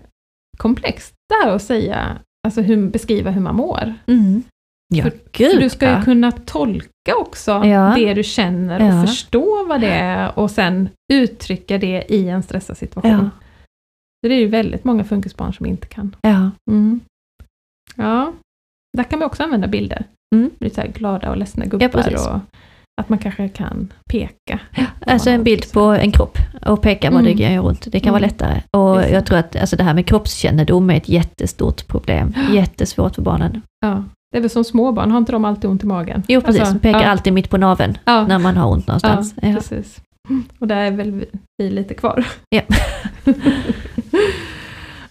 komplext 0.58 1.14
det 1.30 1.36
här 1.48 1.56
att 1.56 1.62
säga, 1.62 2.18
alltså 2.48 2.62
hur, 2.62 2.90
beskriva 2.90 3.32
hur 3.32 3.42
man 3.42 3.56
mår. 3.56 3.94
Mm. 4.08 4.44
Ja, 4.94 5.04
För- 5.04 5.12
gud 5.32 5.52
För 5.52 5.60
du 5.60 5.70
ska 5.70 5.86
ju 5.86 5.92
ja. 5.92 6.02
kunna 6.04 6.32
tolka 6.32 7.16
också 7.20 7.52
Ja. 7.52 7.94
det 7.96 8.14
du 8.14 8.24
känner 8.24 8.80
och 8.82 8.88
Ja. 8.98 9.06
förstå 9.08 9.66
vad 9.66 9.82
det 9.82 9.92
är 9.92 10.40
och 10.40 10.52
sen 10.52 10.90
uttrycka 11.14 11.78
det 11.78 12.06
i 12.10 12.30
en 12.30 12.44
stressad 12.44 12.78
situation. 12.78 13.12
Ja. 13.12 13.30
Så 14.24 14.30
det 14.30 14.36
är 14.36 14.40
ju 14.40 14.48
väldigt 14.48 14.84
många 14.84 15.04
funkisbarn 15.04 15.54
som 15.54 15.66
inte 15.66 15.88
kan. 15.88 16.16
Ja. 16.22 16.52
Mm. 16.72 17.00
Ja, 17.96 18.34
där 18.98 19.04
kan 19.04 19.20
man 19.20 19.26
också 19.26 19.44
använda 19.44 19.68
bilder. 19.68 20.06
Mm. 20.36 20.50
Lite 20.60 20.76
så 20.76 20.82
här 20.82 20.88
glada 20.88 21.30
och 21.30 21.38
ledsna 21.38 21.66
gubbar 21.66 21.88
precis. 21.90 22.28
och 22.28 22.40
att 23.02 23.10
man 23.10 23.20
kanske 23.20 23.50
kan 23.50 23.94
peka. 24.10 24.60
Alltså 25.08 25.30
en 25.30 25.44
bild 25.44 25.72
på 25.74 25.82
en 25.82 26.12
kropp 26.12 26.38
och 26.66 26.82
peka 26.82 27.12
vad 27.12 27.22
Mm. 27.22 27.38
det 27.38 27.44
gör 27.44 27.66
ont. 27.66 27.88
Det 27.92 28.00
kan 28.00 28.12
vara 28.14 28.24
Mm. 28.24 28.30
lättare. 28.30 28.62
Och 28.72 29.00
Visst. 29.02 29.12
jag 29.12 29.26
tror 29.26 29.38
att 29.38 29.56
alltså 29.56 29.76
det 29.76 29.84
här 29.84 29.94
med 29.94 30.06
kroppskännedom 30.06 30.90
är 30.90 30.96
ett 30.98 31.10
jättestort 31.10 31.88
problem. 31.88 32.34
Jättesvårt 32.52 33.16
för 33.16 33.22
barnen. 33.22 33.62
Ja, 33.82 34.04
det 34.32 34.38
är 34.38 34.42
väl 34.42 34.50
som 34.50 34.64
små 34.64 34.92
barn, 34.92 35.12
har 35.12 35.18
inte 35.18 35.32
de 35.32 35.46
alltid 35.46 35.70
ont 35.70 35.84
i 35.84 35.88
magen? 35.88 36.24
Jo 36.28 36.42
precis, 36.42 36.62
Alltså, 36.62 36.80
pekar 36.80 37.02
ja, 37.02 37.08
alltid 37.08 37.34
mitt 37.34 37.50
på 37.50 37.58
naveln 37.58 37.98
ja, 38.06 38.28
när 38.28 38.40
man 38.40 38.58
har 38.58 38.72
ont 38.72 38.88
någonstans. 38.88 39.36
Ja, 39.42 39.54
precis. 39.54 40.02
Och 40.60 40.68
där 40.68 40.76
är 40.78 40.92
väl 40.92 41.26
vi 41.58 41.70
lite 41.70 41.94
kvar. 41.94 42.26
Ja. 42.50 42.62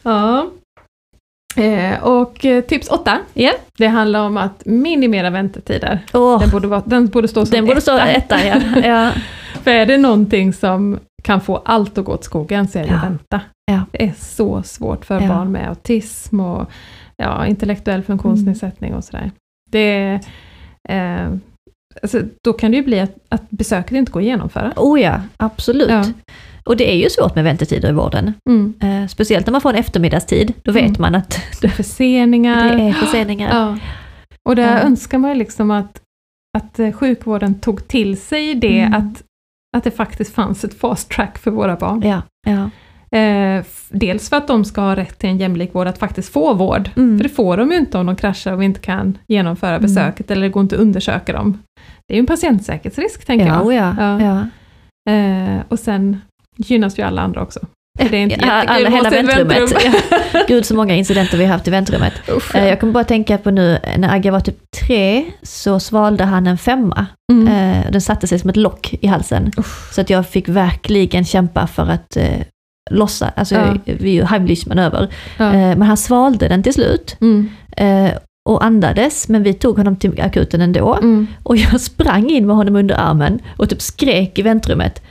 ja. 0.03 0.51
Eh, 1.57 2.03
och 2.05 2.45
eh, 2.45 2.65
tips 2.65 2.89
åtta, 2.89 3.19
Ja. 3.35 3.53
det 3.79 3.87
handlar 3.87 4.21
om 4.27 4.37
att 4.37 4.63
minimera 4.65 5.31
väntetider. 5.31 5.99
Åh, 6.13 6.41
Den 6.41 6.51
borde, 6.51 6.69
vara, 6.69 6.83
den 6.87 7.07
borde 7.07 7.29
stå 7.29 7.47
som 7.47 7.51
den 7.57 7.67
borde 7.67 7.81
stå 7.81 7.99
etta 7.99 8.45
ja. 8.47 8.57
ja. 8.85 9.11
För 9.63 9.71
är 9.71 9.87
det 9.87 9.99
någonting 9.99 10.53
som 10.53 10.99
kan 11.23 11.41
få 11.41 11.57
allt 11.57 11.99
att 11.99 12.05
gå 12.05 12.13
åt 12.13 12.25
skogen 12.25 12.69
så 12.69 12.79
är 12.79 12.83
det 12.83 12.89
Ja. 12.93 13.01
vänta. 13.03 13.41
Ja. 13.67 13.81
Det 13.93 14.05
är 14.05 14.13
så 14.19 14.63
svårt 14.63 15.05
för 15.05 15.21
barn 15.21 15.53
med 15.53 15.69
autism 15.69 16.41
och 16.41 16.71
ja, 17.17 17.47
intellektuell 17.47 18.03
funktionsnedsättning 18.03 18.95
och 18.95 19.05
sådär. 19.05 19.31
Det 19.71 20.21
eh, 20.89 21.31
alltså, 22.03 22.21
då 22.45 22.53
kan 22.53 22.71
det 22.71 22.77
ju 22.77 22.83
bli 22.83 23.01
att, 23.01 23.15
att 23.29 23.51
besöket 23.51 23.93
inte 23.93 24.13
går 24.13 24.21
att 24.21 24.27
genomföra. 24.27 24.73
Oh 24.77 25.01
ja, 25.01 25.21
absolut. 25.37 25.91
Och 26.67 26.77
det 26.77 26.93
är 26.93 26.97
ju 26.97 27.11
svårt 27.11 27.35
med 27.35 27.45
väntetider 27.45 27.89
i 27.89 27.93
vården. 27.93 28.33
Mm. 28.51 28.75
Eh, 28.81 29.09
speciellt 29.09 29.47
när 29.47 29.53
man 29.53 29.61
får 29.61 29.71
en 29.71 29.77
eftermiddagstid. 29.77 30.53
Då 30.63 30.73
vet 30.73 30.83
Mm. 30.85 30.97
man 30.99 31.15
att 31.15 31.41
Det 31.61 31.67
är 31.67 31.71
förseningar. 31.71 32.75
det 32.77 32.83
är 32.83 32.93
förseningar. 32.93 33.51
Ja. 33.55 33.79
Och 34.49 34.57
där 34.57 34.73
Ja. 34.77 34.79
önskar 34.79 35.19
man 35.19 35.31
ju 35.31 35.37
liksom 35.37 35.71
att, 35.71 36.01
att 36.59 36.79
eh, 36.79 36.93
sjukvården 36.93 37.55
tog 37.61 37.89
till 37.89 38.17
sig 38.21 38.55
det, 38.55 38.81
Mm. 38.81 38.95
att, 38.95 39.23
att 39.77 39.85
det 39.85 39.91
faktiskt 39.91 40.35
fanns 40.35 40.65
ett 40.65 40.81
fast 40.81 41.11
track 41.11 41.39
för 41.39 41.51
våra 41.51 41.77
barn. 41.77 42.03
Ja, 42.05 42.23
ja. 42.47 42.71
Eh, 43.19 43.65
dels 43.91 44.29
för 44.29 44.37
att 44.37 44.47
de 44.49 44.65
ska 44.65 44.81
ha 44.81 44.97
rätt 44.97 45.19
till 45.19 45.29
en 45.31 45.39
jämlik 45.39 45.75
vård, 45.75 45.87
att 45.87 45.99
faktiskt 45.99 46.33
få 46.33 46.55
vård. 46.55 46.91
Mm. 46.97 47.19
För 47.19 47.23
det 47.23 47.29
får 47.29 47.57
de 47.57 47.71
ju 47.73 47.77
inte 47.79 47.99
om 47.99 48.07
de 48.07 48.17
kraschar 48.17 48.53
och 48.53 48.61
vi 48.61 48.65
inte 48.65 48.81
kan 48.81 49.19
genomföra 49.29 49.71
Mm. 49.77 49.83
besöket, 49.83 50.31
eller 50.31 50.43
det 50.43 50.49
går 50.49 50.63
inte 50.63 50.75
att 50.75 50.81
undersöka 50.81 51.33
dem. 51.33 51.59
Det 52.09 52.15
är 52.15 52.17
ju 52.17 52.21
en 52.21 52.27
patientsäkerhetsrisk, 52.27 53.25
tänker 53.27 53.47
Ja, 53.47 53.73
jag. 53.73 53.95
ja, 53.97 54.21
Ja. 54.21 54.21
ja. 55.07 55.13
Eh, 55.13 55.61
och 55.69 55.79
sen 55.79 56.21
gynnas 56.57 56.99
ju 56.99 57.03
alla 57.03 57.23
andra 57.23 57.43
också. 57.43 57.61
Det 57.99 58.17
är 58.17 58.21
inte 58.23 58.37
Ja, 58.41 58.53
alla, 58.53 58.89
hela 58.91 59.11
väntrummet. 59.11 59.61
väntrum. 59.61 59.93
Ja. 60.33 60.41
Gud 60.49 60.65
så 60.67 60.75
många 60.75 60.95
incidenter 60.95 61.39
vi 61.39 61.45
har 61.45 61.53
haft 61.53 61.69
i 61.69 61.71
väntrummet. 61.71 62.13
Usch, 62.37 62.55
Eh, 62.57 62.69
Jag 62.69 62.81
kommer 62.81 62.93
bara 62.93 63.05
tänka 63.05 63.39
på 63.39 63.51
nu, 63.51 63.79
när 63.99 64.15
Agge 64.15 64.31
var 64.31 64.41
typ 64.41 64.57
tre 64.87 65.25
så 65.43 65.81
svalde 65.81 66.25
han 66.25 66.47
en 66.47 66.59
femma. 66.59 67.07
mm. 67.33 67.49
Eh, 67.49 67.91
Den 67.93 68.01
satte 68.01 68.27
sig 68.27 68.39
som 68.39 68.51
ett 68.51 68.57
lock 68.57 68.95
i 69.01 69.07
halsen. 69.07 69.51
Så 69.93 70.01
att 70.01 70.11
jag 70.11 70.27
fick 70.29 70.49
verkligen 70.49 71.25
kämpa 71.25 71.67
för 71.67 71.83
att 71.91 72.17
eh, 72.17 72.41
lossa, 72.91 73.33
alltså 73.37 73.55
Ja. 73.55 73.77
vi 73.85 74.09
är 74.11 74.15
ju 74.15 74.25
Heimlich-manöver. 74.25 75.09
Ja. 75.37 75.45
Eh, 75.47 75.53
men 75.77 75.83
han 75.83 75.97
svalde 75.97 76.49
den 76.49 76.63
till 76.63 76.75
slut 76.75 77.17
Mm. 77.21 77.49
och 78.49 78.65
andades, 78.65 79.29
men 79.29 79.43
vi 79.43 79.55
tog 79.55 79.77
honom 79.77 79.97
till 79.97 80.21
akuten 80.21 80.61
ändå. 80.61 80.95
Mm. 80.95 81.27
Och 81.43 81.57
jag 81.57 81.81
sprang 81.91 82.31
in 82.31 82.47
med 82.47 82.57
honom 82.57 82.77
under 82.77 82.95
armen 82.95 83.39
och 83.57 83.69
typ 83.69 83.83
skrek 83.83 84.39
i 84.39 84.43
väntrummet. 84.43 85.03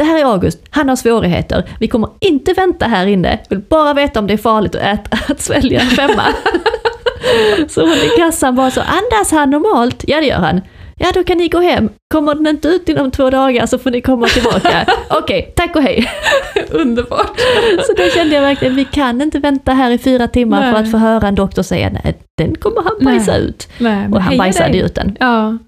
Det 0.00 0.04
här 0.04 0.18
är 0.18 0.24
August, 0.24 0.58
han 0.70 0.88
har 0.88 0.96
svårigheter. 0.96 1.64
Vi 1.80 1.88
kommer 1.88 2.08
inte 2.20 2.52
vänta 2.52 2.86
här 2.86 3.06
inne. 3.06 3.38
Vill 3.48 3.58
bara 3.60 3.94
veta 3.94 4.18
om 4.20 4.26
det 4.26 4.32
är 4.32 4.38
farligt 4.38 4.74
att, 4.74 4.82
äta, 4.82 5.18
att 5.32 5.40
svälja 5.40 5.80
en 5.80 5.86
femma. 5.90 6.22
så 7.68 7.80
hon 7.80 7.92
i 7.92 8.08
kassan 8.18 8.54
bara 8.56 8.70
så, 8.70 8.80
andas 8.80 9.30
han 9.30 9.50
normalt? 9.50 10.04
Ja 10.06 10.20
det 10.20 10.26
gör 10.26 10.36
han. 10.38 10.60
Ja 10.96 11.06
då 11.14 11.24
kan 11.24 11.38
ni 11.38 11.48
gå 11.48 11.60
hem. 11.60 11.88
Kommer 12.14 12.34
den 12.34 12.46
inte 12.46 12.68
ut 12.68 12.88
inom 12.88 13.10
två 13.10 13.30
dagar 13.30 13.66
så 13.66 13.78
får 13.78 13.90
ni 13.90 14.00
komma 14.00 14.26
tillbaka. 14.26 14.86
Okej, 15.10 15.52
tack 15.56 15.76
och 15.76 15.82
hej. 15.82 16.10
Underbart. 16.70 17.40
Så 17.86 17.92
då 17.92 18.10
kände 18.14 18.34
jag 18.34 18.42
verkligen, 18.42 18.76
vi 18.76 18.84
kan 18.84 19.22
inte 19.22 19.38
vänta 19.38 19.72
här 19.72 19.90
i 19.90 19.98
fyra 19.98 20.28
timmar 20.28 20.60
Nej. 20.60 20.72
för 20.72 20.80
att 20.82 20.90
få 20.90 20.96
höra 20.96 21.28
en 21.28 21.34
doktor 21.34 21.62
säga 21.62 21.90
nej, 22.04 22.18
den 22.38 22.54
kommer 22.56 22.82
han 22.82 23.04
bajsa 23.04 23.32
Nej. 23.32 23.40
ut. 23.40 23.68
Nej, 23.78 24.08
Och 24.12 24.22
han 24.22 24.38
bajsade 24.38 24.72
dig. 24.72 24.80
ut 24.80 24.94
den. 24.94 25.16
Ja. 25.20 25.58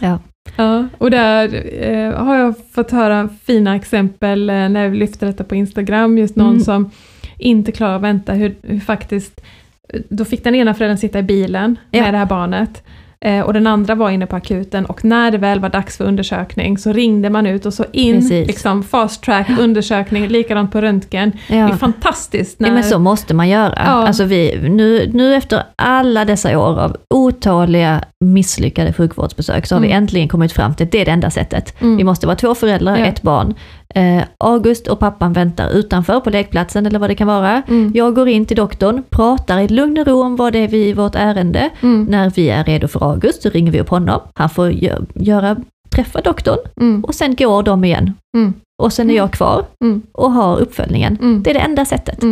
Ja. 0.00 0.18
Ja. 0.56 0.88
Och 0.98 1.10
där 1.10 1.64
eh, 1.82 2.24
har 2.24 2.36
jag 2.36 2.54
fått 2.72 2.90
höra 2.90 3.28
fina 3.44 3.76
exempel 3.76 4.50
eh, 4.50 4.68
när 4.68 4.88
vi 4.88 4.96
lyfter 4.98 5.26
detta 5.26 5.44
på 5.44 5.54
Instagram, 5.54 6.18
just 6.18 6.36
någon 6.36 6.48
Mm. 6.50 6.60
som 6.60 6.90
inte 7.38 7.72
klarar 7.72 7.96
att 7.96 8.02
vänta, 8.02 8.32
hur, 8.32 8.54
hur 8.62 8.80
faktiskt, 8.80 9.40
då 10.08 10.24
fick 10.24 10.44
den 10.44 10.54
ena 10.54 10.74
föräldern 10.74 10.98
sitta 10.98 11.18
i 11.18 11.22
bilen 11.22 11.76
Ja. 11.90 12.02
med 12.02 12.14
det 12.14 12.18
här 12.18 12.26
barnet, 12.26 12.82
eh, 12.86 12.92
och 13.44 13.52
den 13.52 13.66
andra 13.66 13.94
var 13.94 14.10
inne 14.10 14.26
på 14.26 14.36
akuten, 14.36 14.86
och 14.86 15.04
när 15.04 15.30
det 15.30 15.38
väl 15.38 15.60
var 15.60 15.68
dags 15.68 15.96
för 15.96 16.04
undersökning 16.04 16.78
så 16.78 16.92
ringde 16.92 17.30
man 17.30 17.46
ut 17.46 17.66
och 17.66 17.74
så 17.74 17.84
in, 17.92 18.14
Precis. 18.14 18.46
liksom 18.46 18.82
fast 18.82 19.22
track, 19.22 19.46
undersökning, 19.60 20.28
likadant 20.28 20.72
på 20.72 20.80
röntgen. 20.80 21.32
Det 21.48 21.54
är 21.56 21.68
fantastiskt. 21.72 22.60
När, 22.60 22.68
Ja, 22.68 22.74
men 22.74 22.84
så 22.84 22.98
måste 22.98 23.34
man 23.34 23.48
göra. 23.48 23.72
Ja. 23.76 23.82
Alltså 24.06 24.24
vi, 24.24 24.68
nu, 24.68 25.10
nu 25.14 25.34
efter 25.34 25.62
alla 25.76 26.24
dessa 26.24 26.58
år 26.58 26.80
av 26.80 26.96
otaliga 27.14 28.02
misslyckade 28.24 28.92
sjukvårdsbesök 28.92 29.66
så 29.66 29.74
har 29.74 29.80
vi 29.80 29.86
Mm. 29.86 30.02
äntligen 30.02 30.28
kommit 30.28 30.52
fram 30.52 30.74
till 30.74 30.86
att 30.86 30.92
det 30.92 31.00
är 31.00 31.04
det 31.04 31.10
enda 31.10 31.30
sättet. 31.30 31.80
Mm. 31.82 31.96
Vi 31.96 32.04
måste 32.04 32.26
vara 32.26 32.36
två 32.36 32.54
föräldrar, 32.54 32.96
Ja. 32.96 33.04
ett 33.06 33.22
barn. 33.22 33.54
Eh, 33.96 34.22
August 34.38 34.86
och 34.88 34.98
pappan 34.98 35.32
väntar 35.32 35.70
utanför 35.70 36.20
på 36.20 36.30
lekplatsen 36.30 36.86
eller 36.86 36.98
vad 36.98 37.10
det 37.10 37.14
kan 37.14 37.26
vara. 37.26 37.62
Mm. 37.68 37.92
Jag 37.94 38.14
går 38.14 38.28
in 38.28 38.46
till 38.46 38.56
doktorn, 38.56 39.02
pratar 39.10 39.58
i 39.60 39.68
lugn 39.68 39.98
och 39.98 40.06
ro 40.06 40.22
om 40.22 40.36
vad 40.36 40.52
det 40.52 40.58
är 40.58 40.68
vi 40.68 40.92
vårt 40.92 41.14
ärende. 41.14 41.70
Mm. 41.80 42.04
När 42.04 42.30
vi 42.30 42.48
är 42.50 42.64
redo 42.64 42.88
för 42.88 43.10
August 43.12 43.42
så 43.42 43.50
ringer 43.50 43.72
vi 43.72 43.80
upp 43.80 43.88
honom. 43.88 44.20
Han 44.34 44.50
får 44.50 44.70
gö- 44.70 45.06
göra, 45.14 45.56
träffa 45.94 46.20
doktorn 46.20 46.58
Mm. 46.80 47.04
och 47.04 47.14
sen 47.14 47.34
går 47.34 47.62
de 47.62 47.84
igen. 47.84 48.12
Mm. 48.36 48.52
Och 48.82 48.92
sen 48.92 49.10
är 49.10 49.14
jag 49.16 49.30
kvar 49.32 49.64
Mm. 49.84 50.02
och 50.12 50.32
har 50.32 50.56
uppföljningen. 50.60 51.18
Mm. 51.22 51.42
Det 51.42 51.50
är 51.50 51.54
det 51.54 51.60
enda 51.60 51.84
sättet. 51.84 52.22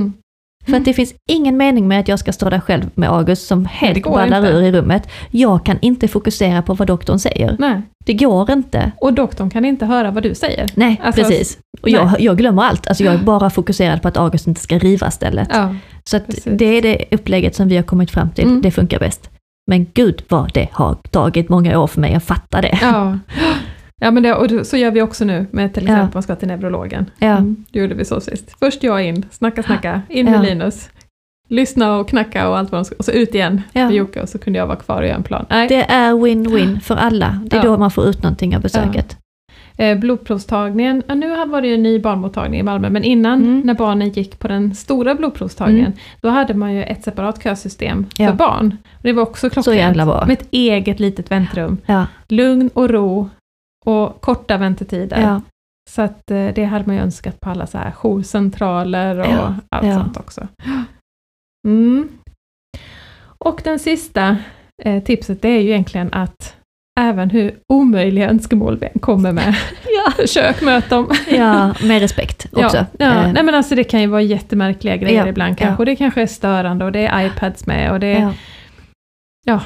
Mm. 0.66 0.70
För 0.70 0.76
att 0.76 0.84
det 0.84 0.94
finns 0.94 1.14
ingen 1.30 1.56
mening 1.56 1.88
med 1.88 2.00
att 2.00 2.08
jag 2.08 2.18
ska 2.18 2.32
stå 2.32 2.50
där 2.50 2.60
själv 2.60 2.84
med 2.94 3.10
August 3.10 3.46
som 3.46 3.66
helt 3.66 4.04
ballar 4.04 4.38
inte. 4.38 4.48
ur 4.50 4.62
i 4.62 4.72
rummet. 4.72 5.08
Jag 5.30 5.64
kan 5.64 5.78
inte 5.80 6.08
fokusera 6.08 6.62
på 6.62 6.74
vad 6.74 6.86
doktorn 6.88 7.18
säger. 7.18 7.56
Nej. 7.58 7.82
Det 8.04 8.14
går 8.14 8.50
inte. 8.50 8.92
Och 9.00 9.12
doktorn 9.12 9.50
kan 9.50 9.64
inte 9.64 9.86
höra 9.86 10.10
vad 10.10 10.22
du 10.22 10.34
säger. 10.34 10.70
Nej, 10.74 11.00
Alltså, 11.04 11.22
precis. 11.22 11.58
Och 11.82 11.88
jag, 11.88 12.20
jag 12.20 12.36
glömmer 12.38 12.62
allt. 12.62 12.86
Alltså 12.86 13.04
jag 13.04 13.14
är 13.14 13.18
bara 13.18 13.50
fokuserad 13.50 14.02
på 14.02 14.08
att 14.08 14.16
August 14.16 14.46
inte 14.46 14.60
ska 14.60 14.78
riva 14.78 15.10
stället. 15.10 15.48
Ja. 15.52 15.74
Så 16.04 16.20
det 16.44 16.64
är 16.64 16.82
det 16.82 17.04
upplägget 17.10 17.56
som 17.56 17.68
vi 17.68 17.76
har 17.76 17.82
kommit 17.82 18.10
fram 18.10 18.30
till. 18.30 18.44
Mm. 18.44 18.62
Det 18.62 18.70
funkar 18.70 18.98
bäst. 18.98 19.30
Men 19.66 19.86
gud 19.94 20.22
vad 20.28 20.50
det 20.54 20.68
har 20.72 20.94
tagit 20.94 21.48
många 21.48 21.78
år 21.78 21.86
för 21.86 22.00
mig 22.00 22.14
att 22.14 22.24
fatta 22.24 22.60
det. 22.60 22.78
Ja, 22.82 23.18
ja 24.00 24.10
men 24.10 24.22
det, 24.22 24.34
och 24.34 24.66
så 24.66 24.76
gör 24.76 24.90
vi 24.90 25.02
också 25.02 25.24
nu 25.24 25.46
med 25.50 25.74
till 25.74 25.84
Ja. 25.86 25.92
exempel 25.92 26.14
man 26.14 26.22
ska 26.22 26.34
till 26.36 26.48
neurologen. 26.48 27.10
Ja. 27.18 27.26
Mm, 27.36 27.64
det 27.70 27.78
gjorde 27.80 27.94
vi 27.94 28.04
så 28.04 28.20
sist. 28.20 28.56
Först 28.58 28.82
jag 28.82 29.04
in, 29.06 29.26
snacka 29.30 29.62
snacka, 29.62 30.02
in 30.08 30.24
med 30.26 30.34
Ja. 30.34 30.42
Linus. 30.42 30.90
Lyssna 31.48 31.96
och 31.96 32.08
knacka 32.08 32.48
och 32.48 32.58
allt 32.58 32.72
vad 32.72 32.78
de 32.80 32.84
ska, 32.84 32.94
och 32.98 33.04
så 33.04 33.10
ut 33.12 33.34
igen 33.34 33.62
Ja. 33.72 33.88
för 33.88 33.94
Jocke 33.94 34.20
och 34.22 34.28
så 34.28 34.38
kunde 34.38 34.58
jag 34.58 34.66
vara 34.66 34.76
kvar 34.76 34.96
och 35.02 35.06
göra 35.08 35.16
en 35.16 35.22
plan. 35.22 35.46
Nej, 35.50 35.68
Det 35.68 35.82
är 35.90 36.12
win-win 36.12 36.80
för 36.82 36.96
alla. 36.96 37.40
Det 37.46 37.56
är 37.56 37.64
Ja. 37.64 37.70
då 37.70 37.78
man 37.78 37.90
får 37.90 38.06
ut 38.06 38.22
någonting 38.22 38.56
av 38.56 38.62
besöket. 38.62 39.16
eh, 39.76 39.98
blodprovstagningen, 39.98 41.02
ja, 41.06 41.14
nu 41.14 41.46
var 41.46 41.60
det 41.62 41.68
ju 41.68 41.74
en 41.74 41.82
ny 41.82 41.98
barnmottagning 41.98 42.60
i 42.60 42.62
Malmö, 42.62 42.90
men 42.90 43.04
innan 43.04 43.40
Mm. 43.42 43.60
när 43.60 43.74
barnen 43.74 44.10
gick 44.10 44.38
på 44.38 44.48
den 44.48 44.74
stora 44.74 45.14
blodprovstagningen, 45.14 45.92
då 46.20 46.28
hade 46.28 46.54
man 46.54 46.74
ju 46.74 46.82
ett 46.82 47.04
separat 47.04 47.42
kösystem 47.42 48.06
Ja. 48.18 48.28
för 48.28 48.34
barn. 48.36 48.76
Och 48.96 49.02
det 49.02 49.12
var 49.12 49.22
också 49.22 49.50
klockrent. 49.50 49.96
Med 49.96 50.30
ett 50.30 50.48
eget 50.50 51.00
litet 51.00 51.30
väntrum. 51.30 51.78
Ja. 51.86 52.06
Lugn 52.28 52.70
och 52.74 52.90
ro 52.90 53.28
och 53.84 54.20
korta 54.20 54.56
väntetider. 54.56 55.20
Ja. 55.20 55.40
Så 55.90 56.02
att 56.02 56.30
eh, 56.30 56.48
det 56.54 56.64
hade 56.64 56.86
man 56.86 56.96
ju 56.96 57.02
önskat 57.02 57.40
på 57.40 57.50
alla 57.50 57.66
så 57.66 57.78
här 57.78 57.90
jourcentraler 57.90 59.18
och 59.18 59.26
Ja, 59.26 59.54
allt 59.68 59.86
ja. 59.86 59.94
sånt 59.94 60.16
också. 60.16 60.48
Mm. 61.68 62.08
Och 63.38 63.60
den 63.64 63.78
sista 63.78 64.36
eh, 64.82 65.02
tipset 65.02 65.42
det 65.42 65.48
är 65.48 65.60
ju 65.60 65.70
egentligen 65.70 66.08
att 66.12 66.56
även 67.00 67.30
hur 67.30 67.54
omöjliga 67.68 68.30
önskemål 68.30 68.78
vi 68.78 69.00
kommer 69.00 69.32
med, 69.32 69.54
Ja. 69.84 70.12
försök 70.16 70.62
möta 70.62 70.96
dem. 70.96 71.10
ja, 71.28 71.74
med 71.82 72.00
respekt 72.00 72.46
också. 72.52 72.76
Ja, 72.76 72.86
ja. 72.98 73.24
Eh, 73.24 73.32
Nej 73.32 73.42
men 73.42 73.54
alltså 73.54 73.74
det 73.74 73.84
kan 73.84 74.00
ju 74.00 74.06
vara 74.06 74.22
jättemärkliga 74.22 74.96
grejer 74.96 75.22
Ja, 75.22 75.28
ibland 75.28 75.58
kanske, 75.58 75.82
och 75.82 75.86
det 75.86 75.96
kanske 75.96 76.22
är 76.22 76.26
störande 76.26 76.84
och 76.84 76.92
det 76.92 77.06
är 77.06 77.26
iPads 77.26 77.66
med 77.66 77.92
och 77.92 78.00
det 78.00 78.06
är 78.06 78.32
ja. 79.44 79.60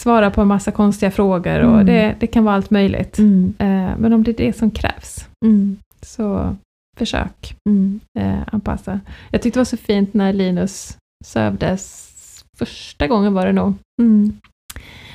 Svara 0.00 0.30
på 0.30 0.40
en 0.40 0.48
massa 0.48 0.70
konstiga 0.70 1.10
frågor 1.10 1.58
och 1.60 1.74
Mm. 1.74 1.86
det, 1.86 2.14
det 2.20 2.26
kan 2.26 2.44
vara 2.44 2.54
allt 2.54 2.70
möjligt. 2.70 3.18
Mm, 3.18 3.54
Eh, 3.58 3.90
men 3.98 4.12
om 4.12 4.22
det 4.24 4.30
är 4.30 4.46
det 4.46 4.52
som 4.56 4.70
krävs, 4.70 5.28
mm, 5.44 5.76
så 6.02 6.56
försök. 6.98 7.54
mm. 7.68 8.00
eh, 8.18 8.38
anpassa. 8.52 9.00
Jag 9.30 9.42
tyckte 9.42 9.56
det 9.58 9.60
var 9.60 9.64
så 9.64 9.76
fint 9.76 10.14
när 10.14 10.32
Linus 10.32 10.96
sövdes, 11.24 12.10
första 12.58 13.06
gången 13.06 13.34
var 13.34 13.46
det 13.46 13.52
nog, 13.52 13.74
Mm. 14.02 14.32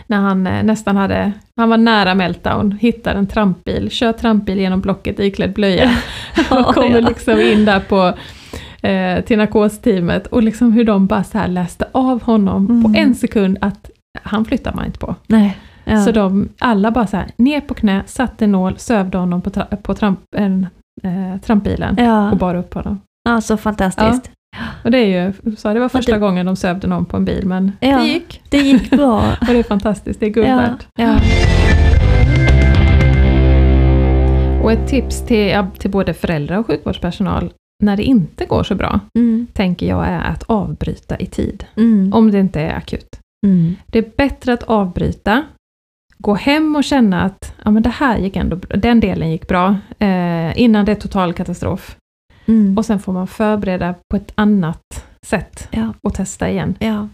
när 0.08 0.18
han 0.18 0.48
eh, 0.48 0.64
nästan 0.64 0.96
hade, 0.96 1.32
han 1.56 1.70
var 1.70 1.78
nära 1.78 2.16
meltdown, 2.16 2.72
hittar 2.82 3.16
en 3.16 3.28
trampbil, 3.28 3.90
kör 3.90 4.12
trampbil 4.14 4.60
genom 4.60 4.82
blocket 4.82 5.20
iklädd 5.20 5.54
blöja 5.54 5.98
och 6.52 6.66
kommer 6.76 7.02
liksom 7.02 7.40
in 7.42 7.66
där 7.66 7.80
på 7.80 8.14
eh, 8.88 9.22
till 9.26 9.38
narkosteamet 9.38 10.28
och 10.28 10.44
liksom 10.44 10.72
hur 10.72 10.84
de 10.84 11.08
bara 11.08 11.24
så 11.24 11.48
läste 11.48 11.86
av 11.92 12.22
honom 12.24 12.66
Mm. 12.70 12.84
på 12.94 13.00
en 13.00 13.16
sekund 13.16 13.58
att 13.62 13.90
han 14.24 14.46
flyttar 14.46 14.74
man 14.74 14.86
inte 14.86 15.00
på. 15.00 15.16
Nej. 15.28 15.58
Ja. 15.84 16.02
Så 16.06 16.12
de 16.12 16.50
alla 16.60 16.92
bara 16.92 17.08
så 17.08 17.18
här 17.18 17.28
ner 17.38 17.62
på 17.62 17.74
knä, 17.74 18.04
satte 18.06 18.48
nål, 18.48 18.78
sövde 18.78 19.18
honom 19.18 19.42
på, 19.42 19.50
tra- 19.50 19.76
på 19.76 19.94
tramp, 19.94 20.20
en, 20.36 20.68
eh, 21.04 21.42
trampbilen 21.42 21.96
ja. 22.00 22.32
och 22.32 22.38
bar 22.38 22.56
upp 22.56 22.74
honom. 22.74 23.00
ja, 23.30 23.42
så 23.42 23.58
fantastiskt. 23.58 24.32
Och 24.84 24.92
det 24.92 24.98
är 24.98 25.26
ju, 25.26 25.56
sa 25.58 25.74
det 25.74 25.80
var 25.80 25.90
första 25.90 26.12
det- 26.12 26.20
gången 26.20 26.46
de 26.46 26.56
sövde 26.56 26.88
någon 26.88 27.06
på 27.06 27.18
en 27.18 27.26
bil, 27.26 27.46
men 27.48 27.72
Ja. 27.80 27.98
det 28.00 28.06
gick. 28.08 28.42
Det 28.50 28.58
gick 28.58 28.90
bra. 28.90 29.18
Och 29.42 29.48
det 29.48 29.60
är 29.60 29.64
fantastiskt, 29.64 30.20
det 30.20 30.26
är 30.26 30.30
guld 30.30 30.48
ja. 30.48 30.56
värt. 30.56 30.88
Ja. 31.00 31.16
Och 34.64 34.72
ett 34.72 34.88
tips 34.88 35.26
till, 35.26 35.48
ja, 35.48 35.68
till 35.78 35.92
både 35.92 36.14
föräldrar 36.14 36.58
och 36.58 36.68
sjukvårdspersonal, 36.68 37.54
när 37.84 37.98
det 37.98 38.04
inte 38.04 38.46
går 38.46 38.64
så 38.64 38.76
bra, 38.76 39.00
Mm. 39.18 39.48
tänker 39.54 39.86
jag 39.88 40.08
är 40.08 40.20
att 40.20 40.44
avbryta 40.44 41.18
i 41.18 41.26
tid. 41.26 41.66
Mm. 41.76 42.14
Om 42.14 42.32
det 42.32 42.40
inte 42.40 42.62
är 42.62 42.76
akut. 42.78 43.20
Mm. 43.46 43.76
Det 43.88 44.00
är 44.00 44.12
bättre 44.18 44.54
att 44.54 44.64
avbryta, 44.64 45.44
gå 46.18 46.34
hem 46.34 46.76
och 46.76 46.84
känna 46.84 47.22
att 47.22 47.56
ja, 47.64 47.72
men 47.72 47.84
det 47.84 47.90
här 47.90 48.18
gick 48.18 48.36
ändå, 48.36 48.56
den 48.56 49.00
delen 49.00 49.32
gick 49.32 49.48
bra, 49.48 49.76
eh, 50.00 50.60
innan 50.62 50.86
det 50.86 50.92
är 50.92 50.96
total 50.96 51.34
katastrof. 51.34 51.98
Mm. 52.46 52.78
Och 52.78 52.86
sen 52.86 53.00
får 53.00 53.14
man 53.14 53.28
förbereda 53.28 53.96
på 54.12 54.18
ett 54.18 54.32
annat 54.36 55.06
sätt 55.26 55.68
Ja, 55.72 55.94
och 56.08 56.14
testa 56.14 56.50
igen. 56.50 56.76
ja. 56.80 57.08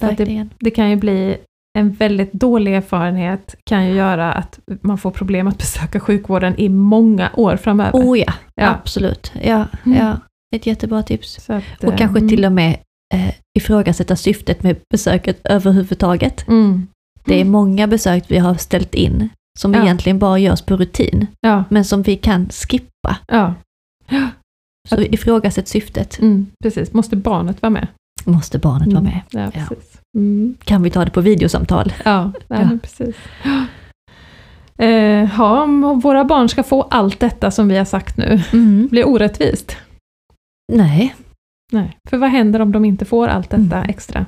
Verkligen. 0.00 0.50
Det 0.58 0.70
kan 0.70 0.90
ju 0.90 0.96
bli 0.96 1.36
en 1.78 1.92
väldigt 1.92 2.32
dålig 2.32 2.74
erfarenhet, 2.74 3.54
kan 3.64 3.86
ju 3.88 3.94
göra 3.94 4.32
att 4.32 4.60
man 4.80 4.98
får 4.98 5.10
problem 5.10 5.46
att 5.48 5.58
besöka 5.58 6.00
sjukvården 6.00 6.54
i 6.58 6.68
många 6.68 7.30
år 7.34 7.56
framöver. 7.56 7.92
Oh 8.00 8.18
ja, 8.18 8.32
Ja. 8.54 8.66
absolut. 8.68 9.32
Ja, 9.42 9.66
Mm. 9.86 9.98
ja. 9.98 10.16
Ett 10.56 10.66
jättebra 10.66 11.02
tips. 11.02 11.50
Att, 11.50 11.62
Och 11.84 11.92
eh, 11.92 11.96
kanske 11.96 12.18
mm. 12.18 12.28
till 12.28 12.44
och 12.44 12.52
med 12.52 12.78
eh, 13.14 13.34
ifrågasätta 13.58 14.16
syftet 14.16 14.62
med 14.62 14.76
besöket 14.92 15.40
överhuvudtaget. 15.44 16.48
Mm. 16.48 16.86
Det 17.24 17.40
är 17.40 17.44
många 17.44 17.86
besök 17.86 18.24
vi 18.28 18.38
har 18.38 18.54
ställt 18.54 18.94
in 18.94 19.28
som 19.58 19.74
Ja. 19.74 19.82
egentligen 19.82 20.18
bara 20.18 20.38
görs 20.38 20.62
på 20.62 20.76
rutin, 20.76 21.26
Ja, 21.40 21.64
men 21.68 21.84
som 21.84 22.02
vi 22.02 22.16
kan 22.16 22.48
skippa. 22.48 23.16
ja. 23.28 23.54
Så 24.88 25.00
ifrågasätt 25.02 25.68
syftet. 25.68 26.18
Mm, 26.20 26.46
precis. 26.62 26.92
Måste 26.92 27.16
barnet 27.16 27.62
vara 27.62 27.70
med? 27.70 27.86
Måste 28.24 28.58
barnet 28.58 28.92
vara 28.92 29.02
med? 29.02 29.20
Ja, 29.30 29.50
precis. 29.50 29.98
Mm. 30.18 30.54
Kan 30.64 30.82
vi 30.82 30.90
ta 30.90 31.04
det 31.04 31.10
på 31.10 31.20
videosamtal? 31.20 31.92
Ja, 32.04 32.32
nej, 32.48 32.68
precis. 32.82 33.16
Eh, 34.78 35.28
ja, 35.38 35.62
om 35.62 36.00
våra 36.00 36.24
barn 36.24 36.48
ska 36.48 36.62
få 36.62 36.82
allt 36.82 37.20
detta 37.20 37.50
som 37.50 37.68
vi 37.68 37.76
har 37.76 37.84
sagt 37.84 38.16
nu, 38.16 38.42
Mm. 38.52 38.88
blir 38.90 39.08
orättvist. 39.08 39.76
Nej, 40.72 41.14
Nej, 41.72 41.96
för 42.10 42.16
vad 42.18 42.30
händer 42.30 42.60
om 42.60 42.72
de 42.72 42.84
inte 42.84 43.04
får 43.04 43.28
allt 43.28 43.50
detta 43.50 43.76
Mm. 43.76 43.90
extra? 43.90 44.26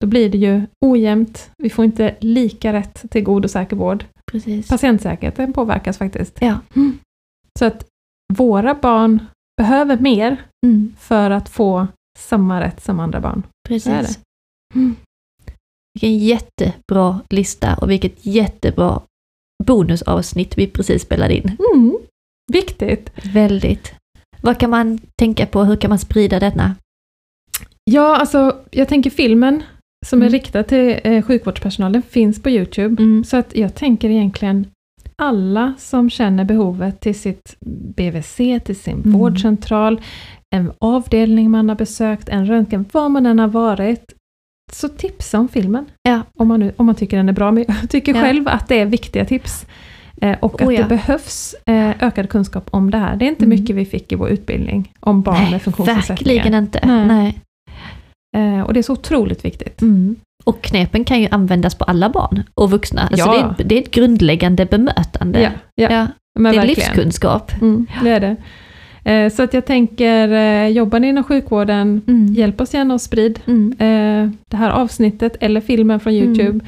Då 0.00 0.06
blir 0.06 0.28
det 0.30 0.38
ju 0.38 0.62
ojämnt, 0.86 1.50
vi 1.58 1.70
får 1.70 1.84
inte 1.84 2.16
lika 2.20 2.72
rätt 2.72 3.04
till 3.10 3.22
god 3.24 3.44
och 3.44 3.50
säker 3.50 3.76
vård. 3.76 4.04
precis. 4.32 4.68
Patientsäkerheten 4.68 5.52
påverkas 5.52 5.98
faktiskt. 5.98 6.38
Ja. 6.40 6.58
Så 7.58 7.64
att 7.64 7.86
våra 8.34 8.74
barn 8.74 9.26
behöver 9.56 9.98
mer 9.98 10.42
Mm. 10.66 10.94
för 10.98 11.30
att 11.30 11.48
få 11.48 11.86
samma 12.18 12.60
rätt 12.60 12.82
som 12.82 13.00
andra 13.00 13.20
barn. 13.20 13.42
Precis. 13.68 14.18
Mm. 14.74 14.96
Vilken 15.94 16.18
jättebra 16.18 17.20
lista 17.30 17.74
och 17.76 17.90
vilket 17.90 18.26
jättebra 18.26 19.00
bonusavsnitt 19.64 20.58
vi 20.58 20.66
precis 20.66 21.02
spelade 21.02 21.34
in. 21.36 21.56
Mm. 21.74 21.98
Viktigt! 22.52 23.10
Väldigt. 23.34 23.94
Vad 24.42 24.58
kan 24.58 24.70
man 24.70 24.98
tänka 25.18 25.46
på? 25.46 25.64
Hur 25.64 25.76
kan 25.76 25.88
man 25.88 25.98
sprida 25.98 26.40
denna? 26.40 26.74
Ja, 27.84 28.16
alltså 28.16 28.56
jag 28.70 28.88
tänker 28.88 29.10
filmen 29.10 29.62
som 30.06 30.22
är 30.22 30.26
Mm. 30.26 30.32
riktad 30.32 30.62
till 30.62 31.00
eh, 31.04 31.22
sjukvårdspersonal, 31.22 31.92
den 31.92 32.02
finns 32.02 32.42
på 32.42 32.50
Youtube. 32.50 33.02
Mm. 33.02 33.24
Så 33.24 33.36
att 33.36 33.56
jag 33.56 33.74
tänker 33.74 34.10
egentligen 34.10 34.66
alla 35.16 35.74
som 35.78 36.10
känner 36.10 36.44
behovet 36.44 37.00
till 37.00 37.14
sitt 37.20 37.56
BVC, 37.96 38.36
till 38.64 38.76
sin 38.76 38.94
Mm. 38.94 39.12
vårdcentral, 39.12 40.00
en 40.54 40.72
avdelning 40.80 41.50
man 41.50 41.68
har 41.68 41.76
besökt, 41.76 42.28
en 42.28 42.46
röntgen, 42.46 42.84
var 42.92 43.08
man 43.08 43.26
än 43.26 43.38
har 43.38 43.48
varit, 43.48 44.04
så 44.72 44.88
tipsa 44.88 45.38
om 45.38 45.48
filmen. 45.48 45.84
Ja. 46.02 46.22
Om, 46.36 46.48
man 46.48 46.60
nu, 46.60 46.72
om 46.76 46.86
man 46.86 46.94
tycker 46.94 47.16
den 47.16 47.28
är 47.28 47.32
bra, 47.32 47.50
men 47.50 47.64
jag 47.68 47.90
tycker 47.90 48.14
Ja. 48.14 48.20
själv 48.20 48.48
att 48.48 48.68
det 48.68 48.80
är 48.80 48.86
viktiga 48.86 49.24
tips. 49.24 49.66
Eh, 50.22 50.36
och 50.40 50.62
Oh 50.62 50.66
att 50.68 50.74
ja. 50.74 50.82
det 50.82 50.88
behövs 50.88 51.54
eh, 51.66 51.90
ökad 52.00 52.28
kunskap 52.28 52.66
om 52.70 52.90
det 52.90 52.98
här. 52.98 53.16
Det 53.16 53.24
är 53.24 53.28
inte 53.28 53.44
Mm. 53.44 53.60
mycket 53.60 53.76
vi 53.76 53.84
fick 53.84 54.12
i 54.12 54.14
vår 54.14 54.28
utbildning 54.28 54.92
om 55.00 55.22
barn 55.22 55.50
med 55.50 55.62
funktionsnedsättningar. 55.62 56.34
verkligen 56.34 56.62
inte. 56.64 56.80
Nej. 56.86 57.06
Nej. 57.06 57.38
Eh, 58.36 58.60
och 58.60 58.74
det 58.74 58.80
är 58.80 58.82
så 58.82 58.92
otroligt 58.92 59.44
viktigt. 59.44 59.82
Mm. 59.82 60.16
Och 60.44 60.62
knepen 60.62 61.04
kan 61.04 61.20
ju 61.20 61.28
användas 61.30 61.74
på 61.74 61.84
alla 61.84 62.08
barn 62.08 62.42
och 62.54 62.70
vuxna. 62.70 63.00
Alltså 63.02 63.26
Ja. 63.28 63.54
det, 63.56 63.62
är, 63.62 63.68
det 63.68 63.74
är 63.78 63.82
ett 63.82 63.90
grundläggande 63.90 64.66
bemötande. 64.66 65.40
Ja, 65.42 65.50
ja, 65.74 65.88
Ja, 65.92 66.06
det 66.34 66.40
är 66.40 66.42
verkligen. 66.42 66.66
livskunskap. 66.66 67.52
Mm, 67.60 67.86
det 68.02 68.10
är 68.10 68.20
det. 68.20 68.36
Så 69.30 69.42
att 69.42 69.54
jag 69.54 69.66
tänker, 69.66 70.66
jobbar 70.66 71.00
ni 71.00 71.08
inom 71.08 71.24
sjukvården, 71.24 72.02
Mm. 72.06 72.26
hjälp 72.34 72.60
oss 72.60 72.74
gärna 72.74 72.94
och 72.94 73.00
sprid 73.00 73.40
Mm. 73.46 73.74
det 74.50 74.56
här 74.56 74.70
avsnittet 74.70 75.36
eller 75.40 75.60
filmen 75.60 76.00
från 76.00 76.12
Mm. 76.12 76.24
Youtube. 76.24 76.64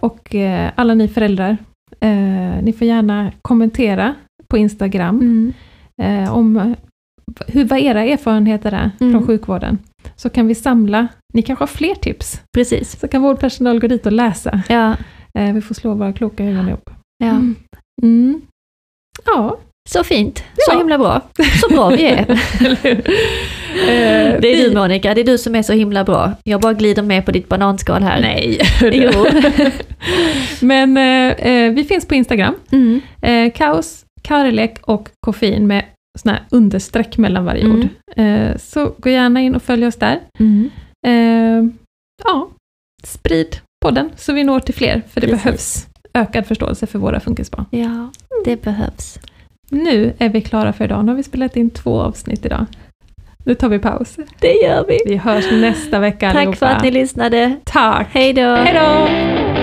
Och 0.00 0.34
alla 0.74 0.94
ni 0.94 1.08
föräldrar, 1.08 1.56
eh, 2.00 2.62
ni 2.62 2.74
får 2.78 2.86
gärna 2.86 3.32
kommentera 3.42 4.14
på 4.48 4.58
Instagram 4.58 5.20
Mm. 5.20 5.52
eh, 6.02 6.32
om 6.36 6.74
hur, 7.48 7.64
vad 7.64 7.78
era 7.78 8.04
erfarenheter 8.04 8.72
är 8.72 8.90
Mm. 9.00 9.12
från 9.12 9.26
sjukvården. 9.26 9.78
Så 10.16 10.30
kan 10.30 10.46
vi 10.46 10.54
samla, 10.54 11.08
ni 11.34 11.42
kanske 11.42 11.62
har 11.62 11.66
fler 11.66 11.94
tips, 11.94 12.40
Precis. 12.56 13.00
så 13.00 13.08
kan 13.08 13.22
vårdpersonal 13.22 13.80
gå 13.80 13.86
dit 13.86 14.06
och 14.06 14.12
läsa. 14.12 14.62
Ja. 14.68 14.96
Eh, 15.38 15.52
Vi 15.54 15.60
får 15.60 15.74
slå 15.74 15.94
våra 15.94 16.12
kloka 16.12 16.42
huvuden 16.42 16.68
ihop. 16.68 16.90
ja. 17.24 17.40
Mm. 18.02 18.40
Ja, 19.26 19.58
Så 19.88 20.04
fint. 20.04 20.38
Så 20.38 20.72
Ja. 20.72 20.78
himla 20.78 20.98
bra. 20.98 21.20
Så 21.60 21.68
bra 21.74 21.88
vi 21.88 22.04
är. 22.06 22.26
Eh, 23.74 24.40
Det 24.40 24.48
är 24.52 24.56
vi- 24.56 24.68
du 24.68 24.74
Monica, 24.76 25.14
det 25.14 25.20
är 25.20 25.24
du 25.24 25.38
som 25.38 25.54
är 25.54 25.62
så 25.62 25.72
himla 25.72 26.04
bra. 26.04 26.32
Jag 26.44 26.60
bara 26.60 26.72
glider 26.72 27.02
med 27.02 27.24
på 27.26 27.32
ditt 27.32 27.48
bananskal 27.48 28.02
här. 28.02 28.20
Nej. 28.20 28.60
Jo. 28.92 29.26
Men 30.60 30.96
eh, 30.96 31.46
eh, 31.48 31.72
vi 31.72 31.84
finns 31.84 32.06
på 32.08 32.14
Instagram. 32.14 32.54
Mm. 32.72 33.00
Eh, 33.22 33.52
kaos, 33.52 34.04
kärlek 34.28 34.78
och 34.82 35.08
koffein 35.20 35.66
med 35.66 35.84
såna 36.18 36.32
här 36.34 36.42
understreck 36.50 37.18
mellan 37.18 37.44
varje 37.44 37.64
Mm. 37.64 37.76
ord. 37.80 37.88
Eh, 38.16 38.56
så 38.56 38.94
gå 38.98 39.10
gärna 39.10 39.40
in 39.40 39.54
och 39.54 39.62
följ 39.62 39.86
oss 39.86 39.96
där. 39.96 40.20
Mm. 40.38 40.70
Eh, 41.06 41.70
ja, 42.24 42.48
sprid 43.04 43.56
podden 43.84 44.10
så 44.16 44.32
vi 44.32 44.44
når 44.44 44.60
till 44.60 44.74
fler, 44.74 45.02
för 45.10 45.20
det 45.20 45.26
Precis. 45.26 45.44
behövs 45.44 45.86
ökad 46.14 46.46
förståelse 46.46 46.86
för 46.86 46.98
våra 46.98 47.20
funkisbarn. 47.20 47.64
Ja, 47.70 48.10
det 48.44 48.62
behövs. 48.62 49.18
Nu 49.70 50.12
är 50.18 50.28
vi 50.28 50.40
klara 50.40 50.72
för 50.72 50.84
idag. 50.84 51.04
Nu 51.04 51.10
har 51.12 51.16
vi 51.16 51.22
spelat 51.22 51.56
in 51.56 51.70
två 51.70 52.00
avsnitt 52.00 52.46
idag. 52.46 52.66
Nu 53.46 53.54
tar 53.54 53.68
vi 53.68 53.78
paus. 53.78 54.16
Det 54.40 54.52
gör 54.52 54.84
vi. 54.88 54.98
Vi 55.06 55.16
hörs 55.16 55.50
nästa 55.50 55.98
vecka 55.98 56.26
Tack 56.26 56.34
för 56.34 56.40
allihopa. 56.40 56.66
att 56.68 56.82
ni 56.82 56.90
lyssnade. 56.90 57.56
Tack! 57.64 58.08
Hej 58.12 58.32
då! 58.32 58.42
Hej 58.54 58.74
då! 58.74 59.53